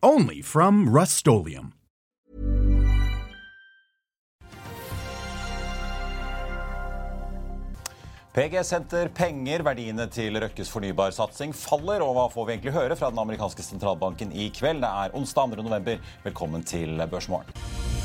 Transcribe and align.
Only 0.00 0.42
from 0.42 0.88
rustolium 0.88 1.72
PG 8.32 8.62
senter 8.62 9.08
penger. 9.10 9.64
Verdiene 9.66 10.06
til 10.06 10.38
Røkkes 10.38 10.70
fornybarsatsing 10.70 11.50
faller. 11.50 12.04
Og 12.06 12.14
hva 12.14 12.28
får 12.30 12.46
vi 12.46 12.54
egentlig 12.54 12.76
høre 12.78 12.94
fra 13.00 13.10
den 13.10 13.18
amerikanske 13.18 13.66
sentralbanken 13.66 14.30
i 14.30 14.52
kveld? 14.54 14.84
Det 14.86 14.92
er 15.02 15.18
onsdag 15.18 15.58
2. 15.58 15.66
november. 15.66 15.98
Velkommen 16.22 16.62
til 16.62 17.02
Børsmorgen. 17.10 17.97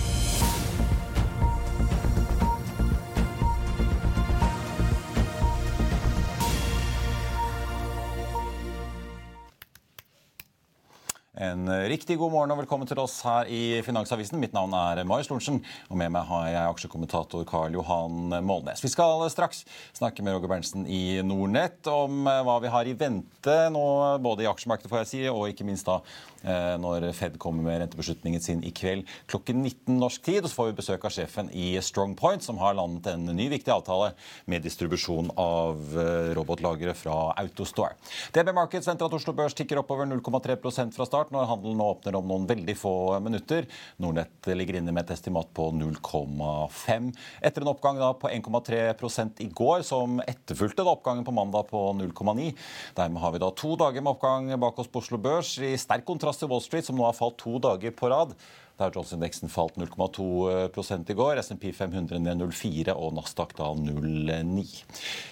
En 11.44 11.68
riktig 11.90 12.16
god 12.18 12.32
morgen 12.32 12.54
og 12.54 12.60
velkommen 12.62 12.88
til 12.88 13.00
oss 13.02 13.18
her 13.26 13.50
i 13.52 13.82
Finansavisen. 13.84 14.40
Mitt 14.40 14.54
navn 14.56 14.72
er 14.78 15.02
Marius 15.04 15.28
Lorentzen, 15.28 15.58
og 15.90 16.00
med 16.00 16.14
meg 16.16 16.30
har 16.30 16.46
jeg 16.54 16.70
aksjekommentator 16.70 17.44
Karl 17.50 17.76
Johan 17.76 18.38
Målnes. 18.48 18.84
Vi 18.84 18.92
skal 18.94 19.26
straks 19.34 19.66
snakke 19.98 20.24
med 20.24 20.38
Roger 20.38 20.52
Berntsen 20.54 20.86
i 20.88 21.20
Nordnett 21.26 21.90
om 21.92 22.24
hva 22.24 22.60
vi 22.64 22.72
har 22.72 22.88
i 22.88 22.96
vente 22.96 23.58
nå, 23.76 23.84
både 24.24 24.46
i 24.46 24.52
aksjemarkedet 24.54 24.94
får 24.94 25.04
jeg 25.04 25.12
si, 25.12 25.24
og 25.34 25.50
ikke 25.52 25.68
minst 25.68 25.90
da 25.90 26.00
Eh, 26.44 26.76
når 26.76 27.06
Fed 27.16 27.38
kommer 27.40 27.64
med 27.64 27.80
rentebeslutningen 27.80 28.42
sin 28.44 28.64
i 28.68 28.72
kveld 28.76 29.08
klokken 29.32 29.62
19 29.64 29.96
norsk 30.00 30.24
tid. 30.26 30.42
Og 30.44 30.52
så 30.52 30.58
får 30.58 30.70
vi 30.70 30.78
besøk 30.82 31.06
av 31.08 31.14
sjefen 31.16 31.50
i 31.56 31.72
Strong 31.84 32.18
Point, 32.20 32.44
som 32.44 32.60
har 32.60 32.76
landet 32.76 33.08
en 33.14 33.32
ny 33.32 33.48
viktig 33.54 33.72
avtale 33.72 34.12
med 34.52 34.66
distribusjon 34.66 35.32
av 35.40 35.96
eh, 35.96 36.34
robotlagre 36.36 36.96
fra 37.00 37.32
Autostore. 37.40 37.96
DB 38.36 38.52
Markets 38.56 38.90
venter 38.90 39.08
at 39.08 39.16
Oslo 39.16 39.36
Børs 39.38 39.56
tikker 39.56 39.80
oppover 39.80 40.10
0,3% 40.10 40.96
fra 40.98 41.08
start 41.08 41.32
når 41.34 41.50
handelen 41.50 41.80
nå 41.82 41.90
åpner 41.96 42.18
om 42.18 42.30
noen 42.30 42.48
veldig 42.50 42.76
få 42.78 42.94
minutter. 43.24 43.68
Nordnett 44.02 44.50
ligger 44.54 44.80
inne 44.80 44.94
med 44.94 45.06
et 45.06 45.16
estimat 45.18 45.50
på 45.58 45.70
0,5. 45.76 47.12
Etter 47.44 47.66
en 47.66 47.72
oppgang 47.74 48.02
på 48.22 48.32
1,3 48.32 49.44
i 49.44 49.50
går, 49.52 49.84
som 49.88 50.22
etterfulgte 50.24 50.86
oppgangen 50.88 51.26
på 51.28 51.36
mandag 51.36 51.70
på 51.72 51.86
0,9. 52.00 52.52
Dermed 52.98 53.24
har 53.24 53.36
vi 53.36 53.44
da 53.44 53.52
to 53.58 53.76
dager 53.80 54.04
med 54.04 54.16
oppgang 54.16 54.52
bak 54.62 54.80
oss 54.80 54.92
på 54.92 55.04
Oslo 55.04 55.20
Børs, 55.22 55.56
i 55.58 55.74
sterk 55.80 56.06
kontrast 56.08 56.44
til 56.44 56.52
Wall 56.52 56.64
Street, 56.64 56.86
som 56.88 57.00
nå 57.00 57.08
har 57.08 57.18
falt 57.18 57.40
to 57.42 57.58
dager 57.64 57.96
på 57.98 58.12
rad. 58.14 58.38
Der 58.80 58.90
Jones-indeksen 58.90 59.52
falt 59.54 59.76
0,2 59.78 61.12
i 61.12 61.14
går. 61.14 61.42
SMP 61.44 61.70
500 61.72 62.18
ned 62.20 62.42
0,4 62.42 62.96
og 62.98 63.12
Nasdaq 63.14 63.54
da 63.60 63.68
0,9. 63.78 64.64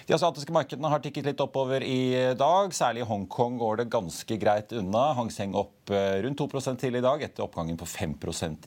De 0.06 0.14
asiatiske 0.14 0.54
markedene 0.54 0.90
har 0.92 1.02
tikket 1.02 1.26
litt 1.26 1.42
oppover 1.42 1.82
i 1.82 2.34
dag. 2.38 2.70
Særlig 2.70 3.02
i 3.02 3.08
Hongkong 3.08 3.56
går 3.58 3.80
det 3.80 3.90
ganske 3.90 4.36
greit 4.38 4.70
unna. 4.78 5.08
Hang 5.18 5.32
Seng 5.34 5.56
opp 5.58 5.90
eh, 5.90 6.20
rundt 6.22 6.38
2% 6.38 6.78
til 6.84 7.00
i 7.00 7.02
dag, 7.02 7.24
etter 7.26 7.42
oppgangen 7.42 7.80
på 7.80 7.88
5 7.88 8.14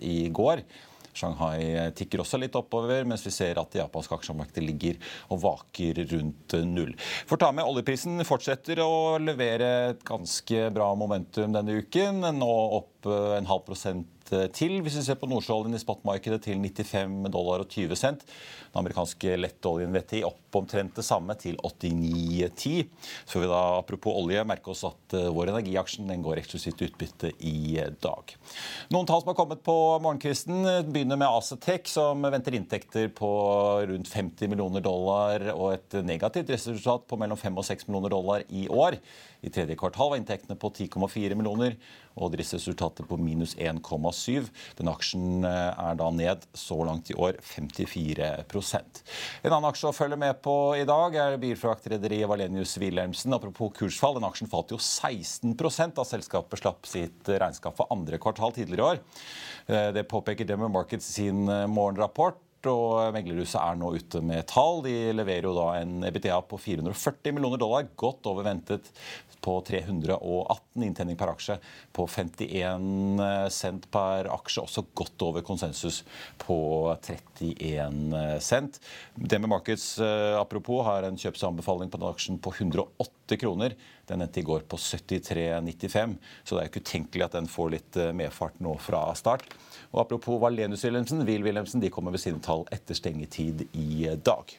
i 0.03 0.27
går. 0.27 0.65
Shanghai 1.15 1.93
tikker 1.95 2.19
også 2.19 2.35
litt 2.41 2.57
oppover, 2.59 3.05
mens 3.07 3.23
vi 3.23 3.31
ser 3.31 3.55
at 3.61 3.69
det 3.71 3.79
japanske 3.79 4.17
aksjemarkedet 4.17 4.65
ligger 4.65 4.97
og 5.31 5.39
vaker 5.45 6.01
rundt 6.11 6.57
null. 6.67 6.91
For 7.29 7.39
ta 7.39 7.53
med 7.55 7.63
oljeprisen 7.63 8.19
fortsetter 8.27 8.81
å 8.83 9.15
levere 9.23 9.71
et 9.93 10.03
ganske 10.03 10.67
bra 10.75 10.89
momentum 10.99 11.55
denne 11.55 11.79
uken. 11.79 12.19
Nå 12.35 12.51
opp 12.81 13.07
en 13.07 13.47
halv 13.47 13.63
prosent 13.63 14.11
Eh, 14.14 14.14
til. 14.55 14.79
Hvis 14.83 14.97
vi 14.99 15.05
ser 15.05 15.19
på 15.19 15.29
nordsjøoljen 15.29 15.77
i 15.77 15.81
spotmarkedet 15.81 16.41
til 16.45 16.61
95 16.61 17.31
dollar 17.33 17.63
og 17.63 17.69
20 17.71 17.99
cent. 17.99 18.25
Den 18.25 18.81
amerikanske 18.81 19.37
lettoljen 19.39 19.93
VTI 19.95 20.23
opp 20.27 20.57
omtrent 20.59 20.95
det 20.97 21.05
samme, 21.05 21.35
til 21.39 21.57
89,10. 21.63 22.87
Så 23.27 23.41
vi 23.41 23.49
da, 23.49 23.61
apropos 23.79 24.15
olje, 24.15 24.43
merke 24.47 24.71
oss 24.71 24.85
at 24.87 25.15
uh, 25.17 25.29
vår 25.35 25.51
energiaksjen 25.51 26.07
den 26.11 26.23
går 26.25 26.41
eksklusivt 26.41 26.83
utbytte 26.87 27.31
i 27.43 27.75
dag. 28.03 28.35
Noen 28.95 29.09
tall 29.09 29.23
som 29.23 29.31
har 29.31 29.37
kommet 29.37 29.63
på 29.65 29.75
morgenkvisten, 30.03 30.63
begynner 30.89 31.19
med 31.19 31.27
Acetec, 31.29 31.89
som 31.91 32.23
venter 32.23 32.55
inntekter 32.57 33.11
på 33.15 33.31
rundt 33.91 34.11
50 34.11 34.51
millioner 34.51 34.83
dollar 34.85 35.49
og 35.55 35.75
et 35.75 35.99
negativt 36.05 36.51
resultat 36.55 37.07
på 37.09 37.19
mellom 37.19 37.39
5 37.39 37.61
og 37.61 37.67
6 37.67 37.89
millioner 37.89 38.15
dollar 38.15 38.45
i 38.49 38.67
år. 38.71 38.99
I 39.45 39.51
tredje 39.53 39.77
kvartal 39.77 40.09
var 40.11 40.19
inntektene 40.19 40.57
på 40.57 40.71
10,4 40.73 41.37
millioner 41.37 41.75
og 42.15 42.31
driftsresultatet 42.33 43.07
på 43.09 43.17
minus 43.19 43.53
1,7. 43.59 44.47
Den 44.79 44.89
aksjen 44.89 45.45
eh, 45.45 45.83
er 45.85 45.99
da 45.99 46.09
ned 46.15 46.47
så 46.57 46.79
langt 46.87 47.11
i 47.11 47.17
år 47.19 47.37
54% 47.43 49.01
En 49.43 49.51
annen 49.51 49.67
aksje 49.69 49.91
å 49.91 49.95
følge 49.95 50.17
med 50.19 50.39
på 50.45 50.55
i 50.79 50.85
dag 50.87 51.17
er 51.21 51.37
bilfraktrederiet 51.41 52.29
Valenius 52.31 52.77
Wilhelmsen. 52.81 53.35
Apropos 53.35 53.73
kursfall, 53.77 54.17
den 54.17 54.27
aksjen 54.27 54.51
falt 54.51 54.73
jo 54.73 54.79
16 54.81 55.53
da 55.95 56.07
selskapet 56.07 56.61
slapp 56.61 56.89
sitt 56.89 57.29
regnskap 57.29 57.77
for 57.77 57.91
andre 57.93 58.19
kvartal 58.21 58.55
tidligere 58.55 58.81
i 58.81 58.89
år. 58.95 59.03
Eh, 59.67 59.91
det 59.95 60.07
påpeker 60.09 60.47
Demmer 60.47 60.71
Markets 60.71 61.13
sin 61.19 61.45
eh, 61.49 61.67
morgenrapport 61.67 62.41
og 62.71 63.13
meglerhuset 63.15 63.59
er 63.61 63.77
nå 63.79 63.91
ute 63.95 64.21
med 64.25 64.45
tall. 64.49 64.81
De 64.85 64.95
leverer 65.15 65.47
jo 65.47 65.55
da 65.57 65.67
en 65.81 66.05
EBTA 66.07 66.39
på 66.49 66.59
440 66.61 67.35
millioner 67.35 67.61
dollar, 67.61 67.87
godt 67.99 68.27
over 68.31 68.47
ventet 68.47 68.91
på 69.45 69.59
318 69.67 70.85
inntjening 70.87 71.17
per 71.19 71.31
aksje 71.35 71.57
på 71.93 72.07
51 72.09 73.21
cent 73.53 73.85
per 73.93 74.29
aksje, 74.33 74.63
også 74.63 74.85
godt 74.97 75.25
over 75.27 75.45
konsensus 75.45 76.01
på 76.41 76.57
31 76.95 78.39
cent. 78.41 78.79
DME 79.15 79.51
Markets 79.51 79.99
eh, 80.01 80.33
apropos 80.39 80.81
har 80.87 81.05
en 81.05 81.19
kjøpsanbefaling 81.19 81.93
på 81.93 82.01
den 82.01 82.09
aksjen 82.09 82.41
på 82.41 82.55
108 82.57 83.39
kroner. 83.41 83.77
Den 84.09 84.25
endte 84.25 84.41
i 84.41 84.45
går 84.45 84.65
på 84.69 84.79
73,95, 84.81 86.17
så 86.43 86.55
det 86.55 86.63
er 86.63 86.71
ikke 86.71 86.85
utenkelig 86.85 87.25
at 87.27 87.37
den 87.37 87.49
får 87.51 87.73
litt 87.77 88.01
eh, 88.01 88.13
medfart 88.17 88.61
nå 88.65 88.77
fra 88.81 89.07
start. 89.17 89.45
Og 89.95 90.03
Apropos 90.03 90.41
Valenius 90.43 90.83
Wilhelmsen, 90.83 91.23
Will 91.23 91.45
Wilhelmsen 91.45 91.79
de 91.79 91.89
kommer 91.93 92.11
ved 92.11 92.19
sine 92.19 92.43
tall 92.43 92.67
etter 92.75 92.97
stengetid 92.97 93.63
i 93.79 94.11
dag. 94.19 94.57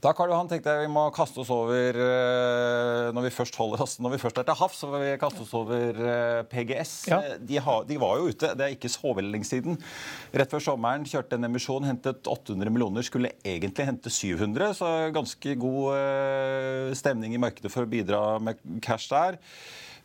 Da 0.00 0.14
Karl 0.16 0.30
Johan, 0.32 0.48
tenkte 0.48 0.72
jeg 0.72 0.86
vi 0.86 0.92
må 0.92 1.02
kaste 1.12 1.42
oss 1.42 1.50
over 1.52 1.96
eh, 2.00 3.08
Når 3.12 3.26
vi 3.26 3.32
først, 3.34 3.56
holder 3.60 3.82
oss, 3.84 3.98
når 4.00 4.14
vi 4.14 4.20
først 4.22 4.38
er 4.40 4.46
til 4.48 4.56
havs, 4.56 4.78
så 4.80 4.88
må 4.88 5.00
vi 5.02 5.10
kaste 5.20 5.44
oss 5.44 5.52
over 5.56 6.00
eh, 6.00 6.40
PGS. 6.48 6.94
Ja. 7.10 7.18
De, 7.36 7.58
har, 7.60 7.84
de, 7.88 7.98
var 8.00 8.16
jo 8.16 8.30
ute, 8.32 8.54
det 8.56 8.64
er 8.64 8.76
ikke 8.76 8.92
så 8.92 9.12
veldig 9.16 9.34
lenge 9.34 9.48
siden. 9.48 9.76
Rett 10.32 10.56
før 10.56 10.64
sommeren 10.70 11.04
kjørte 11.08 11.36
en 11.36 11.48
emisjon, 11.50 11.88
hentet 11.88 12.32
800 12.32 12.72
millioner, 12.72 13.04
skulle 13.04 13.34
egentlig 13.44 13.88
hente 13.90 14.12
700. 14.12 14.72
Så 14.80 14.88
ganske 15.16 15.56
god 15.66 15.92
eh, 15.98 16.96
stemning 16.96 17.36
i 17.36 17.42
markedet 17.44 17.72
for 17.72 17.84
å 17.84 17.92
bidra 17.92 18.24
med 18.40 18.60
cash 18.84 19.12
der. 19.12 19.36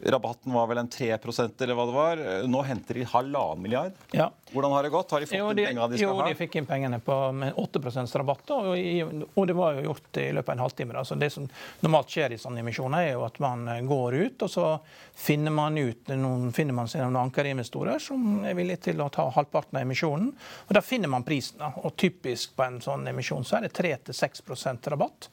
Rabatten 0.03 0.53
var 0.53 0.67
vel 0.67 0.81
en 0.83 0.89
3% 0.91 1.61
eller 1.63 1.77
hva 1.77 1.85
det 1.89 1.95
var. 1.95 2.23
Nå 2.51 2.63
henter 2.67 2.99
de 2.99 3.05
halvannen 3.09 3.63
milliard. 3.63 3.95
Ja. 4.11 4.31
Hvordan 4.51 4.71
har 4.71 4.83
det 4.83 4.89
gått? 4.89 5.11
Har 5.11 5.19
de 5.19 5.25
fått 5.25 5.37
jo, 5.39 5.53
de, 5.53 5.65
pengene 5.65 5.87
de 5.89 5.97
skal 5.97 6.05
jo, 6.05 6.13
ha? 6.19 6.27
Jo, 6.27 6.33
de 6.33 6.37
fikk 6.37 6.55
inn 6.59 6.67
pengene 6.69 6.99
på, 7.01 7.15
med 7.33 7.57
8% 7.57 8.11
rabatt. 8.21 8.51
Og, 8.53 9.23
og, 9.33 9.47
det 9.49 9.55
var 9.57 9.79
jo 9.79 9.87
gjort 9.87 10.19
i 10.21 10.27
løpet 10.37 10.51
av 10.51 10.53
en 10.53 10.61
halvtime. 10.61 10.93
Da. 10.93 11.01
Så 11.05 11.17
det 11.17 11.31
som 11.33 11.47
normalt 11.81 12.13
skjer 12.13 12.35
i 12.35 12.37
sånne 12.39 12.61
emisjoner, 12.61 13.07
er 13.07 13.15
jo 13.15 13.23
at 13.25 13.39
man 13.41 13.65
eh, 13.73 13.81
går 13.89 14.17
ut, 14.21 14.45
og 14.45 14.51
så 14.53 14.67
finner 15.17 15.55
man 15.55 15.79
ut 15.81 16.11
noen, 16.13 16.51
finner 16.53 16.77
man 16.77 16.91
seg 16.91 17.01
noen 17.01 17.17
ankerinvestorer 17.23 18.01
som 18.03 18.45
er 18.45 18.57
villige 18.57 18.91
til 18.91 19.01
å 19.01 19.09
ta 19.13 19.25
halvparten 19.33 19.79
av 19.79 19.87
emisjonen. 19.87 20.29
Og 20.67 20.77
Da 20.77 20.83
finner 20.85 21.09
man 21.09 21.25
prisen. 21.25 21.57
Da. 21.63 21.71
Og 21.81 21.97
typisk 21.97 22.53
på 22.55 22.67
en 22.67 22.77
sånn 22.85 23.09
emisjon 23.09 23.47
så 23.47 23.57
er 23.57 23.65
det 23.65 23.73
3-6 23.79 24.91
rabatt. 24.93 25.29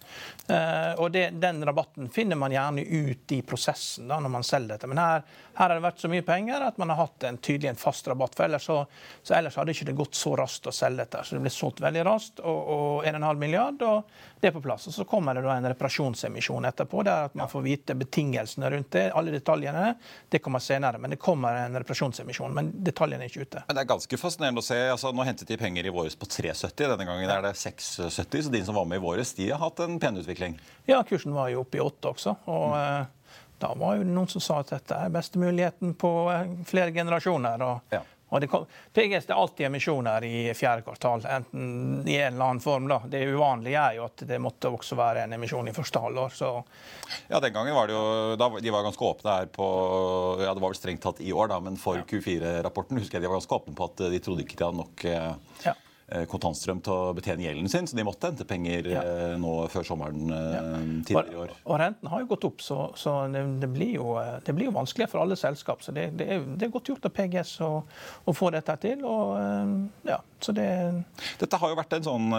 Eh, 0.48 0.92
og 0.96 1.12
det, 1.12 1.28
den 1.42 1.60
rabatten 1.68 2.08
finner 2.08 2.40
man 2.40 2.54
gjerne 2.54 2.86
ut 2.88 3.36
i 3.36 3.42
prosessen 3.44 4.08
da, 4.08 4.22
når 4.22 4.36
man 4.40 4.46
selger 4.46 4.74
dette. 4.76 4.88
Men 4.88 5.04
her, 5.04 5.22
her, 5.52 5.68
har 5.68 5.76
det 5.76 5.84
vært 5.84 6.00
så 6.00 6.10
mye 6.12 6.24
penger 6.26 6.64
at 6.64 6.80
man 6.80 6.94
har 6.94 7.04
hatt 7.04 7.28
en 7.28 7.38
tydelig 7.38 7.74
en 7.74 7.80
fast 7.80 8.08
rabatt. 8.08 8.34
for 8.38 8.48
ellers, 8.48 8.64
så, 8.70 8.86
så 9.22 9.34
ellers 9.36 9.56
hadde 9.56 9.74
ikke 9.74 9.86
det 9.88 9.94
gått 9.98 10.18
så 10.18 10.34
raskt 10.38 10.66
å 10.66 10.74
selge 10.74 11.04
dette. 11.04 11.22
Så 11.24 11.36
det 11.36 11.42
ble 11.44 11.52
solgt 11.52 11.82
veldig 11.84 12.04
raskt, 12.06 12.42
og, 12.42 12.60
og 12.74 13.08
1,5 13.08 13.40
milliard, 13.40 13.82
og 13.86 14.40
det 14.40 14.50
er 14.50 14.56
på 14.56 14.62
plass. 14.64 14.88
Og 14.90 14.96
Så 14.96 15.06
kommer 15.08 15.36
det 15.38 15.44
da 15.46 15.54
en 15.56 15.68
reparasjonsemisjon 15.70 16.66
etterpå, 16.70 17.04
der 17.06 17.28
at 17.28 17.36
man 17.38 17.50
får 17.50 17.64
vite 17.66 17.96
betingelsene 17.98 18.70
rundt 18.74 18.90
det. 18.96 19.04
Alle 19.14 19.34
detaljene 19.34 19.94
det 20.32 20.42
kommer 20.42 20.62
senere, 20.64 20.98
men 20.98 21.14
det 21.14 21.20
kommer 21.22 21.60
en 21.62 21.78
reparasjonsemisjon. 21.82 22.54
Men 22.56 22.72
detaljene 22.84 23.26
er 23.26 23.32
ikke 23.32 23.46
ute. 23.46 23.64
Men 23.68 23.78
Det 23.78 23.84
er 23.84 23.92
ganske 23.94 24.20
fascinerende 24.20 24.64
å 24.64 24.66
se. 24.66 24.80
altså 24.90 25.12
Nå 25.12 25.26
hentet 25.28 25.48
de 25.48 25.58
penger 25.60 25.86
i 25.86 25.94
våres 25.94 26.18
på 26.18 26.26
3,70. 26.26 26.88
Denne 26.94 27.08
gangen 27.08 27.30
er 27.30 27.46
det 27.46 27.54
6,70. 27.60 28.46
Så 28.48 28.54
de 28.54 28.64
som 28.64 28.78
var 28.78 28.88
med 28.90 29.02
i 29.02 29.04
våres, 29.06 29.34
de 29.38 29.50
har 29.50 29.62
hatt 29.62 29.84
en 29.84 29.98
pen 30.02 30.18
utvikling. 30.18 30.58
Ja, 30.90 31.02
kursen 31.06 31.34
var 31.36 31.52
jo 31.52 31.62
oppe 31.66 31.80
i 31.80 31.84
8 31.84 32.14
også. 32.16 32.38
og... 32.46 32.70
Mm. 32.76 33.18
Da 33.62 33.74
var 33.78 33.94
jo 33.94 34.06
noen 34.06 34.26
som 34.26 34.42
sa 34.42 34.58
at 34.62 34.72
dette 34.72 34.96
er 34.98 35.12
beste 35.14 35.38
muligheten 35.38 35.94
på 35.98 36.10
eh, 36.32 36.48
flere 36.66 36.90
generasjoner. 36.94 37.62
og 37.62 37.94
ja. 37.94 38.00
Og 38.32 38.40
det 38.40 38.48
kom, 38.48 38.64
PGS 38.96 39.26
det 39.28 39.34
er 39.34 39.40
alltid 39.42 39.66
emisjoner 39.66 40.24
i 40.24 40.36
fjerde 40.56 40.86
kvartal, 40.86 41.20
enten 41.28 42.08
i 42.08 42.16
en 42.16 42.32
eller 42.32 42.46
annen 42.46 42.62
form. 42.64 42.88
da. 42.88 43.02
Det 43.04 43.20
uvanlige 43.28 43.76
er 43.76 43.98
jo 43.98 44.06
at 44.08 44.24
det 44.28 44.38
måtte 44.40 44.72
også 44.72 44.96
være 44.96 45.26
en 45.26 45.36
emisjon 45.36 45.68
i 45.68 45.74
første 45.76 46.00
halvår. 46.00 46.32
så... 46.38 46.52
Ja, 47.28 47.40
Den 47.40 47.52
gangen 47.52 47.76
var 47.76 47.90
det 47.90 47.96
jo, 47.96 48.36
da, 48.40 48.48
de 48.64 48.72
var 48.72 48.86
ganske 48.86 49.04
åpne 49.04 49.36
her 49.36 49.48
på 49.52 49.66
ja, 50.40 50.54
Det 50.54 50.62
var 50.62 50.70
vel 50.70 50.78
strengt 50.78 51.04
tatt 51.04 51.20
i 51.20 51.32
år, 51.32 51.52
da, 51.52 51.60
men 51.60 51.76
for 51.76 52.00
Q4-rapporten 52.08 53.00
husker 53.02 53.18
jeg 53.18 53.26
de 53.26 53.28
var 53.28 53.40
ganske 53.40 53.58
åpne 53.60 53.76
på 53.76 53.90
at 53.90 54.04
de 54.14 54.22
trodde 54.24 54.46
ikke 54.46 54.56
de 54.56 54.68
hadde 54.68 54.80
nok 54.80 55.04
eh, 55.12 55.32
ja. 55.66 55.76
Eh, 56.12 56.24
kontantstrøm 56.28 56.80
til 56.84 56.92
å 56.92 57.12
betjene 57.16 57.46
gjelden 57.46 57.70
sin, 57.72 57.86
så 57.88 57.96
de 57.96 58.04
måtte 58.04 58.28
hente 58.28 58.44
penger 58.48 58.88
ja. 58.90 59.02
Eh, 59.06 59.34
nå 59.40 59.52
før 59.72 59.86
sommeren 59.86 60.32
eh, 60.34 60.56
ja. 60.58 60.62
tidligere 61.08 61.32
i 61.32 61.38
år. 61.44 61.54
Og, 61.62 61.76
renten 61.80 62.10
har 62.12 62.24
jo 62.24 62.28
gått 62.34 62.44
opp, 62.50 62.64
så, 62.64 62.78
så 63.00 63.14
det, 63.32 63.44
det, 63.62 63.70
blir 63.72 63.94
jo, 63.96 64.16
det, 64.44 64.52
blir 64.52 64.68
jo, 64.68 64.74
vanskeligere 64.76 65.12
for 65.14 65.22
alle 65.22 65.38
selskap. 65.40 65.80
Så 65.84 65.94
det, 65.96 66.10
det, 66.20 66.26
er, 66.34 66.44
det 66.44 66.66
er, 66.66 66.74
godt 66.74 66.90
gjort 66.92 67.08
av 67.08 67.14
PGS 67.16 67.54
å, 67.64 67.70
å, 68.26 68.34
få 68.36 68.50
dette 68.52 68.76
til. 68.82 69.06
og 69.08 69.38
ja, 70.08 70.18
det... 70.50 70.66
Dette 71.38 71.58
har 71.62 71.70
jo 71.70 71.78
vært 71.78 71.94
en 71.94 72.06
sånn 72.06 72.34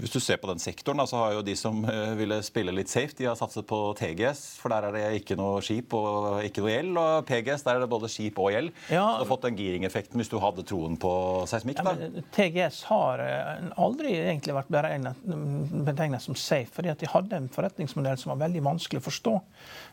Hvis 0.00 0.14
du 0.14 0.18
ser 0.18 0.40
på 0.42 0.48
den 0.50 0.62
sektoren, 0.62 1.02
så 1.06 1.20
har 1.20 1.36
jo 1.36 1.44
de 1.46 1.54
som 1.58 1.84
ville 2.18 2.40
spille 2.42 2.74
litt 2.74 2.90
safe, 2.90 3.14
de 3.18 3.28
har 3.28 3.38
satset 3.38 3.66
på 3.68 3.78
TGS, 3.98 4.42
for 4.58 4.74
der 4.74 4.88
er 4.88 4.96
det 4.96 5.20
ikke 5.20 5.36
noe 5.38 5.62
skip 5.64 5.94
og 5.94 6.42
ikke 6.44 6.64
noe 6.64 6.72
gjeld. 6.72 6.98
Og 6.98 7.26
PGS, 7.28 7.64
der 7.66 7.78
er 7.78 7.84
det 7.84 7.90
både 7.92 8.10
skip 8.12 8.38
og 8.42 8.50
gjeld. 8.54 8.72
Ja. 8.88 9.04
Du 9.14 9.22
har 9.22 9.30
fått 9.30 9.46
den 9.46 9.58
giringeffekten 9.58 10.20
hvis 10.20 10.32
du 10.32 10.38
hadde 10.42 10.64
troen 10.66 10.98
på 11.00 11.12
seismikk. 11.50 11.82
Ja, 11.84 12.24
TGS 12.34 12.82
har 12.90 13.22
eh, 13.24 13.70
aldri 13.80 14.14
egentlig 14.18 14.56
vært 14.56 14.72
betegnet 14.72 16.24
som 16.24 16.38
safe, 16.38 16.72
fordi 16.74 16.92
at 16.92 17.02
de 17.02 17.10
hadde 17.10 17.38
en 17.38 17.50
forretningsmodell 17.52 18.18
som 18.20 18.34
var 18.34 18.46
veldig 18.46 18.64
vanskelig 18.64 19.02
å 19.02 19.08
forstå. 19.08 19.34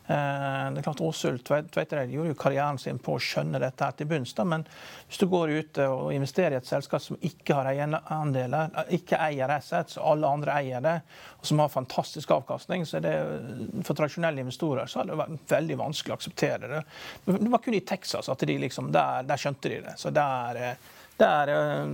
Eh, 0.06 0.70
det 0.72 0.80
er 0.80 0.82
klart 0.82 1.00
Åsul 1.00 1.38
Tveitereid 1.46 2.10
gjorde 2.10 2.32
jo 2.32 2.38
karrieren 2.38 2.78
sin 2.80 2.98
på 2.98 3.14
å 3.14 3.22
skjønne 3.22 3.60
dette 3.62 3.86
her 3.86 3.94
til 3.96 4.08
bunns. 4.10 4.34
Men 4.44 4.64
hvis 5.06 5.20
du 5.20 5.26
går 5.30 5.52
ut 5.52 5.80
og 5.84 6.08
investerer 6.14 6.56
i 6.56 6.58
et 6.58 6.68
selskap 6.68 7.04
som 7.04 7.20
ikke 7.22 7.58
har 7.58 7.70
eierandeler, 7.70 8.72
eh, 8.82 8.96
ikke 8.98 9.20
eier 9.22 9.52
assets, 9.54 9.98
og 10.00 10.14
alle 10.14 10.32
andre 10.38 10.56
eier 10.58 10.82
det, 10.82 10.96
og 11.38 11.46
som 11.46 11.62
har 11.62 11.70
fantastisk 11.72 12.34
avkastning, 12.34 12.86
så 12.86 12.98
er 12.98 13.06
det 13.06 13.14
for 13.86 13.98
tradisjonelle 13.98 14.42
investorer 14.42 14.90
så 14.90 15.00
har 15.00 15.10
det 15.10 15.20
vært 15.22 15.54
veldig 15.54 15.78
vanskelig 15.84 16.16
å 16.16 16.18
akseptere 16.18 16.72
det. 16.72 16.82
Det 17.26 17.52
var 17.52 17.62
kun 17.62 17.78
i 17.78 17.86
Texas 17.86 18.28
at 18.32 18.42
de 18.46 18.58
liksom, 18.58 18.90
der, 18.94 19.22
der 19.28 19.40
skjønte 19.40 19.70
de 19.70 19.80
det. 19.86 19.96
Så 20.00 20.10
der 20.14 20.76
der, 21.18 21.48
eh, 21.48 21.86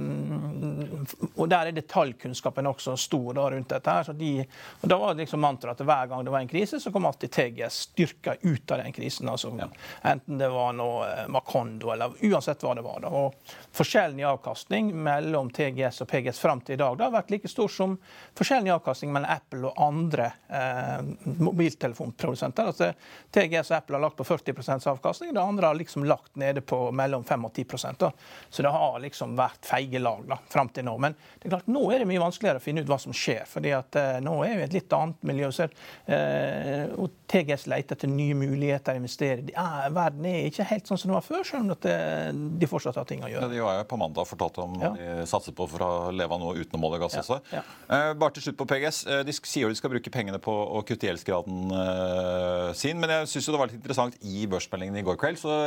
og 1.34 1.48
der 1.48 1.68
er 1.70 1.76
detaljkunnskapen 1.76 2.66
også 2.66 2.96
stor 2.96 3.34
da, 3.34 3.48
rundt 3.50 3.68
dette. 3.68 3.90
her. 3.90 4.12
De, 4.12 4.32
og 4.80 4.88
da 4.88 4.98
var 4.98 5.14
det 5.14 5.24
liksom 5.24 5.40
mantraet 5.40 5.80
at 5.80 5.86
hver 5.86 6.10
gang 6.10 6.24
det 6.24 6.34
var 6.34 6.44
en 6.44 6.50
krise, 6.50 6.80
så 6.80 6.92
kom 6.92 7.06
alltid 7.06 7.32
TGS 7.34 7.80
styrka 7.88 8.36
ut 8.40 8.70
av 8.70 8.82
den 8.82 8.92
krisen. 8.92 9.28
Altså, 9.28 9.52
ja. 9.58 9.68
Enten 10.02 10.38
det 10.38 10.48
var 10.52 10.72
noe 10.76 11.06
eh, 11.08 11.26
Macondo 11.28 11.92
eller 11.94 12.14
uansett 12.22 12.62
hva 12.64 12.74
det 12.78 12.84
var. 12.86 13.00
Da. 13.04 13.12
Og 13.12 13.54
forskjellen 13.78 14.20
i 14.20 14.26
avkastning 14.28 14.92
mellom 14.94 15.50
TGS 15.54 16.02
og 16.04 16.10
PGS 16.12 16.42
fram 16.42 16.62
til 16.64 16.78
i 16.78 16.80
dag 16.80 16.98
da, 16.98 17.08
har 17.08 17.16
vært 17.18 17.32
like 17.34 17.50
stor 17.50 17.70
som 17.72 17.96
forskjellen 18.38 18.70
i 18.70 18.74
avkastning 18.74 19.12
mellom 19.14 19.30
Apple 19.32 19.70
og 19.70 19.82
andre 19.88 20.30
eh, 20.48 21.00
mobiltelefonprodusenter. 21.38 22.72
Altså, 22.72 22.92
TGS 23.34 23.72
og 23.72 23.78
Apple 23.80 23.98
har 23.98 24.06
lagt 24.06 24.18
på 24.18 24.26
40% 24.28 24.88
avkastning, 24.94 25.34
det 25.34 25.42
andre 25.42 25.70
har 25.70 25.78
liksom 25.78 26.06
lagt 26.08 26.36
nede 26.36 26.60
på 26.60 26.88
mellom 26.92 27.24
5 27.24 27.44
og 27.48 27.52
10 27.54 27.66
da. 27.98 28.12
Så 28.50 28.62
det 28.62 28.70
har 28.70 28.98
liksom 29.00 29.17
vært 29.38 29.66
feige 29.68 30.00
lag 30.02 30.24
da, 30.28 30.38
fram 30.50 30.70
til 30.74 30.86
nå. 30.86 30.94
Men 31.02 31.16
det 31.38 31.48
er 31.48 31.54
klart, 31.56 31.70
nå 31.70 31.84
er 31.92 32.02
det 32.02 32.08
mye 32.10 32.22
vanskeligere 32.22 32.60
å 32.60 32.64
finne 32.64 32.82
ut 32.84 32.90
hva 32.90 32.98
som 33.02 33.14
skjer. 33.16 33.44
fordi 33.48 33.72
at 33.76 33.96
eh, 33.98 34.18
nå 34.24 34.34
er 34.46 34.56
vi 34.58 34.66
et 34.66 34.76
litt 34.76 34.94
annet 34.96 35.26
miljø. 35.30 35.50
Så, 35.54 35.68
eh, 36.10 36.86
og 36.98 37.14
TGS 37.30 37.66
leter 37.70 37.96
etter 37.98 38.10
nye 38.10 38.36
muligheter 38.38 38.96
å 38.96 39.02
investere. 39.02 39.46
Er, 39.52 39.90
verden 39.94 40.26
er 40.28 40.48
ikke 40.48 40.66
helt 40.68 40.90
sånn 40.90 41.00
som 41.00 41.12
det 41.12 41.18
var 41.18 41.26
før, 41.26 41.44
selv 41.46 41.64
om 41.64 41.72
det, 41.72 41.94
eh, 41.94 42.30
de 42.62 42.70
fortsatt 42.70 42.98
har 43.00 43.08
ting 43.08 43.24
å 43.24 43.30
gjøre. 43.30 43.46
Ja, 43.46 43.52
de 43.54 43.64
var 43.64 43.80
jo 43.80 43.88
på 43.92 44.00
mandag 44.00 44.24
og 44.24 44.30
fortalte 44.32 44.64
om 44.64 44.78
ja. 44.82 44.92
de 44.96 45.26
satser 45.30 45.56
på 45.56 45.68
for 45.70 45.86
å 45.86 45.90
leve 46.14 46.36
av 46.36 46.42
noe 46.42 46.58
utenom 46.58 46.88
olje 46.88 47.00
og 47.00 47.06
gass 47.06 47.18
også. 47.22 47.40
Ja. 47.54 47.64
Eh, 47.88 48.12
bare 48.18 48.36
til 48.36 48.48
slutt 48.48 48.60
på 48.60 48.68
PGS. 48.70 49.02
Eh, 49.08 49.24
de 49.28 49.36
sier 49.38 49.66
jo 49.66 49.72
de 49.72 49.78
skal 49.78 49.92
bruke 49.94 50.14
pengene 50.14 50.42
på 50.42 50.52
å 50.52 50.82
kutte 50.88 51.08
gjeldsgraden 51.08 51.74
eh, 51.78 52.68
sin, 52.78 53.00
men 53.00 53.14
jeg 53.14 53.32
syns 53.34 53.50
det 53.50 53.62
var 53.62 53.70
litt 53.70 53.80
interessant 53.80 54.18
i 54.26 54.46
børsmeldingen 54.50 55.00
i 55.00 55.06
går 55.06 55.18
kveld, 55.20 55.40
så 55.40 55.58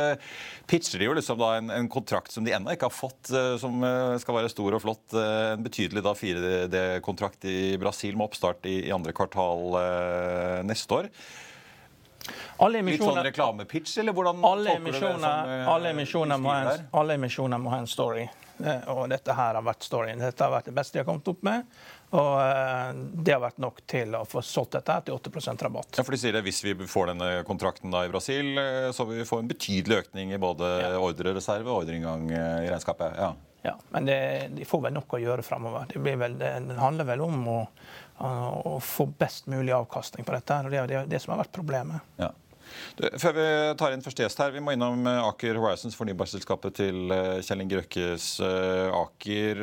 pitcher 0.70 1.00
de 1.00 1.08
jo 1.08 1.16
liksom 1.16 1.40
da 1.40 1.54
en, 1.58 1.72
en 1.74 1.90
kontrakt 1.92 2.34
som 2.34 2.44
de 2.46 2.54
ennå 2.54 2.74
ikke 2.74 2.88
har 2.88 2.94
fått 2.94 3.31
Eh, 3.31 3.31
som 3.60 3.82
eh, 3.84 4.16
skal 4.22 4.36
være 4.38 4.50
stor 4.52 4.76
og 4.76 4.82
flott. 4.84 5.04
Eh, 5.14 5.52
en 5.54 5.64
betydelig 5.64 6.02
4D-kontrakt 6.02 7.46
i 7.50 7.76
Brasil 7.80 8.16
med 8.16 8.30
oppstart 8.30 8.68
i, 8.70 8.78
i 8.88 8.92
andre 8.94 9.14
kvartal 9.16 9.78
neste 10.68 11.00
år. 11.00 11.10
Litt 12.62 13.02
sånn 13.02 13.18
reklamepitch, 13.26 13.96
eller 13.98 14.14
hvordan 14.14 14.44
alle 14.46 14.76
emisjoner, 14.78 15.54
alle 15.66 15.90
emisjoner, 15.90 16.38
en, 16.38 16.84
alle 17.00 17.16
emisjoner 17.18 17.58
må 17.58 17.72
ha 17.72 17.80
en 17.82 17.90
story. 17.90 18.28
Og 18.92 19.08
dette 19.10 19.34
her 19.34 19.56
har 19.58 19.64
vært 19.66 19.82
storyen. 19.82 20.22
Dette 20.22 20.44
har 20.44 20.52
vært 20.52 20.68
det 20.70 20.76
beste 20.76 21.00
jeg 21.00 21.02
har 21.02 21.08
kommet 21.08 21.32
opp 21.32 21.42
med. 21.42 21.66
Og 22.12 22.98
det 23.24 23.32
har 23.32 23.40
vært 23.40 23.60
nok 23.62 23.78
til 23.88 24.12
å 24.18 24.24
få 24.28 24.42
solgt 24.44 24.76
dette 24.76 24.98
til 25.06 25.16
8% 25.16 25.64
rabatt. 25.64 25.96
Ja, 25.96 26.04
for 26.04 26.12
de 26.12 26.20
sier 26.20 26.36
det, 26.36 26.42
Hvis 26.44 26.60
vi 26.64 26.74
får 26.76 27.12
denne 27.14 27.30
kontrakten 27.48 27.94
da 27.94 28.04
i 28.04 28.10
Brasil, 28.12 28.52
så 28.92 29.06
vil 29.08 29.22
vi 29.22 29.28
få 29.28 29.40
en 29.40 29.48
betydelig 29.48 30.02
økning 30.02 30.34
i 30.36 30.40
både 30.42 30.68
ja. 30.82 30.92
ordrereserve 31.00 31.72
og 31.72 31.86
ordreinngang 31.86 32.28
i 32.28 32.68
regnskapet. 32.68 33.16
Ja. 33.16 33.30
ja 33.64 33.74
men 33.96 34.10
det, 34.10 34.18
de 34.58 34.68
får 34.68 34.84
vel 34.90 34.96
nok 34.98 35.16
å 35.16 35.22
gjøre 35.22 35.46
framover. 35.46 35.88
Det, 35.88 36.30
det, 36.42 36.52
handler 36.82 37.08
vel 37.14 37.24
om 37.24 37.48
å, 37.48 37.58
å, 38.28 38.76
få 38.84 39.08
best 39.08 39.48
mulig 39.48 39.72
avkastning 39.72 40.28
på 40.28 40.36
dette. 40.36 40.60
og 40.60 40.72
Det 40.74 40.82
er 40.82 40.92
det, 40.92 41.04
det 41.14 41.24
som 41.24 41.32
har 41.32 41.46
vært 41.46 41.56
problemet. 41.56 42.12
Ja. 42.20 42.28
Før 43.20 43.34
vi 43.36 43.46
tar 43.80 43.94
inn 43.94 44.04
første 44.04 44.24
gjest 44.24 44.40
her, 44.42 44.52
vi 44.54 44.62
må 44.64 44.74
innom 44.74 45.06
eh, 45.08 45.20
Aker 45.26 45.58
Horizons, 45.60 45.96
fornybarselskapet 45.98 46.76
til 46.80 47.12
eh, 47.14 47.40
Kjell 47.44 47.64
Inge 47.64 47.80
Røkkes 47.80 48.28
uh, 48.44 48.92
Aker. 49.02 49.60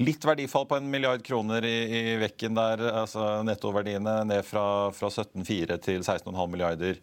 Litt 0.00 0.24
verdifall 0.26 0.66
på 0.68 0.78
en 0.78 0.88
milliard 0.92 1.22
kroner 1.26 1.64
i, 1.66 1.76
i 2.00 2.16
vekken 2.20 2.56
der. 2.58 2.82
altså 3.02 3.42
Nettoverdiene 3.46 4.20
ned 4.28 4.46
fra, 4.46 4.64
fra 4.94 5.10
17,4 5.10 5.78
til 5.84 6.04
16,5 6.04 6.40
milliarder 6.50 7.00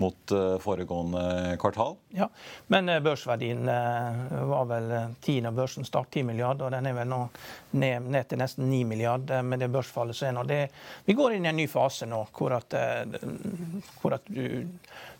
mot 0.00 0.32
foregående 0.64 1.56
kvartal. 1.60 1.98
Ja, 2.16 2.30
men 2.72 2.88
børsverdien 3.04 3.66
var 3.68 4.64
vel 4.70 4.88
10 5.20 5.42
når 5.44 5.56
børsen 5.58 5.84
startet, 5.84 6.22
10 6.22 6.24
milliarder, 6.30 6.66
og 6.66 6.72
den 6.72 6.88
er 6.88 6.96
vel 6.96 7.10
nå 7.10 7.20
ned, 7.76 8.08
ned 8.14 8.28
til 8.30 8.40
nesten 8.40 8.70
9 8.70 8.82
milliarder 8.88 9.44
med 9.44 9.60
det 9.60 9.68
børsfallet 9.72 10.16
som 10.16 10.30
er 10.30 10.36
nå. 10.38 10.46
Det, 10.48 10.60
vi 11.04 11.16
går 11.18 11.36
inn 11.36 11.46
i 11.46 11.52
en 11.52 11.60
ny 11.60 11.68
fase 11.70 12.08
nå 12.08 12.22
hvor 12.32 12.56
at 12.56 12.76
hvor 14.00 14.16
at 14.16 14.26
du 14.26 14.68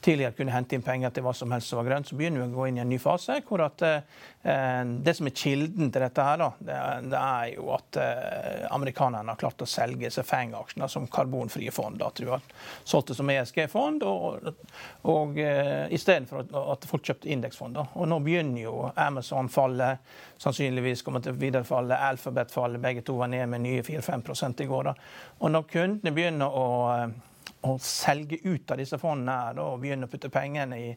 tidligere 0.02 0.34
kunne 0.36 0.52
hente 0.54 0.76
inn 0.76 0.84
penger 0.84 1.12
til 1.14 1.24
hva 1.26 1.32
som 1.36 1.52
helst 1.54 1.70
som 1.70 1.78
var 1.80 1.88
grønt, 1.88 2.08
så 2.08 2.16
begynner 2.18 2.42
vi 2.42 2.48
å 2.48 2.56
gå 2.56 2.66
inn 2.68 2.78
i 2.80 2.82
en 2.82 2.90
ny 2.90 2.98
fase. 3.02 3.38
hvor 3.46 3.62
at 3.64 3.82
eh, 3.86 4.82
Det 5.04 5.14
som 5.16 5.28
er 5.28 5.36
kilden 5.36 5.92
til 5.92 6.02
dette, 6.02 6.26
her, 6.26 6.40
da, 6.40 6.48
det, 6.58 6.78
det 7.12 7.20
er 7.20 7.52
jo 7.54 7.68
at 7.76 7.98
eh, 8.02 8.66
amerikanerne 8.74 9.34
har 9.34 9.40
klart 9.40 9.62
å 9.62 9.68
selge 9.68 10.10
seg 10.10 10.26
FANG-aksjene 10.26 10.88
som 10.90 11.06
karbonfrie 11.06 11.70
fond. 11.74 12.02
At 12.02 12.18
du 12.18 12.30
har 12.32 12.42
solgt 12.84 13.12
det 13.12 13.18
som 13.18 13.30
ESG-fond, 13.30 14.02
og, 14.08 14.52
og 15.12 15.38
eh, 15.42 15.86
istedenfor 15.94 16.50
at 16.74 16.88
folk 16.90 17.06
kjøpte 17.06 17.30
indeksfond. 17.30 17.78
Og 17.78 18.08
nå 18.08 18.20
begynner 18.24 18.64
jo 18.64 18.76
Amazon 18.96 19.50
falle, 19.52 19.94
sannsynligvis 20.42 21.04
kommer 21.06 21.22
til 21.22 21.36
å 21.36 21.40
viderefalle, 21.40 22.00
Alphabet 22.10 22.54
falle, 22.54 22.82
begge 22.82 23.04
to 23.06 23.20
var 23.20 23.30
ned 23.30 23.46
med 23.52 23.66
nye 23.66 23.84
4-5 23.86 24.62
i 24.62 24.70
går. 24.70 24.90
da. 24.90 24.96
Og 25.40 25.54
når 25.54 25.68
kundene 25.70 26.14
begynner 26.14 26.50
å 26.50 26.66
å 27.62 27.76
selge 27.78 28.38
ut 28.42 28.70
av 28.70 28.80
disse 28.80 28.98
fondene 28.98 29.62
og 29.62 29.78
begynne 29.82 30.08
å 30.08 30.10
putte 30.10 30.30
pengene 30.32 30.78
i 30.82 30.88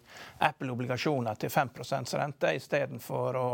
Apple-obligasjoner 0.47 1.37
til 1.37 1.51
5% 1.53 2.15
rente 2.17 2.53
istedenfor 2.57 3.37
å 3.37 3.45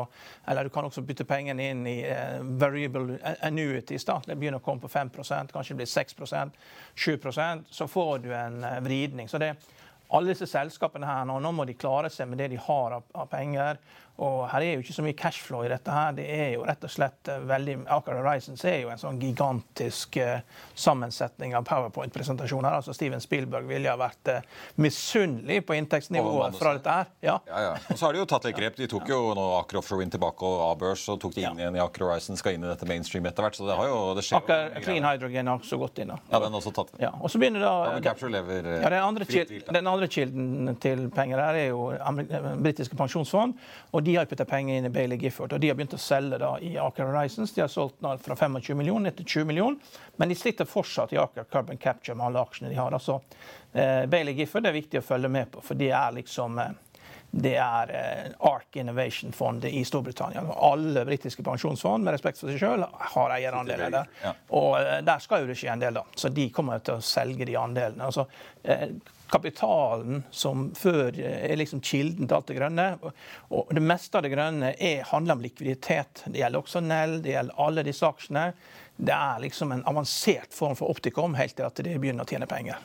Eller 0.48 0.64
du 0.64 0.70
kan 0.70 0.86
også 0.86 1.04
putte 1.06 1.26
pengene 1.28 1.70
inn 1.72 1.86
i 1.88 1.98
uh, 2.08 2.40
variable 2.42 3.18
annuities. 3.42 4.06
da, 4.06 4.22
Det 4.26 4.36
begynner 4.36 4.62
å 4.62 4.64
komme 4.64 4.82
på 4.82 4.88
5 4.88 5.10
kanskje 5.52 5.74
det 5.74 5.82
blir 5.82 5.86
6% 5.86 6.52
7% 6.96 7.64
Så 7.70 7.88
får 7.88 8.20
du 8.20 8.34
en 8.36 8.64
uh, 8.64 8.80
vridning. 8.80 9.30
Så 9.30 9.38
det, 9.38 9.56
alle 10.10 10.34
disse 10.34 10.48
selskapene 10.48 11.08
her 11.08 11.26
nå, 11.26 11.40
nå 11.40 11.52
må 11.52 11.66
de 11.66 11.74
klare 11.74 12.10
seg 12.10 12.30
med 12.30 12.38
det 12.38 12.48
de 12.52 12.60
har 12.60 12.98
av, 12.98 13.04
av 13.12 13.28
penger. 13.32 13.78
Og 14.22 14.44
her 14.52 14.66
er 14.66 14.76
jo 14.76 14.84
ikke 14.84 14.96
så 14.98 15.06
mye 15.06 15.18
cashflow 15.18 15.64
i 15.66 15.70
dette. 15.72 15.92
her. 15.92 16.12
Det 16.18 16.26
er 16.28 16.50
jo 16.56 16.66
rett 16.68 16.84
og 16.84 16.92
slett 16.92 17.32
eh, 17.32 17.40
veldig, 17.48 17.78
Aker 17.96 18.20
Horizons 18.20 18.66
er 18.68 18.82
jo 18.84 18.92
en 18.92 19.00
sånn 19.00 19.20
gigantisk 19.22 20.18
uh, 20.22 20.42
sammensetning 20.76 21.56
av 21.58 21.64
powerpoint-presentasjoner. 21.70 22.76
altså 22.82 22.94
Steven 22.94 23.24
Spielberg 23.24 23.70
ville 23.70 23.90
ha 23.90 23.96
vært 24.00 24.34
uh, 24.34 24.42
misunnelig 24.82 25.62
på 25.66 25.78
inntektsnivået 25.80 26.58
fra 26.60 26.76
dette 26.76 26.98
her. 26.98 27.14
Ja. 27.24 27.38
Ja, 27.48 27.64
ja. 27.70 27.72
Og 27.88 27.98
så 27.98 28.08
har 28.10 28.18
de 28.18 28.22
jo 28.22 28.28
tatt 28.30 28.50
litt 28.50 28.60
grep. 28.60 28.76
De 28.82 28.90
tok 28.92 29.08
jo 29.10 29.22
nå 29.38 29.48
Aker 29.62 29.80
Offshore 29.80 30.04
Wind 30.04 30.14
tilbake 30.18 30.46
og 30.48 30.66
A-børs 30.68 31.08
og 31.14 31.22
tok 31.24 31.38
de 31.38 31.48
inn 31.48 31.64
igjen 31.64 31.80
i 31.80 31.84
Aker 31.84 32.08
Horizons, 32.10 32.44
skal 32.44 32.58
inn 32.58 32.68
i 32.68 32.70
dette 32.70 32.90
mainstream 32.90 33.32
etter 33.32 33.48
hvert. 33.48 33.58
Så 33.58 33.70
det 33.70 33.80
har 33.80 33.90
jo, 33.90 34.04
det 34.18 34.28
skjer 34.28 34.42
Aker 34.42 34.84
Clean 34.84 35.08
Hydrogen 35.08 35.54
har 35.54 35.64
også 35.64 35.80
gått 35.82 36.04
inn. 36.04 36.14
da. 36.14 36.20
Ja, 36.28 36.44
den 36.44 36.52
har 36.52 36.60
også 36.60 36.76
tatt 36.76 36.94
Ja, 37.00 37.16
og 37.16 37.32
så 37.32 37.42
begynner 37.42 37.64
da... 37.64 37.74
Carbon 37.88 38.08
Capture 38.10 38.34
lever 38.34 38.70
ja, 38.76 38.92
den 38.92 39.02
andre, 39.08 39.30
den 39.72 39.88
andre 39.88 40.02
andre 40.02 40.10
kilden 40.10 40.78
til 40.82 41.10
penger 41.14 41.42
her 41.42 41.58
er 41.60 41.68
jo 41.70 41.90
britiske 42.62 42.98
pensjonsfond. 42.98 43.54
og 43.92 44.01
De 44.04 44.16
har 44.16 44.28
puttet 44.30 44.50
penger 44.50 44.78
inn 44.78 44.88
i 44.90 44.94
Bailey 44.94 45.18
Gifford. 45.22 45.54
og 45.54 45.64
De 45.64 45.70
har 45.72 45.78
begynt 45.80 45.96
å 45.98 46.02
selge 46.02 46.40
da 46.42 46.52
i 46.60 46.76
Aker 46.82 47.10
Horizons. 47.10 47.54
De 47.56 47.64
har 47.64 47.72
solgt 47.72 48.02
nå 48.04 48.14
fra 48.24 48.36
25 48.36 48.78
millioner 48.78 49.10
ned 49.10 49.18
til 49.22 49.30
20 49.42 49.50
millioner. 49.50 49.98
Men 50.18 50.32
de 50.32 50.38
sitter 50.40 50.70
fortsatt 50.70 51.14
i 51.16 51.20
Aker 51.22 51.50
Carbon 51.52 51.78
Capture 51.82 52.18
med 52.18 52.30
alle 52.30 52.46
aksjene 52.46 52.72
de 52.72 52.80
har. 52.80 52.94
Altså, 52.98 53.22
eh, 53.74 54.06
Bailey 54.12 54.38
Gifford 54.38 54.70
er 54.70 54.78
viktig 54.78 55.02
å 55.02 55.06
følge 55.06 55.32
med 55.32 55.52
på, 55.52 55.64
for 55.66 55.80
de 55.80 55.92
er 55.92 56.18
liksom 56.20 56.60
eh, 56.60 56.74
det 57.32 57.56
er 57.56 57.92
eh, 57.96 58.32
ARK 58.40 58.76
Innovation-fondet 58.76 59.72
i 59.72 59.86
Storbritannia. 59.86 60.44
Alle 60.56 61.06
britiske 61.06 61.44
pensjonsfond 61.44 62.04
med 62.04 62.18
respekt 62.18 62.42
for 62.42 62.52
seg 62.52 62.60
sjøl 62.60 62.84
har 63.14 63.36
eierandeler 63.38 63.94
der. 63.94 64.10
Ja. 64.24 64.34
Og 64.60 64.76
eh, 64.82 64.98
der 65.08 65.24
skal 65.24 65.46
jo 65.46 65.48
det 65.48 65.56
skje 65.62 65.72
en 65.72 65.84
del, 65.84 65.96
da. 65.96 66.04
Så 66.16 66.32
de 66.36 66.50
kommer 66.52 66.84
til 66.84 67.00
å 67.00 67.06
selge 67.06 67.48
de 67.48 67.56
andelene. 67.56 68.10
Altså, 68.10 68.28
eh, 68.64 68.90
kapitalen 69.32 70.24
som 70.32 70.70
før 70.76 71.16
er 71.16 71.58
liksom 71.60 71.82
kilden 71.86 72.28
til 72.28 72.38
alt 72.38 72.52
det 72.52 72.58
grønne. 72.60 72.88
Og 73.50 73.72
det 73.74 73.84
meste 73.84 74.20
av 74.20 74.26
det 74.26 74.34
grønne 74.34 74.74
er, 74.76 75.06
handler 75.10 75.38
om 75.38 75.44
likviditet. 75.46 76.26
Det 76.28 76.44
gjelder 76.44 76.62
også 76.62 76.84
Nell, 76.86 77.20
det 77.24 77.36
gjelder 77.36 77.62
alle 77.66 77.86
disse 77.88 78.08
aksjene. 78.08 78.50
Det 79.02 79.16
er 79.16 79.44
liksom 79.46 79.72
en 79.74 79.86
avansert 79.90 80.54
form 80.54 80.76
for 80.78 80.92
optikum 80.94 81.38
helt 81.40 81.56
til 81.58 81.68
at 81.68 81.86
de 81.86 81.96
begynner 81.98 82.28
å 82.28 82.30
tjene 82.32 82.50
penger. 82.50 82.82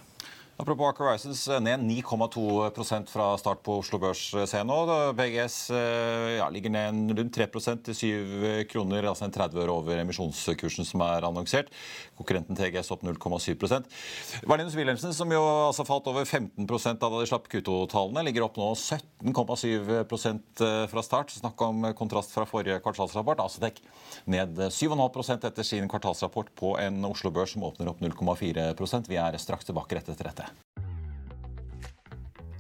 Apropos 0.57 0.89
Aker 0.89 1.05
Horizons, 1.05 1.49
eh, 1.49 1.61
ned 1.61 1.81
9,2% 1.81 3.11
fra 3.13 3.25
start 3.37 3.59
på 3.63 3.75
Oslo 3.83 3.99
Børs 4.01 4.23
eh, 4.33 4.47
se 4.49 4.63
nå. 4.65 4.77
BGS 5.13 5.57
eh, 5.77 6.37
ja, 6.39 6.47
ligger 6.49 6.73
ned 6.73 7.13
rundt 7.19 7.37
3 7.37 7.77
til 7.85 7.99
7 7.99 8.65
kroner, 8.71 9.05
altså 9.05 9.27
en 9.27 9.35
30 9.35 9.61
øre 9.61 9.75
over 9.75 10.01
emisjonskursen 10.01 10.89
som 10.89 11.05
er 11.05 11.27
annonsert. 11.29 11.69
Konkurrenten 12.17 12.57
TGS 12.57 12.89
opp 12.95 13.05
0,7% 13.05 13.85
Wallenius 14.49 14.79
Wilhelmsen, 14.79 15.13
som 15.13 15.35
jo 15.35 15.43
altså 15.45 15.85
falt 15.85 16.09
over 16.09 16.25
15% 16.25 17.05
da 17.05 17.13
de 17.13 17.29
slapp 17.29 17.53
Q2-tallene, 17.53 18.25
ligger 18.25 18.49
opp 18.49 18.57
nå 18.57 18.71
17,7% 18.73 20.65
fra 20.89 21.05
start. 21.05 21.37
Snakk 21.37 21.67
om 21.69 21.85
kontrast 22.01 22.33
fra 22.33 22.49
forrige 22.49 22.81
kvartalsrapport. 22.81 23.45
Asetek 23.45 23.85
ned 24.25 24.57
7,5% 24.73 25.51
etter 25.51 25.69
sin 25.69 25.93
kvartalsrapport 25.93 26.55
på 26.57 26.79
en 26.81 27.05
Oslo 27.13 27.35
Børs 27.35 27.53
som 27.53 27.69
åpner 27.69 27.93
opp 27.93 28.01
0,4% 28.01 29.13
Vi 29.13 29.21
er 29.21 29.37
straks 29.43 29.69
tilbake 29.69 30.01
rett 30.01 30.09
etter 30.17 30.33
dette. 30.33 30.46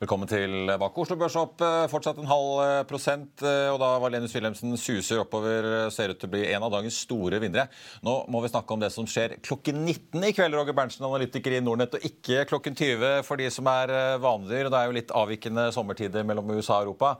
Velkommen 0.00 0.24
tilbake. 0.24 0.96
Oslo 1.02 1.12
Børs 1.20 1.34
opp 1.36 1.60
eh, 1.60 1.82
fortsatt 1.92 2.16
en 2.22 2.28
halv 2.30 2.60
eh, 2.64 2.78
prosent. 2.88 3.42
Eh, 3.44 3.66
og 3.68 3.76
da 3.82 3.90
var 4.00 4.08
Lenus 4.14 4.32
Wilhelmsen 4.32 4.72
suser 4.80 5.20
oppover, 5.20 5.90
ser 5.92 6.14
ut 6.14 6.16
til 6.22 6.30
å 6.30 6.32
bli 6.32 6.40
en 6.54 6.64
av 6.64 6.72
dagens 6.72 7.02
store 7.04 7.36
vinnere. 7.42 7.66
Nå 8.06 8.14
må 8.32 8.40
vi 8.40 8.48
snakke 8.48 8.72
om 8.72 8.80
det 8.80 8.88
som 8.94 9.04
skjer 9.04 9.34
klokken 9.44 9.82
19 9.82 10.24
i 10.24 10.32
kveld, 10.38 10.56
Roger 10.56 10.78
Berntsen, 10.78 11.04
analytiker 11.04 11.52
i 11.52 11.60
Nordnett, 11.60 11.98
og 11.98 12.08
ikke 12.08 12.46
klokken 12.48 12.80
20 12.80 13.20
for 13.28 13.44
de 13.44 13.50
som 13.52 13.68
er 13.68 13.92
vanlige. 14.24 14.72
Det 14.72 14.80
er 14.80 14.88
jo 14.88 14.96
litt 15.02 15.14
avvikende 15.20 15.68
sommertider 15.76 16.24
mellom 16.32 16.48
USA 16.56 16.80
og 16.80 16.88
Europa. 16.88 17.12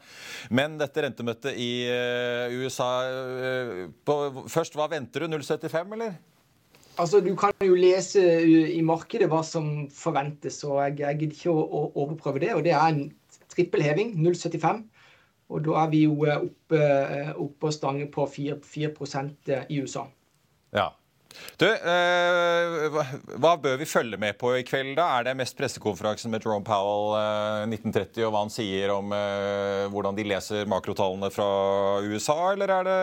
Men 0.49 0.81
dette 0.81 1.05
rentemøtet 1.05 1.61
i 1.61 1.85
USA 2.65 2.91
Først, 4.49 4.73
hva 4.73 4.89
venter 4.89 5.29
du? 5.29 5.35
0,75, 5.37 5.99
eller? 5.99 6.17
Altså, 7.01 7.21
Du 7.25 7.33
kan 7.39 7.55
jo 7.65 7.79
lese 7.79 8.23
i 8.45 8.81
markedet 8.85 9.29
hva 9.31 9.41
som 9.47 9.89
forventes, 9.95 10.61
og 10.69 10.83
jeg, 10.85 11.01
jeg 11.01 11.21
gidder 11.23 11.39
ikke 11.39 11.55
å, 11.55 11.65
å, 11.65 11.83
overprøve 12.05 12.43
det. 12.43 12.55
og 12.57 12.65
Det 12.67 12.75
er 12.77 12.87
en 12.93 13.05
trippelheving, 13.51 14.15
0,75. 14.21 14.85
Og 15.51 15.65
da 15.67 15.81
er 15.83 15.91
vi 15.91 16.05
jo 16.05 16.15
eh, 16.29 16.47
oppe, 16.47 16.79
eh, 16.79 17.31
oppe 17.35 17.71
og 17.71 17.75
stange 17.75 18.07
på 18.13 18.27
4, 18.31 18.61
4 18.63 19.23
eh, 19.51 19.65
i 19.73 19.81
USA. 19.83 20.05
Ja. 20.77 20.91
Du, 21.59 21.67
eh, 21.67 23.01
Hva 23.39 23.53
bør 23.63 23.77
vi 23.81 23.89
følge 23.89 24.19
med 24.21 24.39
på 24.39 24.53
i 24.59 24.65
kveld? 24.67 24.97
da? 24.99 25.09
Er 25.19 25.29
det 25.29 25.37
mest 25.39 25.57
pressekonferansen 25.59 26.31
med 26.31 26.45
Jerome 26.45 26.67
Powell 26.67 27.17
eh, 27.19 27.67
1930 27.71 28.27
og 28.27 28.35
hva 28.35 28.45
han 28.45 28.55
sier 28.55 28.95
om 28.95 29.15
eh, 29.15 29.87
hvordan 29.93 30.19
de 30.19 30.27
leser 30.31 30.71
makrotallene 30.71 31.31
fra 31.35 31.51
USA, 32.07 32.53
eller 32.55 32.75
er 32.79 32.89
det 32.91 33.01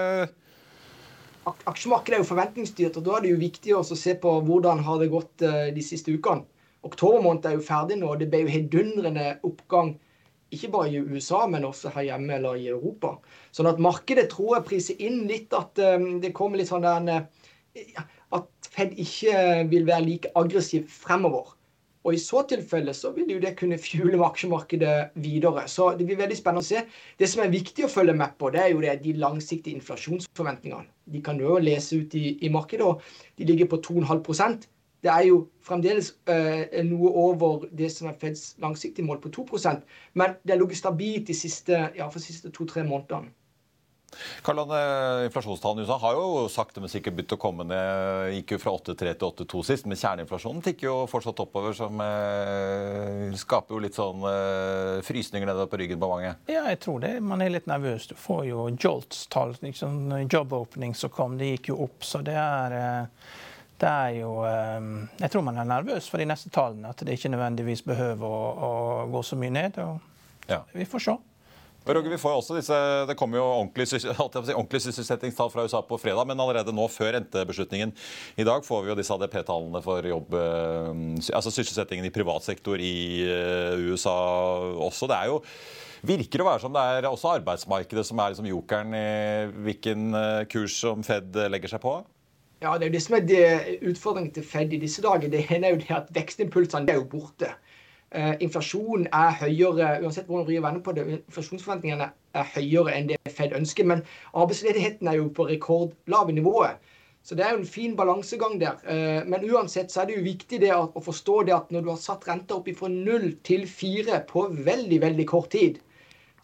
aksjemarkedet 1.69 2.17
er 2.17 2.23
jo 2.23 2.29
forventningsstyrt, 2.31 2.97
og 2.99 3.05
da 3.05 3.17
er 3.17 3.25
det 3.25 3.31
jo 3.33 3.41
viktig 3.41 3.75
å 3.77 3.83
se 3.87 4.15
på 4.21 4.33
hvordan 4.47 4.81
har 4.85 5.01
det 5.01 5.11
gått 5.13 5.45
eh, 5.45 5.69
de 5.75 5.83
siste 5.85 6.13
ukene. 6.13 6.45
Oktober 6.87 7.23
måned 7.23 7.47
er 7.47 7.57
jo 7.57 7.65
ferdig 7.65 7.97
nå, 7.99 8.11
og 8.13 8.21
det 8.21 8.29
ble 8.31 8.43
jo 8.45 8.51
hedundrende 8.53 9.31
oppgang. 9.47 9.95
Ikke 10.55 10.69
bare 10.71 10.91
i 10.93 11.01
USA, 11.03 11.41
men 11.51 11.65
også 11.67 11.91
her 11.95 12.05
hjemme 12.07 12.37
eller 12.37 12.59
i 12.59 12.69
Europa. 12.71 13.17
Sånn 13.55 13.67
at 13.67 13.81
markedet 13.83 14.29
tror 14.31 14.55
jeg 14.55 14.67
priser 14.69 15.01
inn 15.03 15.25
litt 15.27 15.51
at 15.57 15.81
um, 15.83 16.21
det 16.23 16.31
kommer 16.37 16.61
litt 16.61 16.69
sånn 16.71 16.85
der 16.85 17.27
uh, 17.27 18.05
At 18.37 18.69
Fed 18.71 18.95
ikke 18.99 19.65
vil 19.71 19.89
være 19.89 20.05
like 20.05 20.31
aggressiv 20.39 20.87
fremover. 20.91 21.56
Og 22.03 22.13
I 22.13 22.21
så 22.21 22.43
tilfelle 22.49 22.93
så 22.95 23.11
vil 23.15 23.31
jo 23.33 23.39
det 23.43 23.55
kunne 23.59 23.79
fjule 23.81 24.19
aksjemarkedet 24.25 25.17
videre. 25.23 25.67
Så 25.67 25.89
Det 25.97 26.05
blir 26.05 26.19
veldig 26.19 26.37
spennende 26.37 26.63
å 26.63 26.67
se. 26.67 26.83
Det 27.19 27.29
som 27.29 27.43
er 27.43 27.53
viktig 27.53 27.85
å 27.85 27.91
følge 27.91 28.13
med 28.13 28.37
på, 28.37 28.49
det 28.53 28.61
er 28.61 28.71
jo 28.71 28.81
det, 28.81 28.99
de 29.03 29.13
langsiktige 29.13 29.75
inflasjonsforventningene. 29.75 30.87
De 31.05 31.21
kan 31.21 31.39
jo 31.39 31.57
lese 31.57 32.01
ut 32.01 32.15
i, 32.15 32.37
i 32.45 32.49
markedet, 32.49 32.85
og 32.85 33.01
de 33.37 33.45
ligger 33.45 33.69
på 33.71 33.81
2,5% 33.89 34.67
Det 35.03 35.11
er 35.13 35.27
jo 35.27 35.47
fremdeles 35.61 36.15
eh, 36.27 36.83
noe 36.83 37.11
over 37.21 37.67
det 37.71 37.91
som 37.93 38.07
er 38.09 38.15
Feds 38.19 38.55
langsiktige 38.59 39.05
mål 39.05 39.19
på 39.21 39.29
2% 39.29 39.83
men 40.17 40.33
det 40.43 40.55
har 40.55 40.59
ligget 40.59 40.77
stabilt 40.77 41.27
de 41.27 41.35
siste, 41.37 41.91
ja, 41.95 42.09
siste 42.17 42.49
to-tre 42.49 42.83
månedene. 42.83 43.29
Karl 44.41 44.59
Inflasjonstallene 45.25 45.83
i 45.83 45.85
USA 45.85 45.97
har 46.01 46.13
jo 46.15 46.45
sakte, 46.49 46.81
men 46.81 46.91
sikkert 46.91 47.17
begynt 47.17 47.35
å 47.35 47.39
komme 47.41 47.65
ned. 47.67 48.31
Gikk 48.37 48.55
jo 48.55 48.59
fra 48.61 48.73
8,3 48.77 49.13
til 49.19 49.27
8,2 49.27 49.63
sist, 49.67 49.89
men 49.89 49.99
kjerneinflasjonen 49.99 50.63
tikker 50.65 50.87
jo 50.87 50.95
fortsatt 51.11 51.41
oppover, 51.43 51.75
som 51.77 51.99
eh, 52.03 53.35
skaper 53.37 53.75
jo 53.75 53.81
litt 53.83 53.97
sånn 53.97 54.23
eh, 54.31 54.93
frysninger 55.05 55.49
nedover 55.49 55.71
på 55.73 55.81
ryggen 55.83 56.01
på 56.01 56.11
mange. 56.13 56.33
Ja, 56.49 56.63
jeg 56.71 56.81
tror 56.85 57.03
det. 57.03 57.17
Man 57.19 57.43
er 57.43 57.53
litt 57.53 57.67
nervøs. 57.69 58.07
Du 58.09 58.15
får 58.19 58.47
jo 58.49 58.69
Jolts-tall. 58.71 59.57
Liksom, 59.61 59.99
job 60.31 60.55
opening 60.55 60.95
som 60.95 61.13
kom, 61.13 61.37
det 61.37 61.53
gikk 61.55 61.73
jo 61.73 61.81
opp. 61.87 62.07
Så 62.07 62.23
det 62.25 62.37
er 62.39 62.79
eh, 62.79 63.29
det 63.77 63.89
er 63.89 64.13
jo 64.17 64.31
eh, 64.49 64.85
Jeg 65.21 65.29
tror 65.33 65.43
man 65.45 65.59
er 65.61 65.67
nervøs 65.69 66.07
for 66.09 66.21
de 66.21 66.29
neste 66.29 66.49
tallene. 66.53 66.95
At 66.95 67.03
det 67.05 67.19
ikke 67.19 67.35
nødvendigvis 67.35 67.85
behøver 67.85 68.25
å, 68.25 68.43
å 68.67 68.75
gå 69.13 69.23
så 69.25 69.37
mye 69.39 69.53
ned. 69.53 69.81
Og 69.83 70.47
ja. 70.47 70.63
Vi 70.73 70.87
får 70.87 71.03
se. 71.03 71.17
Roger, 71.87 72.09
vi 72.11 72.19
får 72.19 72.33
også 72.35 72.57
disse, 72.57 72.77
Det 73.07 73.15
kommer 73.19 73.39
jo 73.39 73.45
ordentlige 73.45 74.11
ordentlig 74.59 74.81
sysselsettingstall 74.83 75.51
fra 75.53 75.63
USA 75.63 75.81
på 75.85 75.99
fredag, 76.01 76.27
men 76.27 76.39
allerede 76.39 76.75
nå 76.75 76.87
før 76.91 77.13
rentebeslutningen 77.15 77.93
i 78.37 78.45
dag 78.47 78.65
får 78.65 78.83
vi 78.83 78.91
jo 78.91 78.97
disse 78.99 79.15
ADP-tallene 79.15 79.81
for 79.85 80.07
jobb, 80.07 80.35
eh, 80.35 80.91
altså 81.37 81.53
sysselsettingen 81.53 82.07
i 82.07 82.13
privat 82.13 82.43
sektor 82.43 82.81
i 82.81 83.23
eh, 83.23 83.87
USA 83.87 84.17
også. 84.87 85.07
Det 85.07 85.19
er 85.19 85.31
jo 85.31 85.41
virker 86.07 86.43
å 86.43 86.49
være 86.49 86.61
som 86.63 86.75
det 86.75 86.83
er 86.83 87.07
også 87.09 87.31
arbeidsmarkedet 87.39 88.03
som 88.05 88.19
er 88.21 88.33
liksom 88.33 88.49
jokeren 88.51 88.93
i 88.95 89.07
hvilken 89.65 90.11
eh, 90.15 90.43
kurs 90.51 90.75
som 90.83 91.03
Fed 91.07 91.39
legger 91.51 91.71
seg 91.71 91.83
på? 91.83 91.97
Ja, 92.63 92.73
Det 92.77 92.87
er 92.87 92.89
jo 92.89 92.95
det 92.95 93.03
som 93.05 93.15
er 93.17 93.71
utfordringen 93.85 94.33
til 94.33 94.45
Fed 94.45 94.73
i 94.73 94.81
disse 94.81 95.03
dager. 95.05 95.29
Det 95.29 95.45
ene 95.45 95.69
er 95.69 95.75
jo 95.75 95.81
det 95.83 95.93
at 95.93 96.13
vekstimpulsene 96.15 96.89
er 96.89 96.99
jo 96.99 97.09
borte. 97.11 97.51
Uh, 98.15 98.35
inflasjonen 98.39 99.09
er 99.11 99.33
høyere 99.41 99.87
uansett 99.99 100.29
hvordan 100.29 100.45
vrir 100.47 100.61
vender 100.63 100.83
på 100.83 100.93
det, 100.95 101.03
inflasjonsforventningene 101.17 102.05
er 102.39 102.51
høyere 102.53 102.93
enn 102.95 103.09
det 103.09 103.17
Fed 103.35 103.55
ønsker. 103.57 103.87
Men 103.89 104.03
arbeidsledigheten 104.31 105.09
er 105.11 105.17
jo 105.19 105.27
på 105.35 105.49
rekordlave 105.49 106.35
nivået. 106.37 106.77
Så 107.27 107.35
det 107.35 107.43
er 107.43 107.51
jo 107.51 107.59
en 107.59 107.67
fin 107.67 107.97
balansegang 107.99 108.55
der. 108.61 108.79
Uh, 108.87 109.27
men 109.27 109.43
uansett 109.51 109.91
så 109.91 110.01
er 110.01 110.07
det 110.07 110.15
jo 110.19 110.27
viktig 110.29 110.61
det 110.63 110.71
å, 110.75 110.85
å 110.95 111.03
forstå 111.03 111.41
det 111.49 111.57
at 111.57 111.73
når 111.75 111.83
du 111.83 111.91
har 111.91 111.99
satt 111.99 112.29
renta 112.29 112.55
opp 112.55 112.71
fra 112.79 112.91
null 112.93 113.33
til 113.47 113.67
fire 113.67 114.21
på 114.29 114.45
veldig, 114.55 115.01
veldig 115.03 115.27
kort 115.27 115.51
tid, 115.51 115.81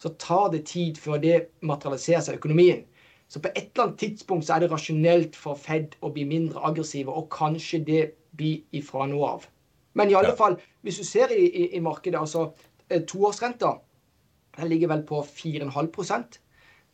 så 0.02 0.12
tar 0.20 0.50
det 0.52 0.66
tid 0.68 1.00
før 1.00 1.22
det 1.22 1.38
materialiserer 1.64 2.26
seg 2.26 2.36
i 2.36 2.42
økonomien. 2.42 2.84
Så 3.32 3.40
på 3.40 3.48
et 3.54 3.70
eller 3.72 3.86
annet 3.86 3.98
tidspunkt 3.98 4.44
så 4.46 4.58
er 4.58 4.64
det 4.64 4.70
rasjonelt 4.72 5.36
for 5.38 5.56
Fed 5.56 5.96
å 6.04 6.12
bli 6.12 6.26
mindre 6.28 6.60
aggressive, 6.68 7.08
og 7.08 7.32
kanskje 7.32 7.80
det 7.88 8.02
blir 8.36 8.60
ifra 8.76 9.08
nå 9.08 9.24
av. 9.24 9.48
Men 9.94 10.10
i 10.10 10.14
alle 10.18 10.32
ja. 10.34 10.38
fall, 10.38 10.56
hvis 10.82 11.00
du 11.00 11.04
ser 11.06 11.32
i, 11.34 11.44
i, 11.46 11.66
i 11.78 11.82
markedet, 11.82 12.18
altså 12.18 12.48
eh, 12.88 13.02
toårsrenta 13.02 13.76
den 14.54 14.68
ligger 14.70 14.90
vel 14.92 15.02
på 15.06 15.22
4,5 15.26 16.40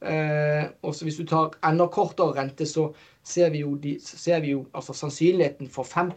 Eh, 0.01 0.65
og 0.83 0.95
så 0.95 1.05
Hvis 1.05 1.17
du 1.17 1.27
tar 1.27 1.51
enda 1.69 1.87
kortere 1.87 2.33
rente, 2.33 2.67
så 2.67 2.93
ser 3.23 3.51
vi 3.51 3.59
jo, 3.61 3.75
de, 3.75 3.99
ser 4.01 4.41
vi 4.41 4.51
jo 4.51 4.67
altså 4.75 4.93
sannsynligheten 4.93 5.69
for 5.69 5.83
5 5.83 6.13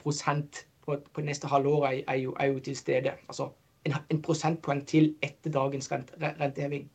på, 0.86 0.96
på 1.14 1.22
neste 1.22 1.48
halvår 1.48 1.86
er, 1.86 2.02
er, 2.08 2.16
jo, 2.16 2.36
er, 2.40 2.46
jo, 2.46 2.60
til 2.60 2.78
stede. 2.78 3.12
Altså 3.28 3.50
en, 3.86 3.94
en 4.10 4.22
prosentpoeng 4.22 4.88
til 4.88 5.16
etter 5.22 5.52
dagens 5.52 5.92
rente, 5.92 6.14
renteheving. 6.40 6.90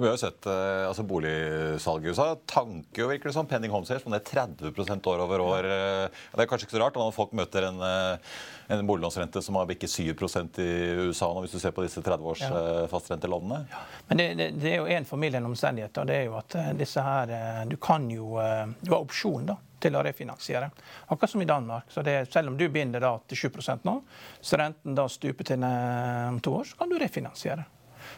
Vi 0.00 0.06
har 0.06 0.14
jo 0.14 0.20
sett 0.20 0.46
eh, 0.48 0.88
altså 0.88 1.02
Boligsalget 1.04 2.06
i 2.06 2.10
USA 2.10 2.30
tanker 2.48 3.02
jo 3.02 3.08
virkelig 3.10 3.34
som 3.34 3.46
Penning 3.46 3.72
Home 3.74 3.84
Sales, 3.84 4.06
men 4.06 4.14
det 4.14 4.22
er 4.22 4.46
30% 4.48 5.08
år 5.12 5.22
over 5.26 5.42
år. 5.44 5.66
Eh, 5.68 6.20
det 6.32 6.44
er 6.44 6.48
kanskje 6.48 6.64
ikke 6.68 6.76
så 6.78 6.80
rart 6.80 6.94
når 6.96 7.10
folk 7.12 7.34
møter 7.36 7.66
en, 7.68 7.82
eh, 7.84 8.38
en 8.72 8.86
boliglånsrente 8.88 9.42
som 9.44 9.58
har 9.60 9.66
bikket 9.68 9.92
7% 9.92 10.60
i 10.64 10.68
USA 11.10 11.28
nå, 11.28 11.42
hvis 11.44 11.52
du 11.52 11.60
ser 11.60 11.74
på 11.76 11.84
disse 11.84 12.00
30 12.00 12.30
års 12.32 12.44
ja. 12.46 12.86
fastrentelånene. 12.88 13.58
Ja. 13.68 13.82
Men 14.08 14.22
det, 14.22 14.28
det, 14.38 14.46
det, 14.62 14.70
er 14.70 14.80
jo 14.80 14.86
en 14.94 15.08
formildende 15.10 15.50
omstendighet. 15.50 16.00
og 16.00 16.08
det 16.08 16.16
er 16.16 16.24
jo 16.30 16.38
at 16.38 16.56
disse 16.78 17.04
her, 17.04 17.66
Du 17.68 17.76
kan 17.76 18.06
jo 18.10 18.38
Du 18.80 18.94
har 18.94 19.02
opsjon 19.02 19.50
da, 19.50 19.58
til 19.84 19.98
å 19.98 20.04
refinansiere. 20.06 20.70
Akkurat 21.08 21.34
som 21.34 21.44
i 21.44 21.50
Danmark. 21.50 21.92
så 21.92 22.00
det, 22.06 22.32
Selv 22.32 22.54
om 22.54 22.56
du 22.56 22.70
binder 22.72 23.04
da 23.04 23.12
til 23.28 23.50
7% 23.50 23.84
nå, 23.84 23.98
så 24.40 24.56
renten 24.56 24.96
da 24.96 25.04
stuper 25.12 25.44
til 25.52 25.68
om 25.68 26.40
to 26.40 26.56
år, 26.62 26.70
så 26.72 26.80
kan 26.80 26.88
du 26.88 26.96
refinansiere. 26.96 27.68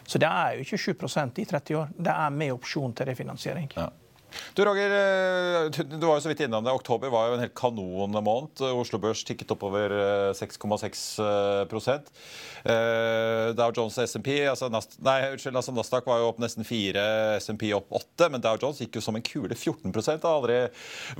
Så 0.07 0.21
det 0.21 0.29
er 0.29 0.57
jo 0.57 0.65
ikke 0.65 0.77
7 0.77 0.91
i 1.41 1.45
30 1.45 1.77
år. 1.79 1.91
Det 1.97 2.15
er 2.15 2.29
med 2.29 2.53
opsjon 2.53 2.93
til 2.93 3.11
refinansiering. 3.11 3.69
Ja. 3.77 3.89
Du 4.53 4.65
Roger, 4.65 4.91
eh, 5.65 5.83
du 5.99 6.05
var 6.05 6.17
jo 6.17 6.21
så 6.21 6.29
vidt 6.31 6.43
innom 6.45 6.63
det. 6.65 6.73
Oktober 6.73 7.09
var 7.13 7.27
jo 7.27 7.37
en 7.37 7.43
helt 7.43 7.55
kanonmåned. 7.57 8.61
Oslo 8.73 8.99
Børs 9.01 9.23
tikket 9.25 9.51
oppover 9.53 9.93
6,6 10.37 11.03
eh, 12.63 13.53
Dow 13.57 13.73
Jones 13.75 13.97
og 13.97 14.07
SMP 14.07 14.29
altså, 14.49 14.69
nei, 15.03 15.17
unnskyld, 15.33 15.57
altså 15.59 15.73
Nasdaq 15.75 16.07
var 16.09 16.21
jo 16.21 16.29
opp 16.31 16.39
nesten 16.43 16.67
4, 16.67 17.03
SMP 17.43 17.69
opp 17.75 17.91
8, 17.93 18.29
men 18.33 18.43
Dow 18.43 18.57
Jones 18.61 18.81
gikk 18.83 18.99
jo 18.99 19.05
som 19.05 19.17
en 19.17 19.25
kule 19.25 19.55
14 19.55 19.91
Det 19.91 20.19
har 20.23 20.29
aldri 20.31 20.59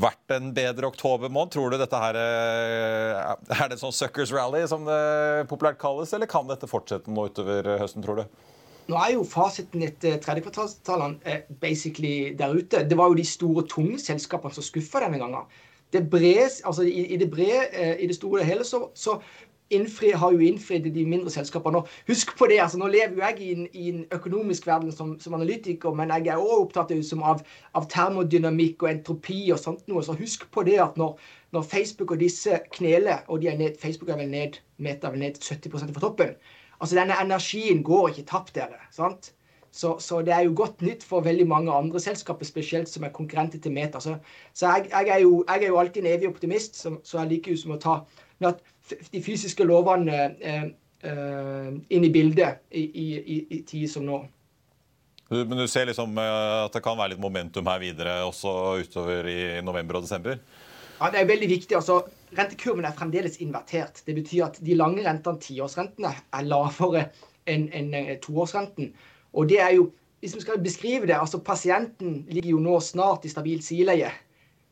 vært 0.01 0.37
en 0.37 0.53
bedre 0.55 0.89
oktobermåned. 0.89 1.53
Tror 1.53 1.73
du 1.73 1.79
dette 1.81 1.99
her 2.05 2.17
eh, 2.19 3.35
Er 3.59 3.67
det 3.67 3.77
en 3.77 3.85
sånn 3.87 3.95
suckers 3.95 4.33
rally, 4.33 4.65
som 4.69 4.87
det 4.87 5.49
populært 5.51 5.81
kalles, 5.81 6.13
eller 6.13 6.29
kan 6.29 6.49
dette 6.49 6.69
fortsette 6.69 7.11
nå 7.11 7.29
utover 7.29 7.75
høsten, 7.81 8.05
tror 8.05 8.23
du? 8.23 8.43
Nå 8.87 8.97
er 8.99 9.13
jo 9.13 9.23
fasiten 9.23 9.83
etter 9.85 10.17
tredjekvartalstallene 10.23 11.19
eh, 11.29 11.45
basically 11.61 12.33
der 12.39 12.51
ute. 12.51 12.83
Det 12.89 12.97
var 12.97 13.11
jo 13.11 13.19
de 13.19 13.25
store, 13.25 13.63
tunge 13.69 13.99
selskapene 13.99 14.53
som 14.53 14.65
skuffa 14.65 15.05
denne 15.05 15.21
gangen. 15.21 15.47
Det 15.93 16.09
brede, 16.09 16.49
altså 16.65 16.83
i, 16.83 17.05
i, 17.05 17.17
det 17.17 17.29
brede, 17.31 17.67
eh, 17.71 18.03
i 18.03 18.07
det 18.07 18.15
store 18.15 18.41
og 18.41 18.45
hele, 18.45 18.63
så, 18.65 18.87
så 18.95 19.19
innfri, 19.69 20.09
har 20.11 20.31
jo 20.31 20.39
innfridd 20.43 20.89
de 20.93 21.05
mindre 21.05 21.31
selskapene. 21.31 21.79
Og 21.79 21.87
husk 22.07 22.33
på 22.37 22.47
det, 22.51 22.59
altså 22.61 22.77
Nå 22.81 22.89
lever 22.91 23.13
jo 23.15 23.23
jeg 23.23 23.39
i 23.39 23.51
en, 23.53 23.67
i 23.73 23.89
en 23.89 24.01
økonomisk 24.11 24.67
verden 24.67 24.91
som, 24.91 25.13
som, 25.19 25.37
analytiker, 25.37 25.93
men 25.93 26.11
jeg 26.11 26.33
er 26.33 26.41
også 26.41 26.59
opptatt 26.65 26.91
av, 27.21 27.45
av, 27.73 27.87
termodynamikk 27.89 28.83
og 28.83 28.91
entropi 28.91 29.39
og 29.53 29.61
sånt 29.61 29.87
noe. 29.87 30.03
Så 30.03 30.17
husk 30.19 30.49
på 30.51 30.65
det 30.67 30.81
at 30.83 30.97
når, 30.99 31.15
når 31.55 31.69
Facebook 31.71 32.11
og 32.11 32.19
disse 32.19 32.59
kneler, 32.73 33.23
og 33.27 33.41
de 33.41 33.53
er 33.53 33.57
ned, 33.57 33.79
Facebook 33.79 34.09
er 34.09 34.19
vel 34.19 34.33
ned, 34.33 34.59
Meta 34.77 35.07
er 35.07 35.15
vel 35.15 35.23
ned 35.27 35.39
70% 35.39 35.95
fra 35.95 36.03
toppen 36.03 36.35
Altså, 36.83 36.97
denne 36.99 37.15
energien 37.23 37.79
går 37.87 38.09
ikke 38.11 38.27
tapt, 38.27 38.55
dere. 38.57 38.81
sant? 38.91 39.31
Så, 39.73 39.95
så, 40.03 40.19
det 40.21 40.33
er 40.35 40.43
jo 40.45 40.53
godt 40.53 40.83
nytt 40.85 41.01
for 41.07 41.23
veldig 41.25 41.45
mange 41.49 41.71
andre 41.73 41.99
selskaper, 41.99 42.45
spesielt 42.45 42.91
som 42.91 43.07
er 43.07 43.13
konkurrenter 43.15 43.61
til 43.63 43.71
Meta. 43.73 44.01
Så, 44.03 44.17
så 44.53 44.67
jeg, 44.75 44.91
jeg, 44.91 45.07
er 45.15 45.23
jo, 45.23 45.39
jeg, 45.47 45.63
er 45.63 45.71
jo, 45.71 45.79
alltid 45.81 46.03
en 46.03 46.11
evig 46.11 46.29
optimist, 46.29 46.75
så, 46.77 46.91
så 47.03 47.23
jeg 47.23 47.31
liker 47.31 47.55
jo 47.55 47.61
som 47.63 47.73
å 47.73 47.79
ta 47.81 47.95
de 48.43 49.21
fysiske 49.23 49.65
lovene 49.65 50.19
eh, 50.43 50.67
eh, 51.07 51.71
inn 51.95 52.05
i 52.05 52.11
bildet 52.13 52.61
i, 52.69 52.83
i, 52.83 53.07
i, 53.17 53.37
i 53.57 53.61
tid 53.65 53.87
som 53.89 54.05
nå. 54.05 54.19
Men 55.33 55.57
du 55.57 55.65
ser 55.71 55.87
liksom 55.89 56.19
eh, 56.21 56.65
at 56.67 56.75
det 56.75 56.83
kan 56.85 56.99
være 56.99 57.15
litt 57.15 57.23
momentum 57.23 57.71
her 57.71 57.81
videre 57.81 58.19
også 58.27 58.53
utover 58.83 59.31
i 59.31 59.39
november 59.65 59.97
og 60.01 60.05
desember? 60.05 60.43
Ja, 60.99 61.09
Det 61.09 61.23
er 61.23 61.31
veldig 61.31 61.49
viktig. 61.49 61.79
altså 61.79 62.03
Rentekurven 62.37 62.85
er 62.85 62.95
fremdeles 62.97 63.39
invertert. 63.43 64.01
Det 64.05 64.15
betyr 64.17 64.47
at 64.47 64.59
de 64.63 64.77
lange 64.77 65.03
rentene, 65.05 65.41
tiårsrentene, 65.41 66.13
er 66.33 66.47
lavere 66.47 67.07
enn 67.49 67.67
en, 67.75 67.91
en 67.97 68.21
toårsrenten. 68.23 68.93
Og 69.33 69.49
det 69.49 69.59
er 69.61 69.73
jo, 69.77 69.89
hvis 70.23 70.35
vi 70.37 70.43
skal 70.45 70.61
beskrive 70.63 71.09
det, 71.09 71.17
altså 71.17 71.41
Pasienten 71.43 72.23
ligger 72.29 72.53
jo 72.55 72.61
nå 72.63 72.79
snart 72.83 73.25
i 73.25 73.31
stabilt 73.33 73.65
sileie. 73.65 74.11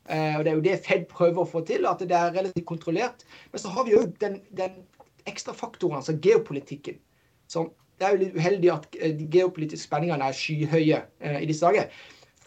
Eh, 0.08 0.38
og 0.38 0.46
Det 0.46 0.52
er 0.52 0.56
jo 0.56 0.66
det 0.66 0.80
Fed 0.86 1.06
prøver 1.12 1.44
å 1.44 1.50
få 1.50 1.64
til, 1.68 1.86
at 1.90 2.02
det 2.02 2.18
er 2.18 2.34
relativt 2.34 2.68
kontrollert. 2.70 3.26
Men 3.52 3.64
så 3.64 3.74
har 3.76 3.86
vi 3.88 3.96
jo 3.96 4.06
den, 4.24 4.40
den 4.58 4.82
ekstra 5.30 5.54
faktoren, 5.54 6.00
altså 6.00 6.18
geopolitikken. 6.18 6.98
Så 7.52 7.68
det 8.00 8.08
er 8.08 8.16
jo 8.16 8.24
litt 8.24 8.38
uheldig 8.40 8.74
at 8.74 8.88
eh, 8.98 9.14
de 9.18 9.28
geopolitiske 9.30 9.90
spenningene 9.90 10.32
er 10.32 10.38
skyhøye 10.38 11.04
eh, 11.20 11.40
i 11.44 11.50
disse 11.50 11.68
dager. 11.68 11.92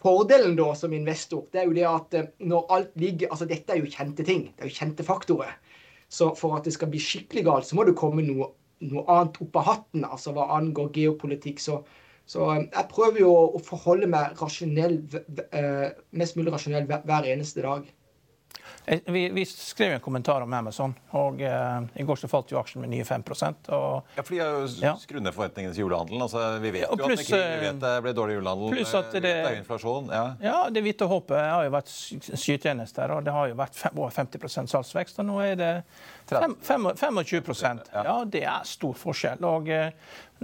Fordelen 0.05 0.53
da 0.57 0.67
som 0.77 0.93
investor 0.93 1.47
det 1.53 1.63
er 1.63 1.69
jo 1.69 1.73
det 1.73 1.85
at 1.89 2.17
eh, 2.17 2.29
når 2.45 2.67
alt 2.77 2.99
ligger 3.01 3.31
altså 3.33 3.47
Dette 3.49 3.73
er 3.73 3.81
jo 3.81 3.89
kjente 3.89 4.25
ting. 4.27 4.51
Det 4.53 4.65
er 4.65 4.69
jo 4.69 4.77
kjente 4.77 5.05
faktorer. 5.07 5.55
Så 6.13 6.29
for 6.37 6.53
at 6.57 6.67
det 6.67 6.75
skal 6.75 6.91
bli 6.91 7.01
skikkelig 7.01 7.45
galt, 7.47 7.65
så 7.65 7.77
må 7.77 7.87
det 7.87 7.95
komme 7.97 8.21
noe, 8.25 8.51
noe 8.85 9.05
annet 9.09 9.39
opp 9.41 9.57
av 9.57 9.69
hatten 9.71 10.05
altså 10.05 10.35
hva 10.35 10.45
angår 10.59 10.91
geopolitikk. 10.93 11.63
Så, 11.63 11.79
så 12.29 12.51
eh, 12.53 12.67
jeg 12.67 12.91
prøver 12.93 13.23
jo 13.23 13.33
å 13.57 13.61
forholde 13.65 14.09
meg 14.11 14.37
rasjonell, 14.41 14.99
eh, 15.49 15.87
mest 16.13 16.37
mulig 16.37 16.53
rasjonell 16.53 16.85
hver 16.91 17.31
eneste 17.33 17.65
dag. 17.65 17.89
Eh, 18.85 18.99
vi, 19.05 19.29
vi, 19.29 19.45
skrev 19.45 19.93
en 19.93 19.99
kommentar 19.99 20.41
om 20.41 20.53
Amazon, 20.53 20.93
og 21.09 21.41
eh, 21.41 21.81
i 21.95 22.03
går 22.03 22.15
så 22.15 22.27
falt 22.29 22.51
jo 22.51 22.59
aksjen 22.59 22.81
med 22.83 22.89
nye 22.93 23.05
5 23.05 23.23
og, 23.25 24.03
Ja, 24.15 24.21
for 24.21 24.33
de 24.33 24.39
har 24.39 24.47
jo 24.53 24.67
ja. 24.81 24.97
skrudd 25.01 25.23
ned 25.25 25.33
forventningene 25.33 25.73
til 25.73 25.81
julehandelen. 25.85 26.21
Altså, 26.21 26.59
vi 26.61 26.71
vet 26.75 26.89
jo 26.89 26.95
pluss, 26.99 27.21
at 27.25 27.29
det, 27.33 27.39
vi 27.49 27.65
vet 27.65 27.79
det 27.81 28.01
blir 28.05 28.13
dårlig 28.13 28.35
julehandel. 28.37 28.69
Pluss 28.75 28.93
at 28.97 29.11
det, 29.15 29.21
det 29.25 29.33
er 29.39 29.55
inflasjon. 29.61 30.09
Ja. 30.13 30.25
ja, 30.43 30.69
det 30.69 30.81
hvite 30.85 31.05
håpet 31.09 31.39
har 31.39 31.63
jo 31.65 31.71
vært 31.73 31.89
skytjenester, 32.43 33.11
og 33.15 33.19
det 33.25 33.31
har 33.33 33.45
jo 33.49 33.55
vært 33.57 33.75
fem, 33.79 33.93
over 33.97 34.11
50 34.13 34.67
salgsvekst. 34.75 35.19
Og 35.23 35.27
nå 35.31 35.35
er 35.45 35.55
det 35.61 35.73
fem, 36.29 36.53
fem, 36.61 36.83
25% 36.93 37.89
Ja, 37.95 38.25
det 38.29 38.43
er 38.45 38.63
stor 38.69 38.93
forskjell. 38.97 39.43
og 39.45 39.69
eh, 39.73 39.89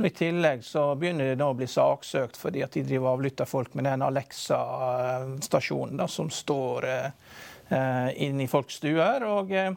i 0.02 0.10
tillegg 0.16 0.64
så 0.64 0.96
begynner 0.96 1.26
det 1.34 1.38
nå 1.38 1.50
å 1.52 1.56
bli 1.60 1.68
saksøkt 1.68 2.38
fordi 2.40 2.64
at 2.64 2.72
de 2.74 2.84
driver 2.88 3.10
avlytter 3.12 3.46
folk 3.46 3.74
med 3.76 3.84
den 3.90 4.02
Alexa-stasjonen 4.08 6.08
som 6.10 6.30
står 6.32 6.82
Eh, 6.82 7.12
inn 7.72 8.42
i 8.42 8.48
folks 8.52 8.82
stuer. 8.82 9.24
og 9.24 9.52
eh, 9.52 9.72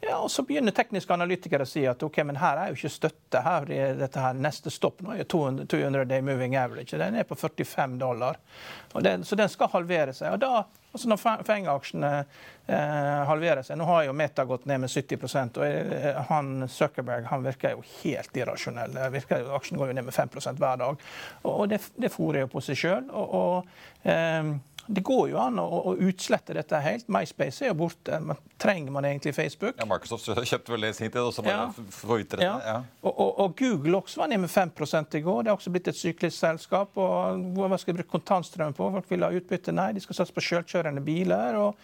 ja, 0.00 0.18
og 0.18 0.30
Så 0.30 0.42
begynner 0.42 0.72
tekniske 0.72 1.12
analytikere 1.12 1.66
å 1.66 1.68
si 1.68 1.82
at 1.88 2.02
ok, 2.02 2.22
men 2.24 2.38
her 2.40 2.56
er 2.56 2.70
jo 2.70 2.78
ikke 2.78 2.92
støtte. 2.92 3.42
her 3.44 3.70
er 3.70 3.98
dette 3.98 4.20
her 4.22 4.36
Neste 4.36 4.72
stopp 4.72 5.02
nå 5.04 5.12
er 5.12 5.28
200, 5.28 5.66
200 5.68 6.04
day 6.08 6.22
moving 6.24 6.56
average. 6.56 6.96
Den 6.96 7.18
er 7.20 7.28
på 7.28 7.36
45 7.36 7.98
dollar. 8.00 8.38
Den, 8.94 9.24
så 9.24 9.36
den 9.36 9.48
skal 9.48 9.68
halvere 9.74 10.14
seg. 10.16 10.32
og 10.32 10.40
da, 10.40 10.64
altså 10.92 11.10
Når 11.12 11.20
FENG-aksjene 11.44 12.12
eh, 12.16 13.20
halverer 13.28 13.62
seg 13.62 13.78
Nå 13.78 13.84
har 13.86 14.06
jo 14.08 14.16
Meta 14.16 14.44
gått 14.48 14.64
ned 14.66 14.80
med 14.80 14.90
70 14.90 15.60
og 15.60 15.66
eh, 15.66 16.22
han 16.30 16.68
Zuckerberg 16.68 17.28
han 17.28 17.44
virker 17.44 17.76
jo 17.76 17.84
helt 18.00 18.40
irrasjonell. 18.40 18.96
Virker, 19.12 19.52
aksjen 19.52 19.78
går 19.78 19.92
jo 19.92 19.98
ned 20.00 20.08
med 20.08 20.16
5% 20.16 20.64
hver 20.64 20.80
dag. 20.80 21.06
Og, 21.42 21.52
og 21.52 21.68
det, 21.68 21.82
det 22.00 22.12
fòrer 22.14 22.46
jo 22.46 22.52
på 22.56 22.64
seg 22.64 22.80
sjøl. 22.80 23.12
Og, 23.12 23.36
og 23.36 24.08
eh, 24.08 24.54
det 24.90 25.02
går 25.06 25.28
jo 25.30 25.38
an 25.38 25.58
å, 25.62 25.64
å, 25.90 25.92
utslette 26.02 26.54
dette 26.56 26.78
helt. 26.82 27.06
MySpace 27.12 27.64
er 27.64 27.70
jo 27.70 27.76
borte. 27.78 28.18
Men 28.24 28.38
trenger 28.60 28.94
man 28.94 29.06
egentlig 29.06 29.32
Facebook? 29.36 29.76
Ja, 29.78 29.86
Microsoft 29.88 30.26
kjøpte 30.26 30.74
vel 30.74 30.86
det 30.88 30.92
sin 30.98 31.06
tid, 31.06 31.20
og 31.22 31.32
så 31.34 31.44
bare 31.46 31.68
ja. 31.68 31.86
forvitret 31.94 32.42
ja. 32.42 32.56
ja. 32.66 32.76
Og, 33.04 33.12
og, 33.12 33.30
og, 33.44 33.54
Google 33.60 34.00
også 34.00 34.22
var 34.24 34.32
ned 34.32 34.42
med 34.42 34.50
5 34.50 34.72
i 35.18 35.22
går. 35.24 35.42
Det 35.46 35.52
er 35.52 35.54
også 35.54 35.74
blitt 35.74 35.92
et 35.92 36.00
syklisk 36.00 36.36
selskap. 36.36 36.98
og 36.98 37.44
Hva 37.56 37.78
skal 37.78 37.94
de 37.94 38.00
bruke 38.00 38.16
kontantstrøm 38.16 38.74
på? 38.74 38.90
Folk 38.98 39.12
vil 39.12 39.26
ha 39.26 39.30
utbytte? 39.30 39.74
Nei, 39.76 39.92
de 39.94 40.02
skal 40.02 40.20
satse 40.20 40.34
på 40.34 40.44
selvkjørende 40.48 41.04
biler. 41.06 41.60
og 41.60 41.76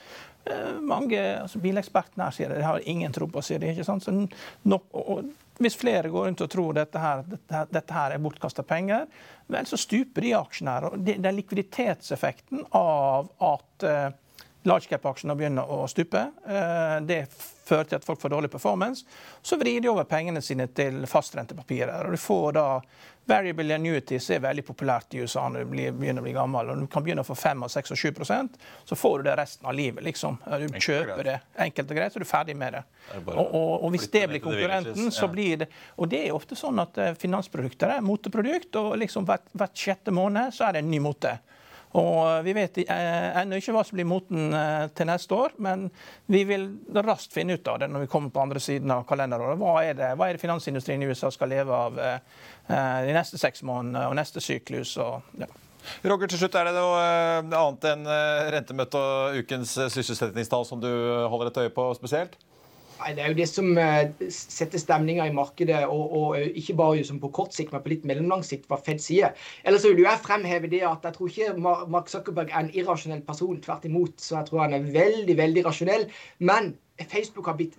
eh, 0.51 0.75
mange, 0.83 1.23
altså 1.45 1.62
Bilekspertene 1.62 2.27
her 2.27 2.35
sier 2.35 2.51
det, 2.51 2.59
de 2.62 2.66
har 2.66 2.83
ingen 2.90 3.14
tro 3.14 3.31
på, 3.31 3.45
sier 3.45 3.62
de. 3.62 3.71
ikke 3.71 3.87
sant? 3.87 4.07
Så 4.07 4.14
no, 4.14 4.83
og, 4.90 5.31
hvis 5.62 5.79
flere 5.79 6.11
går 6.12 6.29
rundt 6.29 6.42
og 6.45 6.51
tror 6.53 6.77
dette 6.77 7.01
her, 7.01 7.25
dette, 7.31 7.62
dette 7.73 7.97
her 7.97 8.14
er 8.14 8.23
bortkasta 8.23 8.64
penger, 8.66 9.07
vel, 9.53 9.69
så 9.69 9.79
stuper 9.81 10.27
de 10.27 10.35
aksjene 10.37 10.75
her. 10.77 10.88
Det, 10.97 11.16
det 11.23 11.31
er 11.31 11.37
likviditetseffekten 11.38 12.66
av 12.77 13.31
at 13.47 13.87
uh, 13.88 14.09
large 14.66 14.90
cap-aksjene 14.90 15.37
begynner 15.38 15.70
å 15.72 15.85
stupe. 15.90 16.26
Uh, 16.46 16.98
det 17.07 17.24
fører 17.66 17.90
til 17.90 17.98
at 17.98 18.07
folk 18.07 18.20
får 18.22 18.35
dårlig 18.35 18.50
performance. 18.52 19.07
Så 19.42 19.59
vrir 19.61 19.81
de 19.83 19.90
over 19.90 20.07
pengene 20.09 20.42
sine 20.44 20.68
til 20.74 21.05
fastrentepapirer. 21.11 22.07
og 22.07 22.14
du 22.14 22.20
får 22.20 22.57
da 22.59 22.66
Variable 23.26 23.74
annuities 23.74 24.29
er 24.31 24.38
veldig 24.38 24.62
populært 24.62 25.14
i 25.16 25.22
USA 25.24 25.48
når 25.50 25.64
du 25.64 25.72
begynner 25.74 26.22
å 26.22 26.24
bli 26.24 26.35
gammel. 26.37 26.68
og 26.70 26.85
Du 26.85 26.87
kan 26.90 27.02
begynne 27.02 27.24
å 27.24 27.26
få 27.26 27.35
5, 27.35 27.64
6 27.74 27.94
og 27.96 27.98
7 27.98 28.12
så 28.87 28.94
får 28.94 29.18
du 29.18 29.24
det 29.26 29.35
resten 29.40 29.66
av 29.66 29.74
livet. 29.74 30.05
liksom. 30.05 30.38
Du 30.46 30.79
kjøper 30.79 31.24
det 31.24 31.40
enkelt 31.66 31.90
og 31.90 31.98
greit, 31.98 32.12
så 32.12 32.20
er 32.20 32.22
du 32.22 32.31
ferdig 32.31 32.57
med 32.57 32.76
det. 32.79 32.85
Og, 33.16 33.42
og, 33.42 33.83
og 33.83 33.90
hvis 33.90 34.07
det 34.14 34.29
blir 34.31 34.44
konkurrenten, 34.44 35.11
så 35.11 35.26
blir 35.29 35.57
det 35.64 35.68
Og 35.96 36.09
det 36.09 36.22
er 36.29 36.38
ofte 36.38 36.55
sånn 36.55 36.79
at 36.79 36.98
eh, 36.98 37.14
finansprodukter 37.18 37.96
er 37.96 38.07
moteprodukt, 38.07 38.79
og 38.79 38.94
liksom 39.02 39.26
hvert, 39.26 39.50
hvert 39.59 39.74
sjette 39.74 40.14
måned 40.14 40.55
så 40.55 40.68
er 40.68 40.76
det 40.76 40.85
en 40.85 40.90
ny 40.90 41.02
mote. 41.02 41.35
Og 41.96 42.44
Vi 42.44 42.52
vet 42.56 42.80
eh, 42.85 43.40
ennå 43.40 43.59
ikke 43.61 43.74
hva 43.76 43.85
som 43.87 43.96
blir 43.96 44.09
moten 44.09 44.54
eh, 44.56 44.87
til 44.96 45.09
neste 45.09 45.37
år, 45.37 45.54
men 45.62 45.87
vi 46.30 46.42
vil 46.48 46.68
raskt 46.96 47.32
finne 47.32 47.56
ut 47.56 47.70
av 47.72 47.80
det 47.80 47.90
når 47.90 48.04
vi 48.04 48.11
kommer 48.12 48.35
på 48.35 48.42
andre 48.42 48.62
siden 48.62 48.92
av 48.92 49.06
kalenderåret. 49.09 49.61
Hva 49.61 49.76
er 49.85 49.96
det, 49.98 50.11
hva 50.18 50.28
er 50.28 50.37
det 50.37 50.44
finansindustrien 50.44 51.02
i 51.02 51.09
USA 51.09 51.32
skal 51.32 51.52
leve 51.54 51.85
av 51.87 52.00
eh, 52.02 52.18
de 53.06 53.14
neste 53.16 53.40
seks 53.40 53.64
månedene 53.66 54.09
og 54.11 54.18
neste 54.18 54.44
syklus? 54.44 54.96
Og, 55.02 55.24
ja. 55.40 55.48
Roger, 56.04 56.26
til 56.30 56.40
slutt, 56.40 56.56
er 56.59 56.68
det 56.68 56.74
noe 56.76 56.98
eh, 57.00 57.38
annet 57.46 57.88
enn 57.92 58.11
eh, 58.11 58.48
rentemøte 58.54 59.00
og 59.00 59.40
ukens 59.40 59.76
eh, 59.80 59.90
sysselsettingstall 59.92 60.66
som 60.68 60.82
du 60.82 60.90
holder 61.30 61.50
et 61.52 61.61
øye 61.64 61.74
på 61.74 61.88
spesielt? 61.98 62.37
Nei, 62.96 63.12
Det 63.14 63.22
er 63.22 63.28
jo 63.28 63.37
det 63.37 63.46
som 63.50 63.66
setter 64.32 64.80
stemninga 64.80 65.26
i 65.28 65.35
markedet, 65.37 65.82
og, 65.85 66.14
og, 66.16 66.38
ikke 66.40 66.76
bare 66.78 66.96
liksom 67.00 67.20
på 67.20 67.28
kort 67.37 67.52
sikt, 67.54 67.74
men 67.74 67.85
på 67.85 67.92
litt 67.92 68.09
mellomlang 68.09 68.44
sikt, 68.46 68.64
hva 68.70 68.78
Fed 68.80 69.02
sier. 69.04 69.37
Ellers 69.68 69.85
vil 69.85 70.00
jeg 70.00 70.24
fremheve 70.24 70.70
det 70.72 70.80
at 70.88 71.04
jeg 71.04 71.18
tror 71.18 71.32
ikke 71.32 71.76
Mark 71.92 72.09
Zuckerberg 72.12 72.50
er 72.54 72.64
en 72.64 72.72
irrasjonell 72.72 73.22
person. 73.26 73.61
Tvert 73.61 73.85
imot. 73.85 74.16
Så 74.22 74.38
jeg 74.38 74.48
tror 74.48 74.64
han 74.64 74.78
er 74.78 74.90
veldig, 74.96 75.37
veldig 75.38 75.64
rasjonell. 75.68 76.09
Men 76.38 76.74
Facebook 77.04 77.46
har 77.46 77.59
blitt 77.61 77.76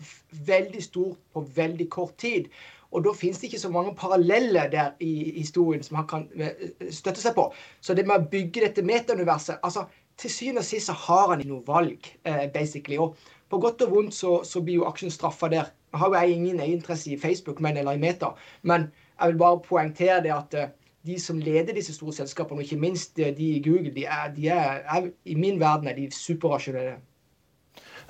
veldig 0.47 0.83
stor 0.83 1.13
på 1.33 1.45
veldig 1.55 1.89
kort 1.89 2.17
tid. 2.21 2.51
Og 2.91 3.03
da 3.03 3.13
finnes 3.17 3.39
det 3.39 3.49
ikke 3.49 3.61
så 3.61 3.71
mange 3.71 3.95
paralleller 3.99 4.69
der 4.71 4.91
i 5.03 5.39
historien 5.39 5.83
som 5.83 5.99
han 5.99 6.07
kan 6.07 6.27
eh, 6.39 6.67
støtte 6.93 7.21
seg 7.21 7.35
på. 7.35 7.49
Så 7.81 7.95
det 7.97 8.07
med 8.07 8.21
å 8.21 8.29
bygge 8.31 8.63
dette 8.63 8.85
metauniverset 8.85 9.63
altså 9.63 9.87
Til 10.17 10.31
syvende 10.33 10.63
og 10.63 10.65
sist 10.65 10.89
så 10.89 10.93
har 10.97 11.27
han 11.29 11.41
ikke 11.43 11.51
noe 11.51 11.67
valg, 11.67 12.07
eh, 12.25 12.47
basically. 12.49 12.97
Og 12.97 13.13
på 13.49 13.59
godt 13.63 13.81
og 13.85 13.93
vondt 13.95 14.15
så, 14.15 14.41
så 14.43 14.61
blir 14.61 14.81
jo 14.81 14.87
aksjen 14.89 15.13
straffa 15.13 15.49
der. 15.51 15.71
Jeg 15.91 15.99
har 15.99 16.13
jo 16.13 16.33
ingen 16.33 16.59
egeninteresse 16.59 17.13
i 17.13 17.19
Facebook 17.19 17.61
men, 17.63 17.77
eller 17.77 17.95
i 17.95 18.01
Meta, 18.01 18.33
men 18.61 18.89
jeg 19.19 19.31
vil 19.31 19.37
bare 19.39 19.61
poengtere 19.63 20.21
det 20.23 20.33
at 20.35 20.57
eh, 20.57 20.73
de 21.07 21.19
som 21.21 21.39
leder 21.39 21.73
disse 21.73 21.93
store 21.95 22.13
selskapene, 22.13 22.59
og 22.59 22.63
ikke 22.63 22.81
minst 22.81 23.15
de 23.17 23.51
i 23.55 23.61
Google, 23.63 23.93
de 23.95 24.03
er, 24.05 24.33
de 24.35 24.49
er, 24.51 24.81
er, 24.83 25.11
i 25.25 25.35
min 25.35 25.59
verden 25.59 25.87
er 25.87 25.95
de 25.95 26.09
superrasjonelle. 26.11 26.97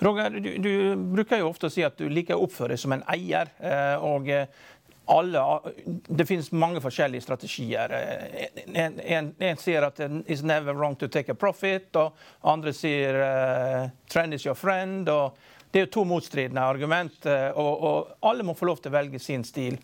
Roger, 0.02 0.30
du, 0.30 0.50
du, 0.62 0.72
bruker 1.16 1.40
jo 1.42 1.50
ofte 1.50 1.70
å 1.70 1.74
si 1.74 1.82
at 1.86 1.98
du 1.98 2.06
liker 2.10 2.38
å 2.38 2.46
oppføre 2.46 2.76
deg 2.76 2.82
som 2.82 2.94
en 2.94 3.06
eier. 3.10 3.50
og 4.02 4.30
alle, 5.08 5.42
det 6.08 6.26
finnes 6.28 6.52
mange 6.52 6.82
forskjellige 6.84 7.24
strategier. 7.24 7.94
En, 8.74 9.00
en, 9.00 9.30
en 9.40 9.60
sier 9.62 9.86
at 9.88 10.00
it's 10.00 10.44
never 10.44 10.76
wrong 10.76 10.96
to 11.00 11.08
take 11.08 11.32
a 11.32 11.36
profit, 11.36 11.96
og 11.96 12.18
andre 12.44 12.74
sier 12.76 13.22
uh, 13.22 13.86
trend 14.12 14.36
is 14.36 14.46
your 14.46 14.56
friend. 14.56 15.10
og 15.10 15.38
det 15.78 15.82
er 15.82 15.86
jo 15.86 15.94
to 15.94 16.04
motstridende 16.10 16.62
argument, 16.66 17.26
eh, 17.30 17.52
og, 17.54 17.84
og, 17.86 18.14
alle 18.26 18.42
må 18.48 18.56
få 18.58 18.66
lov 18.66 18.80
til 18.82 18.90
å 18.90 18.96
velge 18.96 19.20
sin 19.22 19.44
stil. 19.46 19.76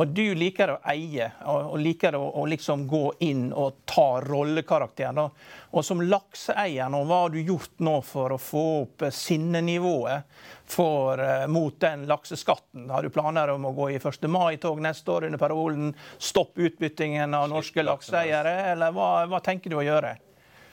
Og 0.00 0.14
Du 0.16 0.24
liker 0.32 0.72
å 0.72 0.78
eie 0.88 1.26
og, 1.44 1.74
og 1.74 1.82
liker 1.82 2.16
å, 2.16 2.22
og 2.40 2.48
liksom 2.48 2.86
gå 2.88 3.02
inn 3.28 3.50
og 3.52 3.82
ta 3.84 4.22
rollekarakteren. 4.24 5.20
Og, 5.20 5.84
Som 5.84 6.00
lakseeier, 6.08 6.88
nå, 6.88 7.02
hva 7.04 7.20
har 7.26 7.36
du 7.36 7.42
gjort 7.42 7.84
nå 7.84 7.98
for 8.00 8.32
å 8.32 8.40
få 8.40 8.64
opp 8.78 9.06
sinnenivået 9.12 10.24
for, 10.72 11.20
uh, 11.20 11.44
mot 11.52 11.76
den 11.84 12.08
lakseskatten? 12.08 12.88
Har 12.88 13.04
du 13.04 13.12
planer 13.12 13.52
om 13.52 13.68
å 13.68 13.76
gå 13.76 13.92
i 13.92 14.00
1. 14.00 14.24
mai-tog 14.32 14.80
neste 14.80 15.12
år 15.12 15.28
under 15.28 15.42
parolen 15.42 15.92
'stopp 16.16 16.56
utbyttingen 16.56 17.36
av 17.36 17.52
norske 17.52 17.84
lakseeiere', 17.84 18.72
eller 18.72 18.96
hva, 18.96 19.14
hva 19.28 19.44
tenker 19.44 19.68
du 19.68 19.82
å 19.82 19.84
gjøre? 19.84 20.16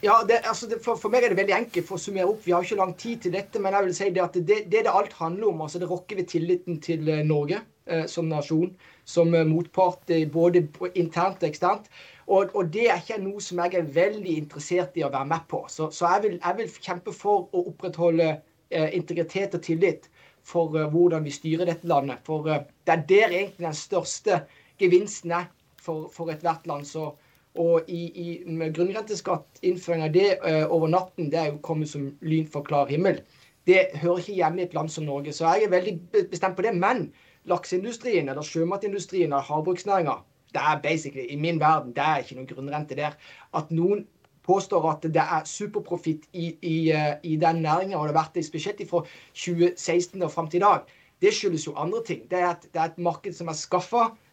Ja, 0.02 0.22
det, 0.28 0.40
altså 0.48 0.68
det, 0.72 0.78
for, 0.84 0.96
for, 0.96 1.12
meg 1.12 1.26
er 1.26 1.34
det 1.34 1.42
veldig 1.42 1.56
enkelt 1.58 1.88
for 1.90 2.00
å 2.00 2.02
summere 2.02 2.30
opp. 2.32 2.46
Vi 2.46 2.54
har 2.56 2.64
ikke 2.64 2.78
lang 2.80 2.94
tid 3.00 3.26
til 3.26 3.34
dette, 3.36 3.60
men 3.60 3.76
jeg 3.76 3.88
vil 3.88 3.98
si 3.98 4.08
det 4.16 4.24
at 4.24 4.38
det 4.48 4.62
det, 4.72 4.86
alt 4.88 5.18
handler 5.20 5.50
om, 5.50 5.66
altså 5.66 5.82
det 5.82 5.90
rokker 5.90 6.22
ved 6.22 6.30
tilliten 6.32 6.80
til 6.84 7.10
eh, 7.12 7.26
Norge 7.28 7.60
eh, 7.84 8.06
som 8.08 8.30
nasjon, 8.32 8.72
som 9.04 9.36
eh, 9.36 9.44
motpart 9.48 10.14
eh, 10.16 10.24
både 10.32 10.64
internt 10.94 11.44
og 11.44 11.50
eksternt. 11.50 11.92
Og, 12.30 12.56
og, 12.56 12.72
det 12.72 12.88
er 12.88 13.02
ikke 13.02 13.20
noe 13.20 13.44
som 13.44 13.60
jeg 13.60 13.76
er 13.76 13.92
veldig 14.00 14.38
interessert 14.46 14.96
i 14.96 15.04
å 15.04 15.12
være 15.12 15.32
med 15.34 15.48
på. 15.52 15.66
Så, 15.68 15.90
så 15.92 16.14
jeg, 16.14 16.26
vil, 16.28 16.40
jeg, 16.40 16.60
vil, 16.62 16.74
kjempe 16.88 17.16
for 17.20 17.50
å 17.52 17.68
opprettholde 17.74 18.32
eh, 18.32 18.90
integritet 18.96 19.58
og 19.58 19.66
tillit 19.68 20.08
for 20.48 20.80
eh, 20.80 20.88
hvordan 20.94 21.28
vi 21.28 21.36
styrer 21.36 21.68
dette 21.68 21.90
landet. 21.92 22.24
For 22.24 22.48
det 22.48 22.96
er 22.96 23.08
der 23.10 23.34
egentlig 23.34 23.68
den 23.68 23.82
største 23.84 24.46
gevinsten 24.80 25.36
er 25.42 25.52
for, 25.82 26.08
for 26.14 26.32
ethvert 26.32 26.70
land. 26.72 26.88
Så 26.88 27.10
og 27.58 27.82
i, 27.88 28.04
i 28.14 28.28
grunnrenteskatt, 28.46 29.62
innføring 29.66 30.04
av 30.06 30.14
det 30.14 30.30
uh, 30.44 30.66
over 30.70 30.92
natten, 30.92 31.32
det 31.32 31.40
er 31.40 31.48
jo 31.52 31.62
kommet 31.66 31.90
som 31.90 32.12
lyn 32.22 32.48
for 32.48 32.66
klar 32.68 32.90
himmel. 32.92 33.22
Det 33.68 33.90
hører 34.02 34.22
ikke 34.22 34.38
hjemme 34.38 34.62
i 34.62 34.68
et 34.68 34.76
land 34.78 34.90
som 34.90 35.06
Norge. 35.06 35.34
Så 35.34 35.50
jeg 35.50 35.66
er 35.66 35.74
veldig 35.74 35.96
bestemt 36.32 36.58
på 36.58 36.66
det. 36.66 36.76
Men 36.78 37.10
lakseindustrien 37.50 38.30
eller 38.30 38.46
sjømatindustrien 38.46 39.32
eller 39.32 39.46
havbruksnæringa, 39.46 40.20
det 40.54 40.62
er 40.62 40.80
basically, 40.82 41.28
i 41.30 41.36
min 41.36 41.60
verden, 41.62 41.94
det 41.94 42.06
er 42.06 42.24
ikke 42.24 42.38
noen 42.38 42.50
grunnrente 42.50 42.98
der. 42.98 43.18
At 43.54 43.70
noen 43.74 44.06
påstår 44.46 44.86
at 44.90 45.04
det 45.06 45.22
er 45.22 45.46
superprofitt 45.46 46.30
i, 46.34 46.54
i, 46.62 46.78
uh, 46.94 47.18
i 47.24 47.36
den 47.42 47.62
næringa, 47.66 47.98
og 47.98 48.08
det 48.08 48.16
har 48.16 48.22
vært 48.24 48.40
det 48.40 48.46
spesielt 48.46 48.82
fra 48.90 49.04
2016 49.34 50.22
og 50.22 50.32
fram 50.32 50.50
til 50.50 50.62
i 50.62 50.66
dag, 50.66 50.96
det 51.20 51.36
skyldes 51.36 51.68
jo 51.68 51.76
andre 51.76 52.00
ting. 52.08 52.24
Det 52.32 52.40
er, 52.40 52.54
et, 52.54 52.70
det 52.74 52.80
er 52.80 52.94
et 52.94 53.06
marked 53.10 53.36
som 53.36 53.50
er 53.52 53.58
skaffa 53.58 54.08
Eh, 54.08 54.29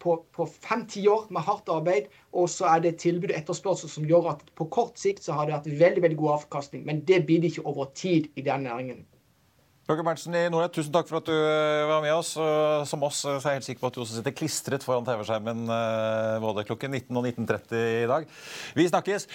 på, 0.00 0.14
på 0.32 0.46
fem-ti 0.48 1.02
år 1.12 1.26
med 1.34 1.44
hardt 1.44 1.68
arbeid, 1.68 2.08
og 2.32 2.48
så 2.48 2.70
er 2.72 2.84
det 2.86 2.94
tilbud 3.02 3.28
og 3.28 3.36
etterspørsel 3.36 3.92
som 3.92 4.08
gjør 4.08 4.30
at 4.32 4.44
på 4.56 4.66
kort 4.72 4.96
sikt 5.00 5.26
så 5.26 5.36
har 5.36 5.48
det 5.48 5.58
hatt 5.58 5.68
veldig 5.68 6.04
veldig 6.06 6.20
god 6.22 6.36
avkastning. 6.38 6.86
Men 6.88 7.04
det 7.04 7.26
blir 7.28 7.42
det 7.42 7.52
ikke 7.52 7.68
over 7.68 7.92
tid 7.92 8.30
i 8.40 8.46
den 8.46 8.64
næringen. 8.64 9.04
Roger 9.90 10.04
Berntsen 10.06 10.34
i 10.38 10.44
Nordnett, 10.46 10.74
tusen 10.76 10.92
takk 10.94 11.08
for 11.08 11.18
at 11.18 11.26
du 11.26 11.34
eh, 11.34 11.88
var 11.88 12.02
med 12.04 12.12
oss. 12.14 12.36
Som 12.86 13.02
oss 13.02 13.24
så 13.24 13.32
er 13.32 13.56
jeg 13.56 13.58
helt 13.58 13.66
sikker 13.66 13.82
på 13.82 13.88
at 13.90 13.96
du 13.96 14.02
også 14.04 14.18
sitter 14.20 14.34
klistret 14.38 14.86
foran 14.86 15.06
TV-skjermen 15.08 15.64
eh, 15.74 16.36
både 16.44 16.64
klokken 16.68 16.94
19 16.94 17.18
og 17.18 17.26
19.30 17.26 17.82
i 18.04 18.06
dag. 18.10 18.28
Vi 18.78 18.86
snakkes. 18.86 19.26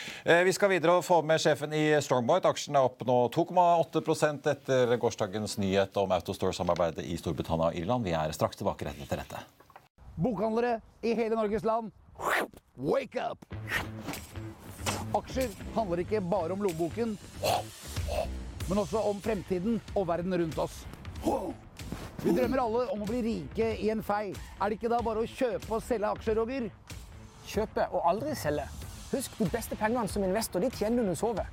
Vi 0.48 0.56
skal 0.56 0.72
videre 0.72 0.96
og 1.02 1.04
få 1.08 1.20
med 1.28 1.44
sjefen 1.44 1.76
i 1.76 1.84
Strongboat. 2.00 2.48
Aksjen 2.48 2.80
er 2.80 2.88
opp 2.88 3.04
nå 3.08 3.18
2,8% 3.36 4.50
etter 4.54 4.96
gårsdagens 5.02 5.60
nyhet 5.60 6.00
om 6.00 6.16
Autostore-samarbeidet 6.16 7.04
i 7.04 7.20
Storbritannia 7.20 7.74
og 7.74 7.84
Irland. 7.84 8.08
Vi 8.08 8.16
er 8.16 8.36
straks 8.38 8.62
tilbake 8.62 8.88
rett 8.88 9.04
etter 9.04 9.26
dette. 9.26 9.65
Bokhandlere 10.16 10.80
i 11.04 11.14
hele 11.14 11.36
Norges 11.36 11.64
land, 11.68 11.92
wake 12.78 13.20
up! 13.20 13.46
Aksjer 15.16 15.52
handler 15.76 16.02
ikke 16.04 16.22
bare 16.24 16.56
om 16.56 16.62
lommeboken, 16.64 17.18
men 18.70 18.78
også 18.78 19.02
om 19.10 19.20
fremtiden 19.22 19.82
og 19.96 20.08
verden 20.08 20.36
rundt 20.40 20.60
oss. 20.60 20.86
Vi 22.24 22.34
drømmer 22.34 22.62
alle 22.64 22.86
om 22.94 23.04
å 23.04 23.10
bli 23.10 23.20
rike 23.26 23.68
i 23.84 23.92
en 23.92 24.04
fei. 24.04 24.32
Er 24.32 24.72
det 24.72 24.80
ikke 24.80 24.90
da 24.90 25.02
bare 25.04 25.22
å 25.26 25.30
kjøpe 25.30 25.76
og 25.78 25.84
selge 25.84 26.14
aksjer, 26.16 26.40
Roger? 26.40 26.70
Kjøpe 27.46 27.90
og 27.92 28.08
aldri 28.10 28.34
selge. 28.40 28.66
Husk, 29.12 29.36
de 29.38 29.50
beste 29.52 29.78
pengene 29.78 30.08
som 30.10 30.24
investor 30.26 30.64
de 30.64 30.72
tjener 30.74 31.04
du 31.04 31.10
når 31.10 31.20
du 31.20 31.22
sover. 31.22 31.52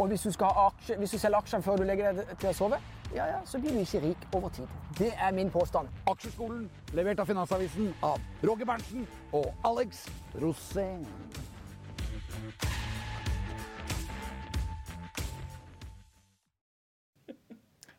Og 0.00 0.08
hvis 0.08 0.24
du, 0.24 0.32
aksje, 0.40 0.96
hvis 0.96 1.14
du 1.14 1.18
selger 1.20 1.38
aksjene 1.38 1.68
før 1.68 1.78
du 1.78 1.86
legger 1.86 2.16
deg 2.16 2.32
til 2.40 2.50
å 2.50 2.56
sove, 2.56 2.80
ja, 3.14 3.26
ja, 3.26 3.40
så 3.44 3.58
blir 3.58 3.72
du 3.72 3.78
ikke 3.78 4.00
rik 4.00 4.26
over 4.32 4.48
tid. 4.48 4.66
Det 4.98 5.12
er 5.18 5.32
min 5.32 5.50
påstand. 5.50 5.88
Aksjeskolen, 6.06 6.70
levert 6.92 7.20
av 7.20 7.26
Finansavisen 7.26 7.94
av 8.02 8.18
Roger 8.42 8.64
Berntsen 8.64 9.06
og 9.32 9.54
Alex 9.64 10.06
Rosén. 10.34 11.06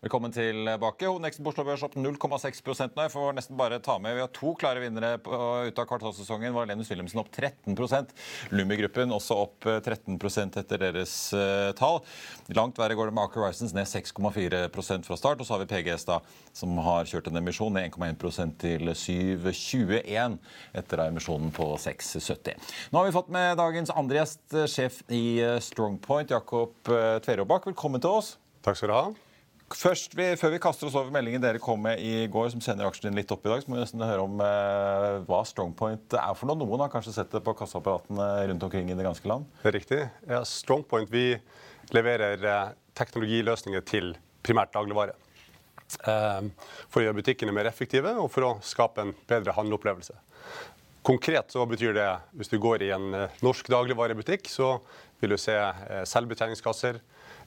Velkommen 0.01 0.31
tilbake. 0.33 1.05
Hovedneksten 1.05 1.45
på 1.45 1.51
Oslo 1.51 1.61
Børs 1.61 1.83
opp 1.85 1.93
0,6 1.93 2.63
nå. 2.65 3.03
Jeg 3.03 3.11
får 3.13 3.35
nesten 3.37 3.57
bare 3.59 3.77
ta 3.85 3.99
med. 4.01 4.15
Vi 4.17 4.23
har 4.23 4.31
to 4.33 4.55
klare 4.57 4.81
vinnere 4.81 5.19
ut 5.21 5.77
av 5.77 5.85
kvartalssesongen. 5.91 6.55
Valenius 6.55 6.89
Wilhelmsen 6.89 7.21
opp 7.21 7.29
13 7.29 7.77
Lumi-gruppen 8.49 9.13
også 9.13 9.37
opp 9.43 9.69
13 9.69 10.17
eh, 10.17 10.57
etter 10.63 10.81
deres 10.81 11.13
uh, 11.37 11.69
tall. 11.77 12.01
Langt 12.57 12.81
verre 12.81 12.97
går 12.97 13.11
det 13.11 13.17
med 13.19 13.27
Aker 13.27 13.45
Horizons, 13.45 13.77
ned 13.77 13.85
6,4% 13.85 15.05
fra 15.05 15.21
start. 15.21 15.37
Og 15.37 15.45
så 15.45 15.53
har 15.53 15.61
vi 15.67 15.69
PGS, 15.69 16.09
da, 16.09 16.17
som 16.49 16.81
har 16.81 17.05
kjørt 17.05 17.29
en 17.29 17.37
emisjon 17.37 17.77
ned 17.77 17.93
1,1% 17.93 18.57
til 18.65 18.95
7,21 19.05 20.41
etter 20.81 21.07
emisjonen 21.11 21.53
på 21.53 21.75
6,70. 21.77 22.71
Nå 22.89 23.03
har 23.03 23.11
vi 23.11 23.19
fått 23.21 23.29
med 23.37 23.53
dagens 23.61 23.93
andre 23.93 24.23
gjest, 24.23 24.47
eh, 24.49 24.65
sjef 24.65 25.03
i 25.13 25.25
Strongpoint, 25.61 26.33
Jakob 26.33 26.89
Tverobakk. 26.89 27.69
Velkommen 27.69 28.01
til 28.01 28.17
oss. 28.17 28.39
Takk 28.65 28.81
skal 28.81 28.89
du 28.89 29.03
ha. 29.03 29.11
Først, 29.77 30.15
vi, 30.17 30.25
Før 30.39 30.53
vi 30.53 30.59
kaster 30.61 30.87
oss 30.87 30.97
over 30.99 31.13
meldingen 31.13 31.43
dere 31.43 31.61
kom 31.61 31.81
med 31.85 32.01
i 32.03 32.27
går, 32.31 32.49
som 32.53 32.63
sender 32.63 32.87
aksjen 32.87 33.09
din 33.09 33.19
litt 33.21 33.31
opp 33.33 33.45
i 33.45 33.51
dag, 33.51 33.63
så 33.63 33.71
må 33.71 33.77
vi 33.77 33.83
nesten 33.83 34.03
høre 34.03 34.25
om 34.25 34.43
eh, 34.43 35.21
hva 35.27 35.41
Strongpoint 35.47 36.17
er 36.19 36.35
for 36.37 36.49
noe. 36.49 36.59
Noen 36.59 36.85
har 36.85 36.91
kanskje 36.93 37.15
sett 37.15 37.31
det 37.33 37.43
på 37.45 37.55
kasseapparatene 37.57 38.29
rundt 38.51 38.67
omkring 38.67 38.91
i 38.91 38.97
det 38.97 39.07
ganske 39.07 39.31
land? 39.31 39.47
Riktig. 39.63 40.03
Ja, 40.27 40.43
Strongpoint 40.47 41.11
vi 41.13 41.25
leverer 41.95 42.47
eh, 42.51 42.73
teknologiløsninger 42.99 43.85
til 43.87 44.13
primært 44.45 44.73
dagligvare. 44.75 45.15
Eh, 46.07 46.43
for 46.87 47.01
å 47.01 47.05
gjøre 47.05 47.19
butikkene 47.19 47.55
mer 47.55 47.69
effektive 47.69 48.13
og 48.19 48.29
for 48.31 48.47
å 48.47 48.51
skape 48.65 49.03
en 49.03 49.15
bedre 49.29 49.55
handleopplevelse. 49.57 50.15
Konkret 51.05 51.49
så 51.51 51.65
betyr 51.65 51.95
det 51.97 52.07
hvis 52.37 52.51
du 52.51 52.59
går 52.61 52.85
i 52.85 52.91
en 52.95 53.13
eh, 53.17 53.39
norsk 53.45 53.71
dagligvarebutikk, 53.73 54.49
så 54.51 54.75
vil 55.21 55.33
du 55.33 55.39
se 55.41 55.55
eh, 55.57 56.03
selvbetjeningskasser, 56.07 57.01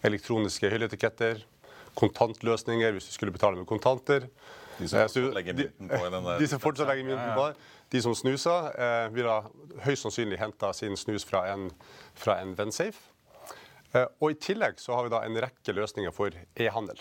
elektroniske 0.05 0.71
hylleetiketter, 0.73 1.45
kontantløsninger 1.99 2.97
hvis 2.97 3.09
du 3.09 3.15
skulle 3.17 3.35
betale 3.35 3.59
med 3.61 3.69
kontanter. 3.71 4.29
De 4.79 4.89
som 4.91 5.05
fortsatt 5.07 5.37
legger 5.37 5.55
mynten 5.55 5.91
på 5.93 6.11
den 6.11 6.29
De 6.41 6.51
som 6.51 6.63
fortsatt 6.63 6.91
legger 6.91 7.09
mynten 7.13 7.35
på. 7.39 7.49
De 7.95 8.03
som 8.03 8.15
snuser, 8.19 8.71
eh, 8.75 9.09
vil 9.15 9.29
ha 9.31 9.41
høyst 9.85 10.07
sannsynlig 10.07 10.41
henta 10.41 10.73
sin 10.75 10.97
snus 10.99 11.27
fra 11.29 11.45
en, 11.53 11.69
fra 12.19 12.41
en 12.43 12.55
Vensafe. 12.59 13.13
Eh, 13.95 14.07
og 14.19 14.33
I 14.33 14.39
tillegg 14.43 14.81
så 14.83 14.97
har 14.97 15.07
vi 15.07 15.15
da 15.15 15.23
en 15.25 15.43
rekke 15.47 15.75
løsninger 15.77 16.15
for 16.15 16.35
e-handel. 16.59 16.99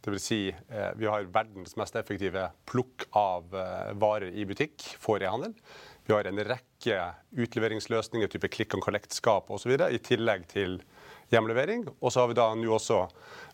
Dvs. 0.00 0.22
Si, 0.22 0.40
eh, 0.48 0.90
vi 0.96 1.08
har 1.10 1.26
verdens 1.32 1.76
mest 1.76 1.96
effektive 1.98 2.46
plukk 2.70 3.08
av 3.16 3.50
eh, 3.52 3.90
varer 4.00 4.32
i 4.32 4.46
butikk 4.48 4.84
for 5.02 5.22
e-handel. 5.22 5.56
Vi 6.06 6.14
har 6.14 6.26
en 6.26 6.40
rekke 6.46 7.00
utleveringsløsninger, 7.36 8.30
type 8.32 8.48
klikk 8.52 8.78
og 8.78 8.86
kollektskap 8.86 9.50
osv., 9.52 9.74
i 9.90 10.00
tillegg 10.02 10.46
til 10.50 10.80
hjemlevering. 11.32 11.86
Og 12.00 12.12
så 12.12 12.22
har 12.22 12.30
vi 12.30 12.38
da 12.38 12.50
nå 12.58 12.74
også 12.76 13.04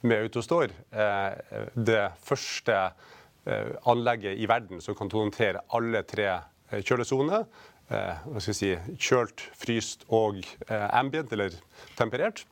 med 0.07 0.27
Autostore 0.27 0.73
eh, 0.91 1.63
det 1.75 2.09
første 2.27 2.91
anlegget 3.87 4.41
i 4.43 4.47
verden 4.51 4.81
som 4.83 4.97
kan 4.99 5.07
håndtere 5.13 5.61
alle 5.79 6.01
tre 6.03 6.25
kjølesoner. 6.83 7.45
hva 7.87 8.41
skal 8.43 8.51
jeg 8.51 8.57
si, 8.59 8.71
kjølt, 8.99 9.45
fryst 9.55 10.03
og 10.11 10.41
ambient, 10.67 11.31
eller 11.31 11.55
temperert 11.95 12.43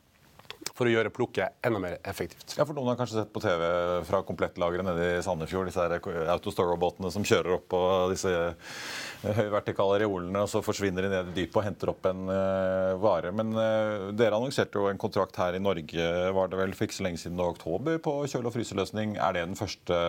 for 0.75 0.89
å 0.89 0.91
gjøre 0.91 1.11
plukket 1.15 1.65
enda 1.65 1.79
mer 1.81 1.97
effektivt. 2.03 2.57
Ja, 2.57 2.65
for 2.67 2.75
Noen 2.75 2.91
har 2.91 2.99
kanskje 2.99 3.21
sett 3.21 3.31
på 3.33 3.41
TV 3.43 3.63
fra 4.07 4.21
komplettlageret 4.27 4.85
nede 4.85 5.07
i 5.15 5.23
Sandefjord, 5.23 5.69
disse 5.69 5.85
Autostore-robotene 6.33 7.11
som 7.13 7.25
kjører 7.25 7.55
opp 7.55 7.69
på 7.71 7.81
disse 8.11 8.31
eh, 8.35 9.35
høyvertikale 9.39 10.01
reolene, 10.03 10.43
og 10.43 10.51
så 10.51 10.63
forsvinner 10.65 11.07
de 11.07 11.13
ned 11.13 11.31
i 11.31 11.37
dypet 11.39 11.61
og 11.61 11.67
henter 11.67 11.93
opp 11.93 12.09
en 12.09 12.27
uh, 12.27 12.95
vare. 13.01 13.31
Men 13.35 13.55
uh, 13.55 14.11
dere 14.15 14.35
annonserte 14.35 14.81
jo 14.81 14.89
en 14.91 14.99
kontrakt 15.01 15.39
her 15.39 15.55
i 15.55 15.63
Norge 15.63 16.09
var 16.35 16.51
det 16.51 16.59
vel 16.59 16.75
for 16.75 16.89
ikke 16.89 16.99
så 16.99 17.07
lenge 17.07 17.23
siden, 17.23 17.39
i 17.39 17.47
oktober, 17.47 18.01
på 18.03 18.17
kjøle- 18.27 18.51
og 18.51 18.57
fryseløsning. 18.57 19.15
Er 19.15 19.37
det 19.37 19.47
den 19.47 19.59
første 19.59 20.01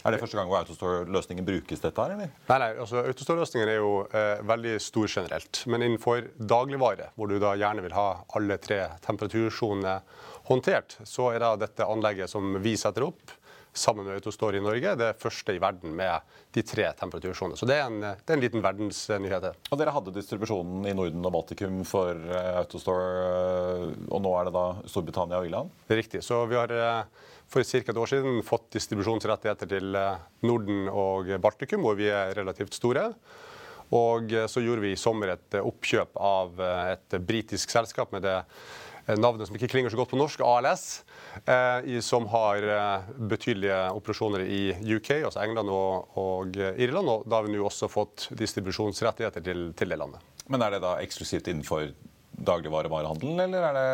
er 0.00 0.14
det 0.14 0.20
første 0.22 0.38
gang 0.38 0.48
hvor 0.48 0.62
Autostore-løsningen 0.62 1.44
brukes 1.44 1.82
dette 1.82 2.00
her, 2.00 2.14
eller? 2.14 2.30
Nei, 2.48 2.58
nei, 2.62 2.70
altså 2.80 3.02
Autostore-løsningen 3.10 3.68
er 3.68 3.80
jo 3.82 3.90
eh, 4.16 4.40
veldig 4.48 4.78
stor 4.80 5.10
generelt. 5.12 5.60
Men 5.68 5.84
innenfor 5.84 6.30
dagligvare, 6.40 7.10
hvor 7.16 7.28
du 7.28 7.36
da 7.42 7.52
gjerne 7.60 7.84
vil 7.84 7.96
ha 7.96 8.06
alle 8.38 8.56
tre 8.62 8.80
temperatursonene 9.04 9.98
håndtert, 10.50 10.98
så 11.06 11.30
er 11.34 11.42
det 11.42 11.52
dette 11.66 11.86
anlegget 11.86 12.32
som 12.32 12.56
vi 12.62 12.76
setter 12.80 13.06
opp, 13.06 13.36
sammen 13.70 14.02
med 14.02 14.16
Autostore 14.18 14.58
i 14.58 14.62
Norge, 14.64 14.96
det 14.98 15.12
første 15.22 15.54
i 15.54 15.60
verden 15.62 15.92
med 15.94 16.26
de 16.50 16.64
tre 16.66 16.88
temperatursonene. 16.98 17.54
Så 17.54 17.68
det 17.70 17.76
er, 17.78 17.86
en, 17.86 18.00
det 18.02 18.32
er 18.32 18.34
en 18.34 18.42
liten 18.42 18.64
verdensnyhet. 18.64 19.46
Og 19.70 19.78
Dere 19.78 19.94
hadde 19.94 20.14
distribusjonen 20.16 20.88
i 20.90 20.94
Norden 20.98 21.22
og 21.28 21.36
Baltikum 21.36 21.84
for 21.86 22.18
eh, 22.18 22.48
Autostore, 22.58 23.10
eh, 23.28 23.84
og 24.10 24.24
nå 24.26 24.34
er 24.40 24.50
det 24.50 24.56
da 24.58 24.64
Storbritannia 24.90 25.38
og 25.38 25.46
Irland? 25.46 25.70
Det 25.86 25.94
er 25.94 26.02
riktig. 26.02 26.24
Så 26.26 26.42
vi 26.50 26.58
har 26.58 26.74
for 27.50 27.66
ca. 27.66 27.78
et 27.82 27.98
år 27.98 28.10
siden 28.10 28.42
fått 28.46 28.68
distribusjonsrettigheter 28.76 29.70
til 29.70 29.96
eh, 29.98 30.26
Norden 30.46 30.86
og 30.88 31.32
Baltikum, 31.42 31.82
hvor 31.82 31.98
vi 31.98 32.06
er 32.12 32.34
relativt 32.38 32.76
store. 32.78 33.08
Og 33.96 34.30
eh, 34.32 34.46
så 34.46 34.62
gjorde 34.62 34.84
vi 34.84 34.92
i 34.94 35.00
sommer 35.00 35.34
et 35.34 35.58
eh, 35.58 35.66
oppkjøp 35.66 36.20
av 36.20 36.62
et 36.94 37.18
britisk 37.26 37.74
selskap 37.74 38.14
med 38.14 38.22
det 38.26 38.38
navnet 39.18 39.48
som 39.48 39.56
ikke 39.56 39.70
klinger 39.72 39.92
så 39.92 39.98
godt 39.98 40.12
på 40.12 40.18
norsk, 40.20 40.42
ALS, 40.44 40.84
som 42.04 42.26
har 42.30 42.66
betydelige 43.30 43.78
operasjoner 43.96 44.44
i 44.44 44.60
UK, 44.96 45.10
altså 45.28 45.42
England 45.44 45.72
og, 45.72 46.18
og 46.20 46.58
Irland. 46.58 47.08
Og 47.08 47.24
da 47.26 47.38
har 47.38 47.46
vi 47.46 47.54
nå 47.54 47.64
også 47.66 47.88
fått 47.90 48.28
distribusjonsrettigheter 48.38 49.44
til, 49.46 49.70
til 49.78 49.94
det 49.94 49.98
landet. 50.00 50.22
Men 50.50 50.66
er 50.66 50.76
det 50.76 50.82
da 50.84 50.96
eksklusivt 51.02 51.48
innenfor 51.50 51.90
dagligvarevarehandelen, 52.50 53.40
eller 53.46 53.66
er 53.70 53.78
det 53.78 53.88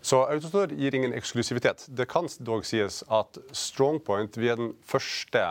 så 0.00 0.22
Autostore 0.32 0.72
gir 0.72 0.94
ingen 0.96 1.12
eksklusivitet. 1.12 1.84
Det 1.88 2.06
kan 2.08 2.28
dog 2.40 2.64
sies 2.64 3.02
at 3.12 3.36
Strongpoint 3.52 4.38
vi 4.40 4.48
er 4.48 4.56
den 4.56 4.72
første 4.88 5.42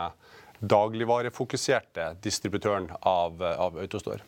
dagligvarefokuserte 0.60 2.16
distributøren 2.24 2.90
av, 3.06 3.38
av 3.38 3.78
Autostore. 3.80 4.26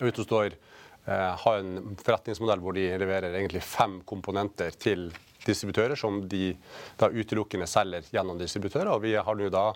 Autostore 0.00 0.52
eh, 0.52 0.69
har 1.10 1.58
en 1.58 1.96
forretningsmodell 1.98 2.60
hvor 2.62 2.76
de 2.76 2.84
leverer 3.02 3.34
egentlig 3.34 3.64
fem 3.66 3.96
komponenter 4.06 4.76
til 4.78 5.08
distributører, 5.46 5.96
som 5.98 6.20
de 6.28 6.52
da 7.00 7.08
utelukkende 7.10 7.66
selger 7.70 8.06
gjennom 8.12 8.38
distributører. 8.38 8.92
Og 8.92 9.02
vi 9.04 9.16
har 9.16 9.38
nå 9.38 9.48
da 9.52 9.70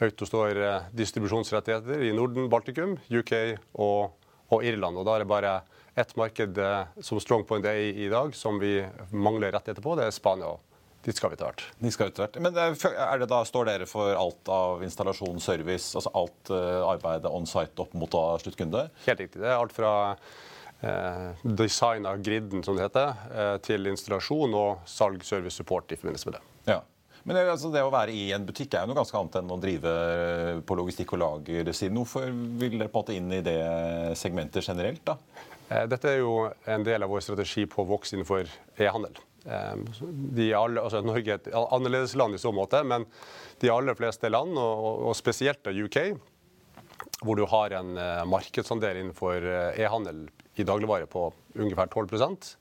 Autostore 0.00 0.76
eh, 0.76 0.88
distribusjonsrettigheter 0.96 2.06
i 2.08 2.14
Norden, 2.16 2.48
Baltikum, 2.48 2.96
UK 3.12 3.34
og, 3.74 4.16
og 4.48 4.64
Irland. 4.64 4.96
Og 4.96 5.04
da 5.04 5.16
er 5.16 5.24
det 5.24 5.28
bare 5.28 5.58
ett 5.98 6.14
marked 6.16 6.56
eh, 6.56 7.02
som 7.04 7.20
Strongpoint 7.20 7.68
er 7.68 7.82
i 7.82 7.90
i 8.06 8.08
dag, 8.12 8.32
som 8.36 8.60
vi 8.62 8.78
mangler 9.12 9.52
rettigheter 9.52 9.84
på, 9.84 9.96
det 9.98 10.08
er 10.08 10.16
Spania. 10.16 10.54
Dit 11.04 11.16
skal 11.16 11.32
vi 11.32 11.36
etter 11.36 11.48
hvert. 11.48 11.64
De 11.80 11.92
skal 11.92 12.10
etter 12.10 12.26
hvert. 12.26 12.38
Men 12.44 12.56
er 12.60 13.20
det 13.20 13.28
da, 13.28 13.40
står 13.48 13.68
dere 13.70 13.88
for 13.88 14.12
alt 14.12 14.50
av 14.52 14.82
installasjon, 14.84 15.40
service, 15.40 15.94
altså 15.96 16.12
alt 16.12 16.52
arbeidet 16.52 17.32
on 17.32 17.48
site 17.48 17.80
opp 17.80 17.94
mot 17.96 18.16
sluttkunde? 18.42 18.82
Helt 19.06 19.22
riktig. 19.24 19.40
Det 19.40 19.48
er 19.48 19.56
alt 19.56 19.72
fra 19.72 19.94
eh, 20.80 21.42
design 21.42 22.06
av 22.06 22.22
griden, 22.22 22.64
som 22.64 22.76
det 22.76 22.88
heter, 22.88 23.12
eh, 23.34 23.56
til 23.64 23.90
installasjon 23.90 24.54
og 24.56 24.88
salg, 24.88 25.24
service, 25.26 25.58
support 25.60 25.92
i 25.92 26.00
forbindelse 26.00 26.30
med 26.30 26.38
det. 26.38 26.42
Ja. 26.72 26.80
Men 27.24 27.36
det, 27.36 27.44
altså, 27.52 27.70
det, 27.72 27.82
å 27.84 27.92
være 27.92 28.14
i 28.16 28.30
en 28.32 28.46
butikk 28.48 28.74
er 28.74 28.84
jo 28.84 28.92
noe 28.92 29.00
ganske 29.02 29.18
annet 29.18 29.40
enn 29.42 29.52
å 29.52 29.60
drive 29.60 29.94
på 30.66 30.76
logistikk- 30.78 31.12
og 31.16 31.20
lagersiden. 31.20 31.98
Hvorfor 32.00 32.30
vil 32.32 32.78
dere 32.78 32.88
på 32.88 33.02
en 33.02 33.02
måte 33.02 33.16
inn 33.16 33.32
i 33.36 33.42
det 33.44 33.58
segmentet 34.18 34.64
generelt? 34.64 35.02
da? 35.04 35.18
Eh, 35.68 35.84
dette 35.90 36.14
er 36.14 36.22
jo 36.22 36.48
en 36.64 36.86
del 36.86 37.04
av 37.04 37.12
vår 37.12 37.26
strategi 37.26 37.66
på 37.68 37.84
å 37.84 37.90
vokse 37.92 38.16
innenfor 38.16 38.48
e-handel. 38.80 39.20
Eh, 39.44 39.76
altså 39.76 41.04
Norge 41.04 41.36
er 41.36 41.38
et 41.42 41.52
annerledes 41.60 42.16
land 42.16 42.36
i 42.36 42.40
så 42.40 42.52
måte, 42.56 42.80
men 42.84 43.04
de 43.60 43.72
aller 43.72 43.98
fleste 43.98 44.32
land, 44.32 44.56
og, 44.56 45.06
og 45.10 45.16
spesielt 45.18 45.60
da 45.66 45.76
UK, 45.76 46.00
hvor 47.20 47.36
du 47.36 47.44
har 47.52 47.76
en 47.76 47.96
markedsandel 48.28 49.02
innenfor 49.02 49.44
e-handel 49.76 50.24
i 50.60 50.66
dagligvare 50.68 51.08
på 51.10 51.28
ungefær 51.60 51.90
12% 51.90 52.54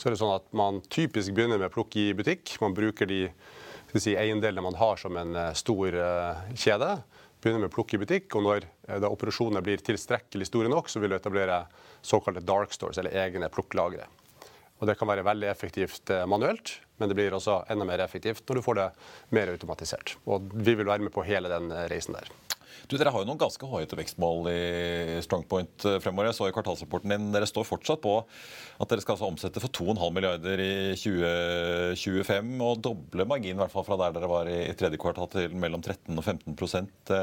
så 0.00 0.08
er 0.08 0.14
det 0.14 0.18
sånn 0.18 0.34
at 0.34 0.46
man 0.56 0.80
typisk 0.90 1.34
begynner 1.36 1.60
med 1.60 1.68
å 1.70 1.74
plukke 1.74 2.00
i 2.02 2.14
butikk. 2.16 2.56
Man 2.62 2.74
bruker 2.74 3.06
de 3.06 3.26
si, 3.94 4.16
eiendelene 4.16 4.64
man 4.64 4.78
har 4.80 4.98
som 4.98 5.16
en 5.20 5.36
stor 5.58 5.94
uh, 5.94 6.40
kjede. 6.58 6.88
Begynner 7.40 7.62
med 7.64 7.70
å 7.70 7.74
plukke 7.74 7.98
i 7.98 8.00
butikk, 8.02 8.32
og 8.38 8.46
når 8.46 8.66
uh, 8.88 9.06
operasjonene 9.10 9.62
blir 9.64 9.84
tilstrekkelig 9.84 10.48
store 10.48 10.72
nok, 10.72 10.90
så 10.90 11.02
vil 11.02 11.12
du 11.12 11.18
etablere 11.18 11.62
såkalte 12.02 12.42
dark 12.42 12.74
stores, 12.74 12.98
eller 12.98 13.14
egne 13.26 13.52
plukklagre. 13.52 14.08
Og 14.80 14.88
Det 14.88 14.96
kan 14.96 15.10
være 15.10 15.26
veldig 15.26 15.48
effektivt 15.50 16.10
eh, 16.10 16.24
manuelt, 16.24 16.78
men 16.96 17.10
det 17.10 17.16
blir 17.18 17.34
også 17.36 17.58
enda 17.72 17.84
mer 17.84 18.00
effektivt 18.00 18.46
når 18.48 18.56
du 18.56 18.64
får 18.64 18.78
det 18.78 18.86
mer 19.36 19.52
automatisert. 19.52 20.14
Og 20.24 20.48
Vi 20.54 20.72
vil 20.72 20.88
være 20.88 21.04
med 21.04 21.12
på 21.12 21.24
hele 21.26 21.52
den 21.52 21.68
eh, 21.68 21.84
reisen 21.92 22.16
der. 22.16 22.30
Du, 22.90 22.96
Dere 22.98 23.12
har 23.14 23.22
jo 23.22 23.28
noen 23.28 23.38
ganske 23.38 23.68
høye 23.70 23.86
vekstmål 23.86 24.48
i 24.50 25.18
Strongpoint 25.22 25.84
eh, 25.86 25.98
fremover. 26.02 26.26
Jeg 26.30 26.38
så 26.40 26.48
i 26.50 26.54
kvartalsrapporten 26.56 27.12
din, 27.14 27.28
Dere 27.30 27.46
står 27.46 27.68
fortsatt 27.68 28.02
på 28.02 28.16
at 28.20 28.90
dere 28.90 29.04
skal 29.04 29.14
altså 29.14 29.28
omsette 29.30 29.62
for 29.62 29.70
2,5 29.76 30.16
milliarder 30.16 30.62
i 30.64 30.72
2025 30.98 32.50
og 32.66 32.80
doble 32.82 33.26
marginen 33.30 33.60
i 33.60 33.62
hvert 33.62 33.74
fall 33.74 33.86
fra 33.86 33.98
der 34.00 34.16
dere 34.16 34.30
var 34.32 34.50
i 34.50 34.72
tredje 34.74 34.98
kvartal 34.98 35.30
til 35.30 35.54
mellom 35.54 35.84
13 35.84 36.18
og 36.18 36.24
15% 36.24 37.14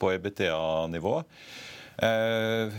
på 0.00 0.12
EBTA-nivå. 0.14 1.14
Eh, 2.00 2.72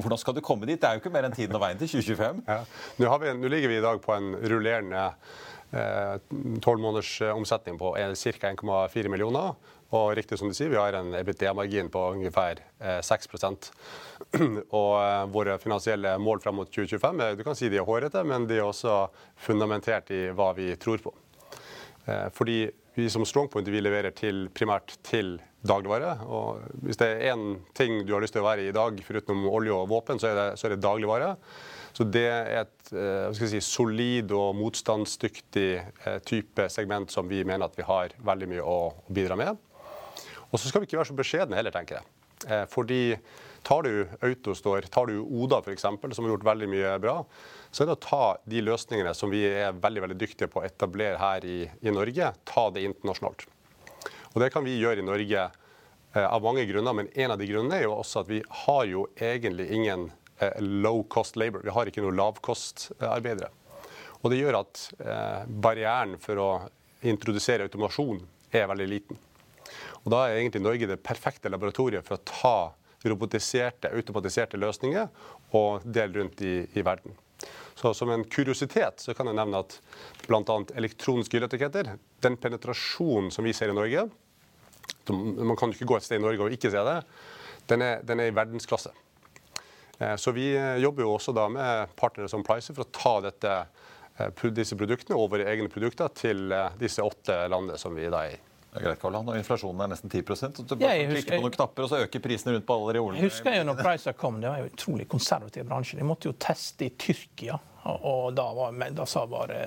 hvordan 0.00 0.18
skal 0.18 0.34
du 0.34 0.42
komme 0.42 0.66
dit? 0.66 0.80
Det 0.82 0.88
er 0.88 0.96
jo 0.96 1.04
ikke 1.04 1.14
mer 1.14 1.28
enn 1.28 1.36
tiden 1.36 1.54
og 1.54 1.62
veien 1.62 1.78
til 1.78 1.92
2025. 2.00 2.42
Ja. 2.48 2.62
Nå, 2.98 3.12
vi, 3.22 3.36
nå, 3.38 3.52
ligger 3.52 3.70
vi 3.70 3.78
i 3.78 3.84
dag 3.84 4.02
på 4.02 4.16
en 4.16 4.34
rullerende 4.42 5.06
tolv 5.70 6.78
eh, 6.78 6.82
måneders 6.82 7.12
eh, 7.22 7.34
omsetning 7.34 7.78
på 7.78 7.94
ca. 7.94 8.52
1,4 8.52 9.12
millioner. 9.12 9.54
Og 9.94 10.16
riktig 10.18 10.38
som 10.40 10.50
du 10.50 10.54
sier, 10.56 10.70
vi 10.72 10.80
har 10.80 10.96
en 10.98 11.14
EBITDA-margin 11.14 11.90
på 11.94 12.00
ungefær 12.16 12.58
eh, 12.80 12.98
6 13.06 13.28
Og 14.80 14.94
eh, 14.98 15.26
våre 15.30 15.58
finansielle 15.62 16.16
mål 16.18 16.42
frem 16.42 16.58
mot 16.58 16.70
2025 16.70 17.22
du 17.38 17.44
kan 17.46 17.58
si 17.58 17.70
de 17.70 17.78
er 17.78 17.86
hårete, 17.86 18.24
men 18.26 18.48
de 18.50 18.58
er 18.58 18.66
også 18.66 19.04
fundamentert 19.38 20.10
i 20.10 20.26
hva 20.34 20.50
vi 20.58 20.72
tror 20.80 21.04
på. 21.04 21.14
Eh, 22.06 22.26
fordi 22.34 22.64
vi 22.96 23.10
som 23.12 23.26
Strongpoint 23.28 23.68
vi 23.68 23.82
leverer 23.82 24.14
til, 24.16 24.48
primært 24.56 24.96
til 25.06 25.36
dagligvare. 25.66 26.16
Og 26.26 26.82
hvis 26.86 26.98
det 26.98 27.08
er 27.12 27.34
én 27.34 27.58
ting 27.76 28.00
du 28.06 28.14
har 28.14 28.24
lyst 28.24 28.36
til 28.36 28.42
å 28.42 28.48
være 28.48 28.64
i 28.64 28.70
i 28.70 28.74
dag, 28.74 28.98
foruten 29.04 29.46
olje 29.46 29.74
og 29.74 29.90
våpen, 29.90 30.18
så 30.18 30.30
er 30.30 30.38
det, 30.38 30.46
så 30.58 30.66
er 30.66 30.74
det 30.74 30.82
dagligvare. 30.82 31.34
Så 31.96 32.04
det 32.04 32.26
er 32.28 32.50
et 32.62 32.90
eh, 32.92 33.38
si, 33.38 33.60
solid 33.64 34.32
og 34.36 34.56
motstandsdyktig 34.58 35.70
eh, 35.78 36.18
type 36.28 36.66
segment 36.72 37.12
som 37.12 37.28
vi 37.28 37.44
mener 37.44 37.68
at 37.68 37.78
vi 37.78 37.86
har 37.88 38.12
veldig 38.26 38.50
mye 38.50 38.64
å 38.64 38.80
bidra 39.08 39.38
med. 39.38 39.56
Og 40.56 40.60
så 40.60 40.70
skal 40.70 40.80
vi 40.80 40.88
ikke 40.88 40.96
være 40.96 41.10
så 41.10 41.18
beskjedne 41.18 41.58
heller, 41.58 41.74
tenker 41.74 41.98
jeg. 41.98 42.06
Eh, 42.48 42.62
fordi 42.72 43.16
tar 43.66 43.82
du 43.84 44.06
Autostore, 44.24 44.88
tar 44.88 45.10
du 45.10 45.18
Oda 45.20 45.58
f.eks., 45.60 45.82
som 45.84 45.98
har 46.00 46.30
gjort 46.30 46.46
veldig 46.48 46.68
mye 46.72 46.94
bra, 47.02 47.18
så 47.68 47.82
er 47.82 47.90
det 47.90 47.96
å 47.98 48.04
ta 48.06 48.22
de 48.48 48.62
løsningene 48.64 49.12
som 49.16 49.32
vi 49.32 49.42
er 49.48 49.76
veldig 49.76 50.06
veldig 50.06 50.16
dyktige 50.16 50.48
på 50.48 50.62
å 50.62 50.64
etablere 50.64 51.20
her 51.20 51.44
i, 51.44 51.58
i 51.84 51.92
Norge, 51.92 52.30
ta 52.48 52.64
det 52.72 52.86
internasjonalt. 52.88 53.44
Og 54.32 54.40
Det 54.40 54.48
kan 54.54 54.64
vi 54.64 54.78
gjøre 54.78 55.04
i 55.04 55.08
Norge 55.10 55.44
eh, 55.44 56.24
av 56.24 56.40
mange 56.44 56.64
grunner, 56.70 56.96
men 57.02 57.12
en 57.12 57.36
av 57.36 57.42
de 57.42 57.50
grunnene 57.52 57.82
er 57.82 57.84
jo 57.84 57.98
også 57.98 58.24
at 58.24 58.32
vi 58.32 58.40
har 58.64 58.88
jo 58.88 59.04
egentlig 59.12 59.68
ingen 59.76 60.08
eh, 60.40 60.56
low 60.64 61.04
cost 61.12 61.36
labor. 61.36 61.68
Vi 61.68 61.76
har 61.76 61.92
ikke 61.92 62.04
noen 62.04 62.16
lavkostarbeidere. 62.16 63.52
Og 64.22 64.32
det 64.32 64.40
gjør 64.40 64.62
at 64.62 64.80
barrieren 65.46 66.16
for 66.18 66.40
å 66.40 66.48
introdusere 67.06 67.68
automasjon 67.68 68.24
er 68.56 68.64
veldig 68.72 68.86
liten. 68.90 69.18
Og 70.06 70.12
Da 70.14 70.24
er 70.24 70.38
egentlig 70.38 70.62
Norge 70.62 70.88
det 70.88 71.02
perfekte 71.02 71.50
laboratoriet 71.50 72.06
for 72.06 72.16
å 72.16 72.24
ta 72.24 72.58
robotiserte, 73.06 73.90
automatiserte 73.90 74.58
løsninger 74.58 75.08
og 75.58 75.84
dele 75.84 76.20
rundt 76.20 76.42
i, 76.46 76.60
i 76.74 76.84
verden. 76.86 77.16
Så 77.76 77.92
Som 77.94 78.10
en 78.10 78.24
kuriositet 78.24 79.02
så 79.04 79.14
kan 79.14 79.28
jeg 79.28 79.36
nevne 79.36 79.60
at 79.60 79.74
bl.a. 80.26 80.60
elektroniske 80.78 81.36
hylleetiketter, 81.36 81.90
den 82.24 82.38
penetrasjonen 82.40 83.28
som 83.34 83.44
vi 83.44 83.52
ser 83.52 83.70
i 83.70 83.76
Norge 83.76 84.06
Man 85.10 85.58
kan 85.58 85.70
jo 85.70 85.76
ikke 85.76 85.90
gå 85.90 85.98
et 85.98 86.06
sted 86.06 86.18
i 86.18 86.22
Norge 86.22 86.46
og 86.46 86.54
ikke 86.54 86.70
se 86.72 86.80
det. 86.86 86.96
Den 87.70 87.82
er, 87.82 88.00
den 88.06 88.22
er 88.22 88.30
i 88.30 88.34
verdensklasse. 88.34 88.94
Eh, 89.98 90.16
så 90.16 90.32
vi 90.34 90.48
eh, 90.56 90.76
jobber 90.82 91.06
jo 91.06 91.12
også 91.14 91.34
da 91.36 91.46
med 91.50 91.94
partnere 91.98 92.30
som 92.30 92.44
Pricer 92.46 92.74
for 92.76 92.86
å 92.86 92.94
ta 92.94 93.14
dette, 93.28 93.54
eh, 94.18 94.50
disse 94.54 94.78
produktene 94.78 95.18
og 95.18 95.30
våre 95.34 95.46
egne 95.50 95.70
produkter 95.72 96.10
til 96.14 96.52
disse 96.80 97.04
åtte 97.04 97.44
landene 97.52 97.78
som 97.80 97.94
vi 97.96 98.10
da 98.12 98.26
er 98.26 98.36
i. 98.36 98.45
Det 98.76 98.82
er 98.82 98.88
greit, 98.90 99.00
Karl, 99.00 99.16
Når 99.24 99.38
inflasjonen 99.40 99.84
er 99.86 99.92
nesten 99.94 100.12
10 100.12 100.36
så 100.36 100.48
du 100.62 100.74
bare 100.76 100.96
ja, 100.98 101.08
klikker 101.08 101.38
på 101.38 101.44
noen 101.46 101.54
knapper, 101.54 101.86
og 101.86 101.88
så 101.88 102.00
øker 102.04 102.20
prisene 102.20 102.52
rundt 102.52 102.66
på 102.68 102.76
alle 102.76 102.96
reolene. 102.98 103.22
Jeg 103.22 103.30
husker 103.30 103.56
jo 103.56 103.64
når 103.64 103.80
Pricer 103.80 104.16
kom, 104.20 104.40
det 104.42 104.50
var 104.52 104.60
jo 104.60 104.68
utrolig 104.68 105.08
konservativ 105.08 105.64
bransje. 105.64 105.96
De 105.96 106.04
måtte 106.04 106.28
jo 106.28 106.34
teste 106.36 106.84
i 106.84 106.92
Tyrkia, 107.00 107.56
og 107.96 108.34
da, 108.36 108.46
var, 108.52 108.76
da 108.92 109.06
sa 109.08 109.24
bare 109.30 109.60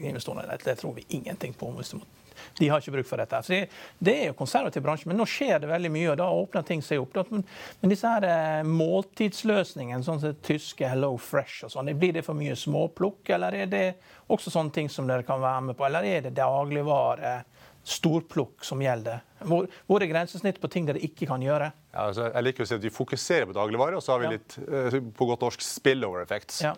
investorene 0.00 0.48
at 0.50 0.66
det 0.66 0.78
tror 0.80 0.96
vi 0.96 1.06
ingenting 1.20 1.54
på. 1.54 1.70
hvis 1.78 1.94
du 1.94 2.00
måtte 2.00 2.18
de 2.58 2.68
har 2.68 2.82
ikke 2.82 2.92
bruk 2.98 3.06
for 3.08 3.20
dette. 3.20 3.40
Så 3.42 3.52
det, 3.52 3.60
det 3.98 4.14
er 4.14 4.26
jo 4.30 4.36
konservativ 4.38 4.82
bransje, 4.84 5.08
men 5.10 5.18
nå 5.20 5.26
skjer 5.28 5.62
det 5.62 5.70
veldig 5.70 5.90
mye, 5.94 6.08
og 6.12 6.18
da 6.20 6.28
åpner 6.30 6.66
ting 6.66 6.82
seg 6.84 7.02
opp. 7.02 7.18
Men, 7.32 7.44
men 7.80 7.92
disse 7.92 8.12
her 8.12 8.26
eh, 8.28 8.68
måltidsløsningene, 8.68 10.04
sånn 10.06 10.22
som 10.22 10.36
tyske 10.46 10.88
Hello 10.88 11.14
Fresh 11.22 11.66
og 11.66 11.74
sånn, 11.74 11.92
blir 11.98 12.14
det 12.18 12.24
for 12.26 12.38
mye 12.38 12.56
småplukk, 12.58 13.24
eller 13.36 13.62
er 13.64 13.70
det 13.72 13.84
også 14.30 14.52
sånne 14.54 14.74
ting 14.74 14.92
som 14.92 15.08
dere 15.10 15.26
kan 15.26 15.42
være 15.42 15.70
med 15.70 15.78
på, 15.78 15.86
eller 15.88 16.06
er 16.06 16.28
det 16.28 16.36
dagligvare? 16.38 17.40
Storplukk 17.88 18.66
som 18.66 18.82
gjelder? 18.82 19.22
Hvor, 19.48 19.68
hvor 19.88 20.02
er 20.02 20.10
grensesnitt 20.10 20.60
på 20.60 20.70
ting 20.72 20.86
dere 20.88 21.00
ikke 21.04 21.28
kan 21.30 21.42
gjøre? 21.42 21.70
Ja, 21.92 22.08
altså, 22.08 22.28
jeg 22.28 22.46
liker 22.46 22.64
å 22.64 22.68
si 22.68 22.76
at 22.76 22.84
Vi 22.84 22.92
fokuserer 22.94 23.48
på 23.48 23.56
dagligvarer, 23.56 23.98
og 23.98 24.04
så 24.04 24.14
har 24.14 24.24
vi 24.24 24.32
litt 24.34 24.58
uh, 24.60 24.98
på 25.14 25.28
godt 25.30 25.46
norsk 25.46 25.64
spillover 25.64 26.24
effects. 26.24 26.60
Ja. 26.66 26.74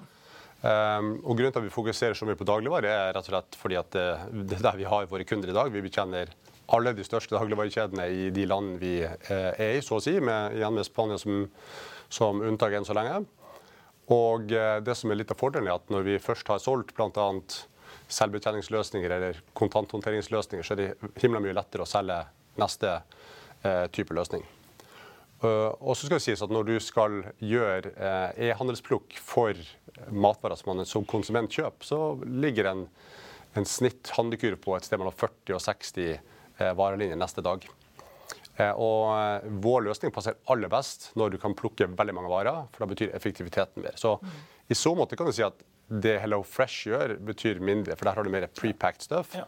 Um, 0.60 1.14
og 1.24 1.38
Grunnen 1.38 1.54
til 1.54 1.62
at 1.62 1.66
vi 1.66 1.72
fokuserer 1.72 2.16
så 2.18 2.28
mye 2.28 2.38
på 2.38 2.46
dagligvarer, 2.48 2.90
er 2.92 3.14
rett 3.16 3.24
og 3.24 3.32
slett 3.32 3.56
fordi 3.56 3.78
at 3.80 3.90
det, 3.96 4.06
det 4.50 4.58
er 4.58 4.66
der 4.68 4.80
vi 4.82 4.88
har 4.90 5.08
våre 5.10 5.26
kunder 5.28 5.52
i 5.52 5.56
dag. 5.56 5.72
Vi 5.72 5.84
betjener 5.84 6.32
alle 6.70 6.94
de 6.94 7.06
største 7.06 7.34
dagligvarekjedene 7.34 8.06
i 8.12 8.28
de 8.34 8.46
land 8.48 8.76
vi 8.82 8.98
uh, 9.02 9.50
er 9.50 9.78
i, 9.78 9.82
så 9.84 9.98
å 9.98 10.04
si, 10.04 10.18
med, 10.20 10.58
igjen 10.60 10.76
med 10.76 10.86
Spania 10.86 11.18
som, 11.20 11.46
som 12.12 12.44
unntak 12.44 12.76
enn 12.76 12.88
så 12.88 12.96
lenge. 12.96 13.22
Og 14.10 14.50
det 14.50 14.94
som 14.98 15.12
er 15.12 15.20
litt 15.20 15.30
av 15.30 15.38
fordelen, 15.38 15.68
er 15.70 15.76
at 15.78 15.92
når 15.94 16.02
vi 16.02 16.16
først 16.18 16.48
har 16.50 16.58
solgt 16.58 16.96
bl.a. 16.96 17.28
selvbetjeningsløsninger 18.10 19.16
eller 19.16 19.42
kontanthåndteringsløsninger, 19.58 20.66
så 20.66 20.76
er 20.76 20.80
det 20.82 21.12
himla 21.22 21.42
mye 21.42 21.56
lettere 21.56 21.86
å 21.86 21.90
selge 21.90 22.22
neste 22.60 22.96
eh, 23.62 23.86
type 23.94 24.16
løsning. 24.16 24.44
Uh, 25.40 25.72
og 25.80 25.94
så 25.96 26.04
skal 26.04 26.18
det 26.18 26.24
sies 26.26 26.42
at 26.44 26.50
Når 26.52 26.66
du 26.68 26.74
skal 26.84 27.14
gjøre 27.40 27.94
uh, 27.96 28.28
e-handelsplukk 28.36 29.14
for 29.24 29.56
matvarer 30.12 30.58
som 30.60 30.74
man 30.74 30.88
som 30.88 31.06
konsument 31.08 31.48
kjøper, 31.48 31.86
så 31.86 32.00
ligger 32.28 32.68
en, 32.68 32.82
en 33.56 33.68
snitt 33.68 34.12
handlekurv 34.18 34.60
på 34.60 34.74
et 34.76 34.84
sted 34.84 35.00
mellom 35.00 35.16
40 35.16 35.56
og 35.56 35.62
60 35.64 36.10
eh, 36.10 36.74
varelinjer 36.76 37.18
neste 37.18 37.44
dag. 37.44 37.64
og 38.76 39.48
Vår 39.64 39.82
løsning 39.88 40.12
passer 40.14 40.38
aller 40.52 40.70
best 40.72 41.10
når 41.18 41.34
du 41.34 41.38
kan 41.42 41.56
plukke 41.56 41.88
veldig 41.88 42.14
mange 42.16 42.32
varer, 42.32 42.62
for 42.72 42.84
da 42.84 42.88
betyr 42.92 43.14
effektiviteten 43.16 43.84
mer. 43.84 43.96
Så. 44.00 44.14
I 44.68 44.76
så 44.78 44.94
måte 44.94 45.18
kan 45.18 45.28
du 45.28 45.34
si 45.34 45.44
at 45.44 45.60
det 45.90 46.20
Hello 46.22 46.40
Fresh 46.46 46.86
gjør, 46.88 47.16
betyr 47.26 47.60
mindre, 47.60 47.96
for 47.98 48.06
der 48.06 48.18
har 48.18 48.26
du 48.26 48.30
mer 48.32 48.46
prepacked 48.54 49.02
stuff. 49.02 49.34
Ja. 49.34 49.46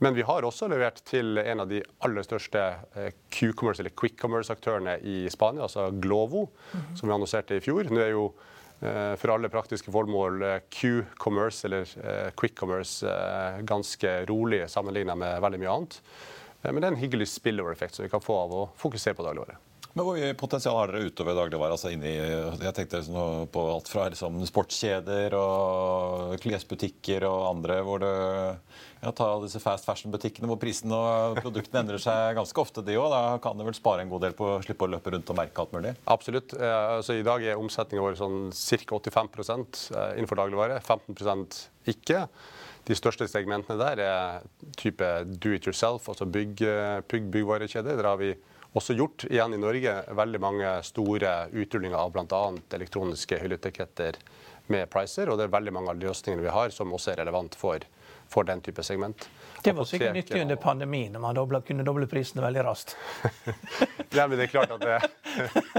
Men 0.00 0.14
vi 0.16 0.22
har 0.24 0.44
også 0.48 0.64
levert 0.72 1.02
til 1.04 1.36
en 1.42 1.60
av 1.60 1.68
de 1.68 1.82
aller 2.04 2.24
største 2.24 2.60
eh, 2.96 3.10
Q-commerce, 3.32 3.82
eller 3.82 3.92
quick 3.92 4.16
commerce-aktørene 4.20 4.96
i 5.04 5.26
Spania, 5.32 5.66
altså 5.66 5.90
Glovo, 5.90 6.46
mm 6.46 6.80
-hmm. 6.80 6.96
som 6.96 7.08
vi 7.08 7.14
annonserte 7.14 7.56
i 7.56 7.60
fjor. 7.60 7.84
Nå 7.90 8.00
er 8.00 8.10
jo 8.10 8.32
eh, 8.80 9.16
for 9.16 9.34
alle 9.34 9.48
praktiske 9.48 9.92
formål 9.92 10.42
eh, 10.42 10.60
Q-commerce, 10.70 11.66
eller 11.66 11.84
quick 12.40 12.56
commerce, 12.56 13.06
ganske 13.62 14.24
rolig 14.26 14.70
sammenlignet 14.70 15.18
med 15.18 15.40
veldig 15.40 15.60
mye 15.60 15.70
annet. 15.70 16.00
Men 16.62 16.74
det 16.74 16.84
er 16.84 16.92
en 16.92 17.04
hyggelig 17.04 17.28
spillover-effekt 17.28 17.94
som 17.94 18.02
vi 18.02 18.10
kan 18.10 18.20
få 18.20 18.34
av 18.34 18.52
å 18.52 18.70
fokusere 18.76 19.14
på 19.14 19.22
dagligvare. 19.22 19.56
Men 19.92 20.06
Hvor 20.06 20.14
mye 20.14 20.34
potensial 20.38 20.76
har 20.78 20.92
dere 20.92 21.08
utover 21.10 21.34
dagligvare? 21.34 21.74
Altså 21.74 21.90
jeg 21.90 22.74
tenkte 22.76 23.00
liksom 23.00 23.48
på 23.50 23.64
alt 23.72 23.88
fra 23.90 24.06
liksom 24.12 24.38
sportskjeder 24.46 25.34
og 25.34 26.36
klesbutikker 26.42 27.26
og 27.26 27.48
andre 27.48 27.80
hvor 27.86 28.02
det 28.02 28.12
ja, 29.00 29.10
Ta 29.16 29.26
disse 29.42 29.62
fast 29.62 29.86
fashion-butikkene 29.88 30.46
hvor 30.50 30.60
prisen 30.60 30.92
og 30.94 31.40
produktene 31.40 31.82
endrer 31.82 32.02
seg 32.02 32.36
ganske 32.36 32.62
ofte. 32.62 32.84
de 32.86 32.98
også. 33.00 33.10
Da 33.16 33.40
kan 33.42 33.58
det 33.58 33.66
vel 33.66 33.78
spare 33.78 34.04
en 34.04 34.12
god 34.12 34.26
del 34.26 34.36
på 34.36 34.46
å 34.46 34.60
slippe 34.62 34.86
å 34.86 34.92
løpe 34.92 35.14
rundt 35.14 35.32
og 35.32 35.38
merke 35.40 35.64
alt 35.64 35.72
mulig? 35.74 35.94
Absolutt. 36.12 36.54
Altså, 36.60 37.16
I 37.16 37.26
dag 37.26 37.42
er 37.42 37.58
omsetningen 37.58 38.04
vår 38.04 38.20
sånn 38.20 38.38
ca. 38.52 39.00
85 39.00 39.40
eh, 39.96 40.12
innenfor 40.20 40.42
dagligvare. 40.42 40.78
15% 40.84 41.62
ikke. 41.90 42.26
De 42.86 42.96
største 42.96 43.26
segmentene 43.28 43.80
der 43.80 44.04
er 44.04 44.46
type 44.78 45.08
do 45.40 45.56
it 45.56 45.66
yourself, 45.66 46.06
altså 46.08 46.28
bygg, 46.28 46.62
bygg, 47.10 47.32
byggvarekjeder. 47.32 47.96
Der 47.96 48.08
har 48.12 48.20
vi 48.20 48.34
også 48.72 48.94
gjort 48.94 49.24
igjen 49.30 49.54
i 49.54 49.58
Norge 49.58 49.94
veldig 50.14 50.40
mange 50.40 50.74
store 50.86 51.48
utrullinger 51.50 51.98
av 51.98 52.12
bl.a. 52.14 52.42
elektroniske 52.76 53.38
hylleetiketter 53.42 54.18
med 54.70 54.90
Pricer. 54.90 55.30
Og 55.30 55.38
det 55.38 55.48
er 55.48 55.54
veldig 55.56 55.74
mange 55.74 55.94
av 55.94 55.98
løsningene 55.98 56.44
vi 56.46 56.54
har 56.54 56.74
som 56.74 56.92
også 56.94 57.14
er 57.14 57.22
relevant 57.24 57.56
for, 57.58 57.82
for 58.30 58.46
den 58.46 58.62
type 58.62 58.84
segment. 58.86 59.26
Det 59.62 59.74
var 59.76 59.88
sikkert 59.88 60.14
nyttig 60.16 60.40
under 60.40 60.56
pandemien, 60.56 61.12
når 61.12 61.24
man 61.24 61.36
doblet, 61.36 61.66
kunne 61.66 61.84
doble 61.84 62.06
prisene 62.08 62.44
veldig 62.44 62.64
raskt. 62.64 62.94
ja, 64.16 64.26
men 64.26 64.38
det 64.38 64.46
er 64.46 64.52
klart 64.54 64.76
at 64.76 64.86
det, 64.86 65.00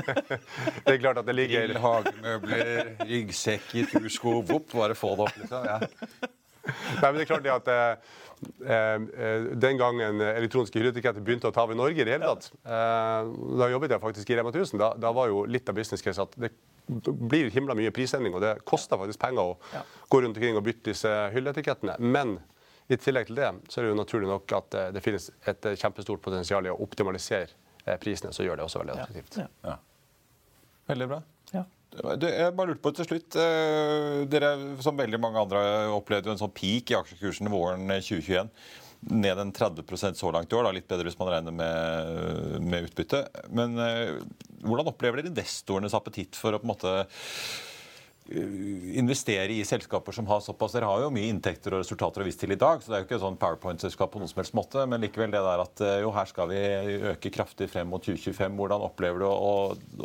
det 0.85 0.93
er 0.93 0.99
klart 1.01 1.23
at 1.23 1.29
det 1.29 1.37
ligger 1.37 1.73
Hagemøbler, 1.81 2.91
ryggsekk 3.07 3.73
i 3.79 3.87
tursko, 3.89 4.41
vopp, 4.51 4.75
bare 4.75 4.99
få 4.99 5.15
det 5.15 5.29
opp, 5.29 5.39
liksom. 5.41 5.65
Ja. 5.65 5.79
Nei, 6.61 7.07
men 7.07 7.15
det 7.17 7.23
er 7.23 7.29
klart 7.31 7.45
det 7.47 7.55
at 7.55 7.71
eh, 7.71 7.79
eh 7.81 8.19
Den 8.41 9.77
gangen 9.77 10.21
elektroniske 10.21 10.79
hylleetiketter 10.79 11.21
begynte 11.21 11.49
å 11.51 11.53
ta 11.53 11.65
over 11.67 11.77
Norge, 11.77 12.01
i 12.01 12.05
det 12.07 12.15
hele 12.15 12.29
tatt, 12.31 12.47
eh, 12.65 13.31
da 13.59 13.67
jobbet 13.69 13.93
jeg 13.93 14.01
faktisk 14.01 14.31
i 14.31 14.37
Rema 14.39 14.53
1000. 14.53 14.79
Da, 14.81 14.91
da 14.97 15.11
var 15.13 15.29
jo 15.29 15.43
litt 15.45 15.69
av 15.69 15.77
business 15.77 16.01
case 16.01 16.23
at 16.23 16.33
det 16.41 16.49
blir 16.87 17.51
himla 17.53 17.75
mye 17.77 17.91
prisendring, 17.93 18.33
og 18.33 18.41
det 18.41 18.55
koster 18.67 18.97
faktisk 18.97 19.21
penger 19.21 19.53
å 19.53 19.57
ja. 19.75 19.83
gå 20.09 20.21
rundt 20.23 20.39
omkring 20.39 20.57
og 20.57 20.65
bytte 20.65 20.89
disse 20.89 21.11
hylleetikettene. 21.35 21.99
Men 22.01 22.39
i 22.91 22.97
tillegg 22.97 23.29
til 23.29 23.37
det 23.43 23.51
så 23.69 23.79
er 23.79 23.87
det 23.87 23.93
jo 23.93 23.99
naturlig 24.01 24.31
nok 24.31 24.57
at 24.57 24.79
eh, 24.79 24.89
det 24.95 25.05
finnes 25.05 25.29
et 25.45 25.69
eh, 25.69 25.77
kjempestort 25.77 26.23
potensial 26.25 26.65
i 26.65 26.73
å 26.73 26.79
optimalisere 26.81 27.97
prisene, 28.01 28.33
som 28.33 28.45
gjør 28.45 28.59
det 28.59 28.65
også 28.65 28.81
veldig 28.81 28.97
attraktivt. 28.97 29.37
Ja. 29.41 29.47
Ja. 29.65 29.77
Veldig 30.91 31.07
bra. 31.13 31.21
Du, 31.91 32.23
jeg 32.23 32.53
bare 32.55 32.71
lurte 32.71 32.83
på 32.85 32.93
til 32.95 33.07
slutt. 33.07 33.35
Eh, 33.35 34.21
dere, 34.31 34.53
som 34.83 34.99
veldig 34.99 35.19
mange 35.19 35.41
andre, 35.41 35.63
opplevde 35.91 36.31
jo 36.31 36.35
en 36.35 36.39
sånn 36.39 36.53
peak 36.55 36.93
i 36.93 36.97
aksjekursen 36.97 37.51
våren 37.51 37.83
2021. 37.91 38.51
Ned 39.11 39.41
en 39.41 39.51
30% 39.51 40.19
så 40.19 40.31
langt 40.31 40.53
i 40.53 40.55
år. 40.55 40.67
Da. 40.67 40.75
Litt 40.77 40.87
bedre 40.91 41.09
hvis 41.09 41.19
man 41.19 41.33
regner 41.33 41.55
med, 41.55 42.61
med 42.63 42.87
utbytte. 42.87 43.25
Men 43.51 43.75
eh, 43.81 44.21
hvordan 44.63 44.93
opplever 44.93 45.19
dere 45.19 45.33
investorenes 45.33 45.97
appetitt 45.97 46.39
for 46.39 46.55
å 46.55 46.61
på 46.61 46.69
en 46.69 46.73
måte 46.73 46.95
investere 48.31 49.51
i 49.51 49.63
selskaper 49.65 50.15
som 50.15 50.27
har 50.27 50.39
såpass 50.43 50.75
Dere 50.75 50.87
har 50.87 51.03
jo 51.03 51.11
mye 51.13 51.29
inntekter 51.31 51.75
og 51.75 51.81
resultater 51.83 52.23
å 52.23 52.27
vise 52.27 52.39
til 52.39 52.53
i 52.55 52.59
dag, 52.59 52.81
så 52.81 52.91
det 52.91 52.97
er 52.97 53.03
jo 53.03 53.07
ikke 53.09 53.19
sånn 53.21 53.37
PowerPoint-selskap 53.41 54.11
på 54.13 54.21
noen 54.21 54.31
som 54.31 54.39
helst 54.41 54.55
måte. 54.57 54.85
Men 54.89 55.03
likevel 55.03 55.33
det 55.33 55.41
der 55.43 55.63
at 55.63 55.83
eh, 55.83 55.97
jo, 56.05 56.13
her 56.15 56.29
skal 56.29 56.49
vi 56.51 56.61
øke 57.11 57.31
kraftig 57.33 57.67
frem 57.71 57.89
mot 57.91 58.03
2025. 58.05 58.55
Hvordan 58.59 58.85
opplever 58.87 59.23
du 59.23 59.27
å, 59.27 59.53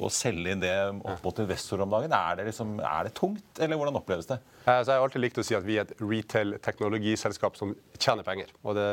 å 0.07 0.11
selge 0.12 0.55
inn 0.55 0.65
det 0.65 0.75
opp 0.97 1.27
mot 1.27 1.43
investorer 1.45 1.87
om 1.87 1.95
dagen? 1.97 2.17
Er 2.19 2.41
det, 2.41 2.49
liksom, 2.51 2.77
er 2.83 3.09
det 3.09 3.15
tungt, 3.19 3.47
eller 3.62 3.81
hvordan 3.81 4.01
oppleves 4.01 4.31
det? 4.31 4.41
Altså, 4.67 4.93
jeg 4.93 4.99
har 4.99 5.07
alltid 5.07 5.23
likt 5.23 5.39
å 5.39 5.47
si 5.47 5.59
at 5.59 5.67
vi 5.67 5.79
er 5.79 5.87
et 5.87 6.03
retail-teknologiselskap 6.03 7.59
som 7.59 7.77
tjener 7.95 8.27
penger. 8.27 8.51
Og 8.67 8.75
det 8.79 8.89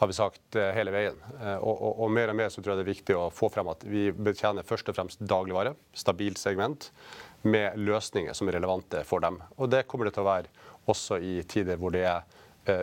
har 0.00 0.10
vi 0.10 0.16
sagt 0.16 0.58
hele 0.74 0.94
veien. 0.94 1.20
Og, 1.60 1.70
og, 1.74 1.92
og, 1.92 2.08
mer 2.14 2.32
og 2.32 2.40
mer 2.40 2.50
så 2.50 2.58
tror 2.58 2.74
jeg 2.74 2.82
det 2.82 2.86
er 2.88 2.94
viktig 2.96 3.18
å 3.18 3.28
få 3.34 3.50
frem 3.54 3.70
at 3.70 3.86
vi 3.86 4.08
betjener 4.10 4.66
først 4.66 4.90
og 4.90 4.98
fremst 4.98 5.22
dagligvare. 5.22 5.76
Stabilt 5.94 6.42
segment 6.42 6.90
med 7.44 7.76
løsninger 7.76 8.36
som 8.36 8.48
er 8.48 8.58
relevante 8.58 9.02
for 9.06 9.22
dem. 9.24 9.38
Og 9.60 9.70
det 9.72 9.84
kommer 9.88 10.08
det 10.08 10.14
til 10.16 10.24
å 10.24 10.30
være 10.30 10.70
også 10.90 11.20
i 11.20 11.36
tider 11.48 11.80
hvor 11.80 11.92
det 11.94 12.04
er 12.08 12.24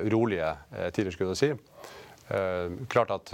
urolige 0.05 0.51
uh, 0.75 0.89
tider, 0.93 1.13
skulle 1.13 1.33
jeg 1.33 1.41
si. 1.41 1.87
Uh, 2.31 2.83
klart 2.91 3.11
at 3.15 3.31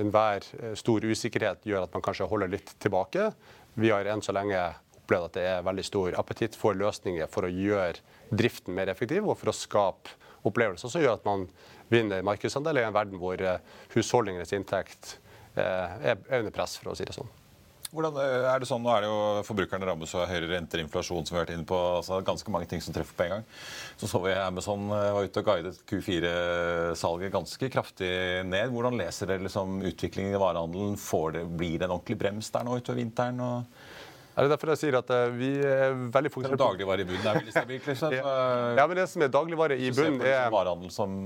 enhver 0.00 0.46
stor 0.76 1.04
usikkerhet 1.06 1.62
gjør 1.64 1.86
at 1.86 1.94
man 1.94 2.02
kanskje 2.04 2.28
holder 2.30 2.50
litt 2.56 2.74
tilbake. 2.82 3.30
Vi 3.78 3.92
har 3.94 4.10
enn 4.10 4.22
så 4.24 4.34
lenge 4.34 4.58
opplevd 5.04 5.28
at 5.28 5.38
det 5.38 5.46
er 5.52 5.66
veldig 5.66 5.86
stor 5.86 6.18
appetitt 6.18 6.58
for 6.58 6.76
løsninger 6.78 7.30
for 7.30 7.46
å 7.46 7.52
gjøre 7.52 8.02
driften 8.34 8.74
mer 8.74 8.90
effektiv 8.90 9.28
og 9.28 9.38
for 9.38 9.52
å 9.52 9.56
skape 9.56 10.18
opplevelser 10.44 10.90
som 10.90 11.04
gjør 11.04 11.18
at 11.20 11.28
man 11.28 11.46
vinner 11.92 12.24
markedsandel 12.26 12.80
i 12.80 12.86
en 12.86 12.96
verden 12.96 13.20
hvor 13.20 13.40
husholdningenes 13.94 14.52
inntekt 14.56 15.18
er 15.54 16.18
under 16.40 16.52
press, 16.52 16.76
for 16.80 16.92
å 16.92 16.98
si 16.98 17.06
det 17.06 17.16
sånn. 17.16 17.30
Hvordan 17.94 18.18
eh, 18.18 18.46
er 18.50 18.62
det 18.62 18.68
sånn, 18.68 18.82
Nå 18.82 18.90
er 18.90 19.04
det 19.04 19.10
jo 19.10 19.18
forbrukerne 19.46 19.86
rammes 19.86 20.14
av 20.18 20.26
høyere 20.30 20.50
renter, 20.50 20.82
inflasjon, 20.82 21.24
som 21.26 21.36
vi 21.36 21.38
har 21.38 21.46
vært 21.46 21.54
inne 21.54 21.68
på. 21.68 21.78
altså 22.00 22.18
Ganske 22.26 22.54
mange 22.54 22.68
ting 22.70 22.82
som 22.82 22.94
treffer 22.96 23.16
på 23.18 23.26
en 23.28 23.34
gang. 23.36 23.44
Så 24.00 24.10
så 24.10 24.20
vi 24.24 24.34
Amazon 24.34 24.88
eh, 24.90 25.10
var 25.14 25.28
ute 25.28 25.42
og 25.42 25.50
guidet 25.50 25.78
Q4-salget 25.90 27.34
ganske 27.34 27.70
kraftig 27.72 28.10
ned. 28.50 28.72
Hvordan 28.74 28.98
leser 28.98 29.30
dere 29.30 29.46
liksom 29.46 29.78
utviklingen 29.84 30.34
i 30.34 30.40
varehandelen? 30.42 30.98
Det, 31.34 31.44
blir 31.54 31.78
det 31.78 31.86
en 31.86 31.94
ordentlig 31.94 32.18
brems 32.18 32.50
der 32.54 32.66
nå 32.66 32.80
utover 32.80 32.98
vinteren? 32.98 33.38
og 33.40 34.34
Er 34.34 34.48
det 34.48 34.54
derfor 34.56 34.72
jeg 34.74 34.82
sier 34.82 34.98
at 34.98 35.14
eh, 35.14 35.30
vi 35.38 35.52
er 35.62 35.94
veldig 36.18 36.34
fokusert 36.34 36.56
på 36.56 36.62
Dagligvare 36.64 37.06
i 37.06 37.08
bunnen 37.12 37.30
er 37.30 37.38
veldig 37.38 37.54
stabilt. 37.54 37.86
Liksom. 37.92 38.18
Ja, 38.80 38.88
men 38.90 38.98
det 38.98 39.06
som 39.12 39.22
er 39.22 39.30
dagligvare 39.38 39.78
i 39.78 39.94
bunnen, 39.94 40.26
er 40.26 40.90
som 40.90 41.16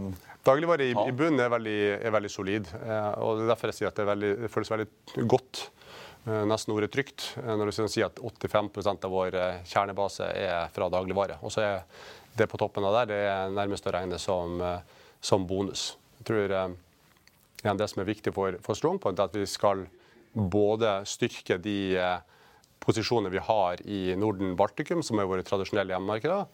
Dagligvare 0.44 0.90
i, 0.90 0.92
i 0.92 1.16
bunnen 1.16 1.40
er 1.40 1.50
veldig, 1.56 1.80
er 1.96 2.14
veldig 2.20 2.30
solid. 2.32 2.68
Og 2.76 3.40
Det 3.40 3.48
er 3.48 3.52
derfor 3.54 3.72
jeg 3.72 3.80
sier 3.80 3.90
at 3.90 3.96
det, 3.96 4.04
er 4.04 4.12
veldig, 4.12 4.36
det 4.44 4.52
føles 4.52 4.76
veldig 4.76 5.26
godt, 5.32 5.64
nesten 6.48 6.74
ordet 6.74 6.92
trygt, 6.94 7.32
eh, 7.42 7.54
når 7.54 7.70
du 7.70 7.76
sier 7.78 8.08
at 8.08 8.20
85% 8.20 9.06
av 9.06 9.14
vår 9.14 9.36
eh, 9.38 9.60
kjernebase 9.68 10.28
er 10.32 10.72
fra 10.74 10.90
dagligvare. 10.92 11.38
Og 11.42 11.54
så 11.54 11.64
er 11.64 11.78
det 12.38 12.48
på 12.50 12.60
toppen 12.60 12.86
av 12.86 13.00
der 13.00 13.10
det 13.10 13.22
er 13.28 13.54
nærmest 13.54 13.86
å 13.88 13.94
regne 13.94 14.18
som, 14.22 14.60
eh, 14.60 14.80
som 15.20 15.46
bonus. 15.46 15.96
Jeg 16.20 16.30
tror 16.30 16.54
ja, 17.64 17.74
Det 17.74 17.88
som 17.90 18.02
er 18.02 18.06
viktig 18.06 18.32
for, 18.34 18.54
for 18.62 18.78
Strongpoint, 18.78 19.18
er 19.18 19.30
at 19.30 19.34
vi 19.34 19.46
skal 19.46 19.86
både 20.32 21.00
styrke 21.08 21.58
de 21.62 21.96
eh, 21.98 22.18
posisjonene 22.84 23.32
vi 23.32 23.42
har 23.42 23.82
i 23.86 24.00
Norden-Baltikum, 24.18 25.02
som 25.02 25.18
er 25.18 25.28
våre 25.28 25.46
tradisjonelle 25.46 25.94
hjemmemarkeder, 25.94 26.46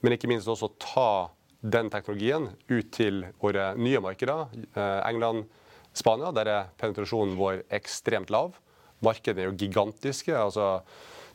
men 0.00 0.16
ikke 0.16 0.28
minst 0.30 0.50
også 0.50 0.72
ta 0.80 1.30
den 1.60 1.90
teknologien 1.92 2.48
ut 2.70 2.90
til 2.92 3.24
våre 3.40 3.72
nye 3.76 4.00
markeder. 4.04 4.48
Eh, 4.74 4.98
England, 5.08 5.46
Spania, 5.96 6.32
der 6.32 6.48
er 6.48 6.68
penetrasjonen 6.80 7.36
vår 7.38 7.64
ekstremt 7.80 8.30
lav. 8.32 8.54
Markedene 9.04 9.46
er 9.46 9.50
jo 9.50 9.56
gigantiske. 9.58 10.34
altså 10.36 10.80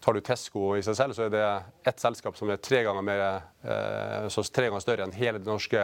Tar 0.05 0.13
du 0.13 0.21
Tesco 0.21 0.75
i 0.77 0.83
seg 0.85 0.97
selv, 0.99 1.15
så 1.17 1.25
er 1.25 1.31
det 1.33 1.45
ett 1.89 2.01
selskap 2.01 2.35
som 2.37 2.49
er 2.53 2.59
tre 2.61 2.83
ganger, 2.85 3.01
mer, 3.01 3.21
eh, 3.65 4.27
tre 4.53 4.67
ganger 4.67 4.83
større 4.83 5.07
enn 5.07 5.15
hele 5.17 5.39
det 5.39 5.49
norske 5.49 5.81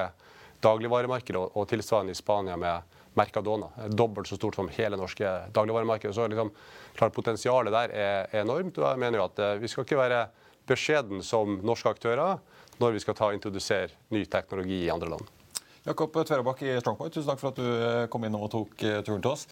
dagligvaremarkedet, 0.62 1.42
og, 1.42 1.64
tilsvarende 1.68 2.14
i 2.14 2.20
Spania 2.20 2.58
med 2.58 2.84
Mercadona. 3.18 3.72
Dobbelt 3.90 4.30
så 4.30 4.38
stort 4.38 4.56
som 4.56 4.70
hele 4.70 4.96
det 4.96 5.02
norske 5.02 5.32
dagligvaremarkedet. 5.56 6.14
Så 6.16 6.28
liksom, 6.30 6.52
klart 6.96 7.16
Potensialet 7.16 7.74
der 7.74 7.96
er, 7.98 8.30
enormt. 8.44 8.78
og 8.78 8.92
jeg 8.92 9.00
mener 9.00 9.20
jo 9.20 9.26
at 9.26 9.40
eh, 9.40 9.58
Vi 9.58 9.68
skal 9.68 9.86
ikke 9.86 9.98
være 9.98 10.28
beskjeden 10.68 11.24
som 11.24 11.58
norske 11.64 11.90
aktører 11.90 12.38
når 12.80 12.92
vi 12.92 13.00
skal 13.00 13.16
ta 13.18 13.26
og 13.32 13.34
introdusere 13.34 13.90
ny 14.10 14.26
teknologi 14.26 14.84
i 14.86 14.90
andre 14.90 15.10
land. 15.10 15.26
Jakob 15.86 16.14
Tverabakk 16.14 16.62
i 16.62 16.78
Strongpoint, 16.80 17.14
tusen 17.14 17.30
takk 17.34 17.42
for 17.42 17.50
at 17.50 17.58
du 17.58 17.66
eh, 17.66 18.08
kom 18.08 18.24
inn 18.24 18.38
og 18.38 18.52
tok 18.54 18.78
turen 18.78 19.22
til 19.22 19.32
oss. 19.34 19.48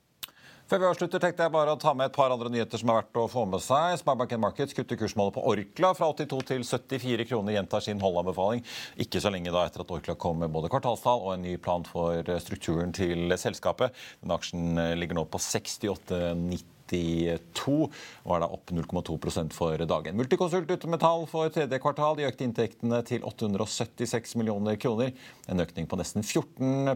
Før 0.70 0.84
vi 0.84 0.86
avslutter, 0.86 1.17
tenkte 1.17 1.41
jeg 1.47 1.49
bare 1.49 1.72
å 1.74 1.78
ta 1.82 1.95
med 1.97 2.11
et 2.11 2.13
par 2.13 2.30
andre 2.30 2.51
nyheter 2.53 2.78
som 2.78 2.91
er 2.91 2.99
verdt 2.99 3.17
å 3.17 3.24
få 3.32 3.41
med 3.49 3.63
seg. 3.65 3.95
Sparebank 4.03 4.36
Markets 4.38 4.78
kutter 4.78 4.99
kursmålet 5.01 5.34
på 5.39 5.41
Orkla 5.49 5.95
fra 5.97 6.11
82 6.13 6.43
til 6.51 6.61
74 6.67 7.26
kroner. 7.26 7.55
Gjentar 7.55 7.82
sin 7.82 8.03
holdanbefaling. 8.03 8.61
Ikke 9.01 9.17
så 9.24 9.34
lenge 9.34 9.49
da 9.49 9.65
etter 9.65 9.82
at 9.82 9.93
Orkla 9.97 10.13
kom 10.22 10.38
med 10.43 10.53
både 10.53 10.70
kvartalstall 10.70 11.26
og 11.26 11.34
en 11.34 11.47
ny 11.47 11.55
plan 11.57 11.88
for 11.89 12.22
strukturen 12.45 12.93
til 12.93 13.34
selskapet. 13.41 13.97
Den 14.22 14.36
aksjen 14.38 14.78
ligger 15.01 15.17
nå 15.17 15.26
på 15.34 15.41
68,90 15.41 16.61
92, 16.61 16.78
og 16.98 18.34
er 18.36 18.44
da 18.44 18.50
opp 18.50 18.72
0,2% 18.74 19.54
for 19.56 19.86
dagen. 19.90 20.18
Multiconsult 20.18 20.70
ute 20.72 20.90
med 20.90 21.02
tall 21.04 21.26
for 21.30 21.52
tredje 21.54 21.80
kvartal. 21.82 22.18
De 22.18 22.28
økte 22.28 22.46
inntektene 22.48 23.02
til 23.08 23.26
876 23.28 24.36
millioner 24.40 24.80
kroner. 24.82 25.14
En 25.50 25.62
økning 25.62 25.88
på 25.90 26.00
nesten 26.00 26.24
14 26.24 26.90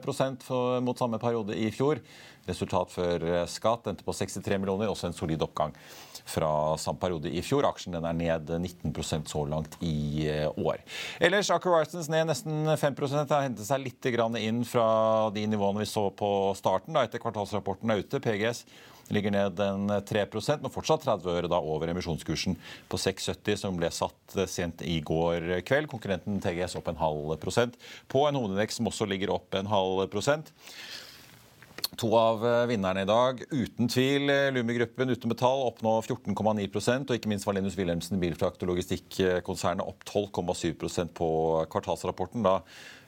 for, 0.44 0.80
mot 0.82 0.98
samme 0.98 1.20
periode 1.22 1.58
i 1.58 1.70
fjor. 1.72 2.02
Resultat 2.48 2.92
før 2.92 3.46
skatt 3.48 3.88
endte 3.88 4.04
på 4.04 4.16
63 4.16 4.58
millioner, 4.60 4.90
også 4.92 5.08
en 5.08 5.16
solid 5.16 5.44
oppgang 5.46 5.72
fra 6.26 6.78
samme 6.78 7.00
periode 7.00 7.32
i 7.32 7.42
fjor. 7.44 7.68
Aksjen 7.68 7.96
er 8.00 8.16
ned 8.16 8.52
19% 8.52 9.32
så 9.32 9.44
langt 9.48 9.78
i 9.84 10.28
år. 10.56 10.82
Ellers 11.24 11.52
Aker 11.54 11.72
Horizons 11.72 12.10
ned 12.12 12.28
nesten 12.30 12.68
5 12.68 12.96
Det 12.96 13.30
har 13.32 13.46
hentet 13.48 13.68
seg 13.68 13.84
litt 13.84 14.12
inn 14.40 14.64
fra 14.66 15.30
de 15.36 15.46
nivåene 15.48 15.84
vi 15.84 15.90
så 15.90 16.10
på 16.12 16.54
starten 16.56 16.94
da 16.94 17.04
etter 17.04 17.20
kvartalsrapporten 17.20 17.92
er 17.92 18.04
ute. 18.04 18.20
PGS 18.24 18.66
ligger 19.16 19.34
ned 19.34 19.60
en 19.64 19.94
3% 20.04 20.64
men 20.64 20.74
fortsatt 20.74 21.06
30 21.06 21.30
øre 21.34 21.52
da 21.52 21.60
over 21.60 21.92
emisjonskursen 21.92 22.58
på 22.92 23.00
6,70, 23.02 23.60
som 23.66 23.78
ble 23.80 23.92
satt 23.94 24.38
sent 24.50 24.84
i 24.86 25.00
går 25.06 25.62
kveld. 25.68 25.92
Konkurrenten 25.92 26.42
TGS 26.44 26.78
opp 26.80 26.90
en 26.92 27.00
halv 27.02 27.38
prosent 27.42 27.78
på 28.12 28.26
en 28.28 28.40
hovedindeks 28.40 28.80
som 28.80 28.90
også 28.92 29.08
ligger 29.10 29.34
opp 29.36 29.56
en 29.58 29.72
halv 29.72 30.06
prosent. 30.14 30.54
To 32.02 32.10
av 32.18 32.42
vinnerne 32.70 33.04
i 33.04 33.10
dag, 33.10 33.44
uten 33.54 33.90
tvil 33.92 34.32
Lumi-gruppen 34.56 35.14
uten 35.14 35.30
metall 35.30 35.62
opp 35.68 35.84
nå 35.86 35.94
14,9% 36.02 37.12
og 37.12 37.20
ikke 37.20 37.30
minst 37.30 37.46
Valenius 37.46 37.78
Wilhelmsen 37.78 38.22
bilfrakt- 38.22 38.66
og 38.66 38.72
logistikkonsernet 38.72 39.86
opp 39.86 40.02
12,7% 40.10 41.14
på 41.14 41.30
kvartalsrapporten. 41.70 42.42
da 42.46 42.62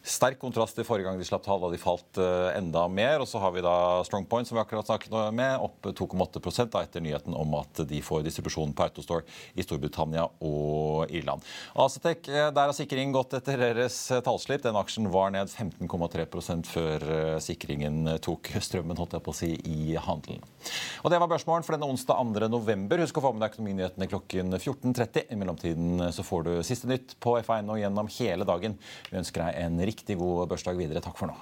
Sterk 0.06 0.38
kontrast 0.38 0.78
til 0.78 0.86
forrige 0.86 1.08
gang 1.08 1.18
de 1.18 1.26
slapp 1.26 1.42
tall, 1.48 1.64
da 1.64 1.72
de 1.74 1.80
falt 1.82 2.20
enda 2.54 2.84
mer. 2.94 3.24
Og 3.24 3.30
så 3.30 3.40
har 3.42 3.54
vi 3.56 3.64
da 3.66 4.04
Strongpoint, 4.06 4.46
som 4.46 4.54
vi 4.54 4.62
akkurat 4.62 4.86
snakket 4.86 5.16
med, 5.34 5.58
opp 5.66 5.88
2,8 5.98 6.68
da 6.70 6.84
etter 6.86 7.02
nyheten 7.02 7.34
om 7.34 7.56
at 7.58 7.82
de 7.90 8.02
får 8.06 8.22
distribusjon 8.28 8.76
på 8.78 8.86
Autostore 8.86 9.26
i 9.58 9.66
Storbritannia 9.66 10.28
og 10.46 11.10
Irland. 11.10 11.42
Acetec, 11.82 12.30
der 12.30 12.60
har 12.60 12.76
sikring 12.78 13.16
gått 13.16 13.34
etter 13.40 13.58
deres 13.58 13.98
tallslipp. 14.28 14.62
Den 14.68 14.78
aksjen 14.78 15.10
var 15.10 15.34
ned 15.34 15.50
15,3% 15.50 16.70
før 16.70 17.08
sikringen 17.42 18.06
tok 18.22 18.52
strømmen 18.62 19.02
holdt 19.02 19.18
jeg 19.18 19.26
på 19.26 19.34
å 19.34 19.40
si, 19.40 19.52
i 19.66 19.98
handelen. 19.98 20.46
Og 21.02 21.10
Det 21.10 21.22
var 21.22 21.34
børsmålen 21.34 21.66
for 21.66 21.80
denne 21.80 21.90
onsdag 21.90 22.22
2. 22.22 22.52
november. 22.54 23.02
Husk 23.02 23.18
å 23.18 23.26
få 23.26 23.34
med 23.34 23.42
deg 23.42 23.56
økonominyhetene 23.56 24.12
klokken 24.14 24.54
14.30. 24.54 25.26
I 25.34 25.42
mellomtiden 25.42 26.08
så 26.14 26.26
får 26.26 26.46
du 26.46 26.54
siste 26.62 26.94
nytt 26.94 27.18
på 27.18 27.40
F1 27.42 27.74
og 27.74 27.82
gjennom 27.82 28.14
hele 28.20 28.46
dagen. 28.46 28.78
Vi 29.10 29.18
ønsker 29.24 29.48
deg 29.48 29.62
en 29.66 29.82
riktig 29.82 29.95
god 30.04 30.48
børsdag 30.48 30.78
videre. 30.78 31.02
Takk 31.02 31.18
for 31.18 31.28
nå. 31.28 31.34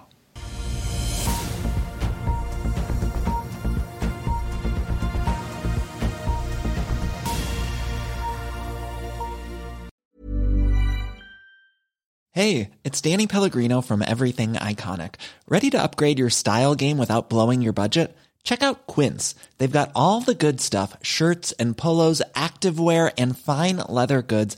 Hey, 12.36 12.72
it's 12.84 12.99
Danny 12.99 13.28
Pellegrino 13.28 13.82
from 13.82 14.01
Everything 14.01 14.54
Iconic. 14.54 15.16
Ready 15.47 15.70
to 15.70 15.84
upgrade 15.84 16.18
your 16.18 16.32
style 16.32 16.74
game 16.74 16.97
without 16.97 17.30
blowing 17.30 17.62
your 17.62 17.74
budget? 17.74 18.18
Check 18.43 18.64
out 18.64 18.88
Quince. 18.88 19.36
They've 19.60 19.80
got 19.80 19.91
all 19.95 20.20
the 20.20 20.34
good 20.34 20.60
stuff 20.60 20.97
shirts 21.04 21.51
and 21.54 21.78
polos, 21.78 22.24
activewear, 22.34 23.14
and 23.20 23.38
fine 23.38 23.78
leather 23.88 24.24
goods, 24.24 24.58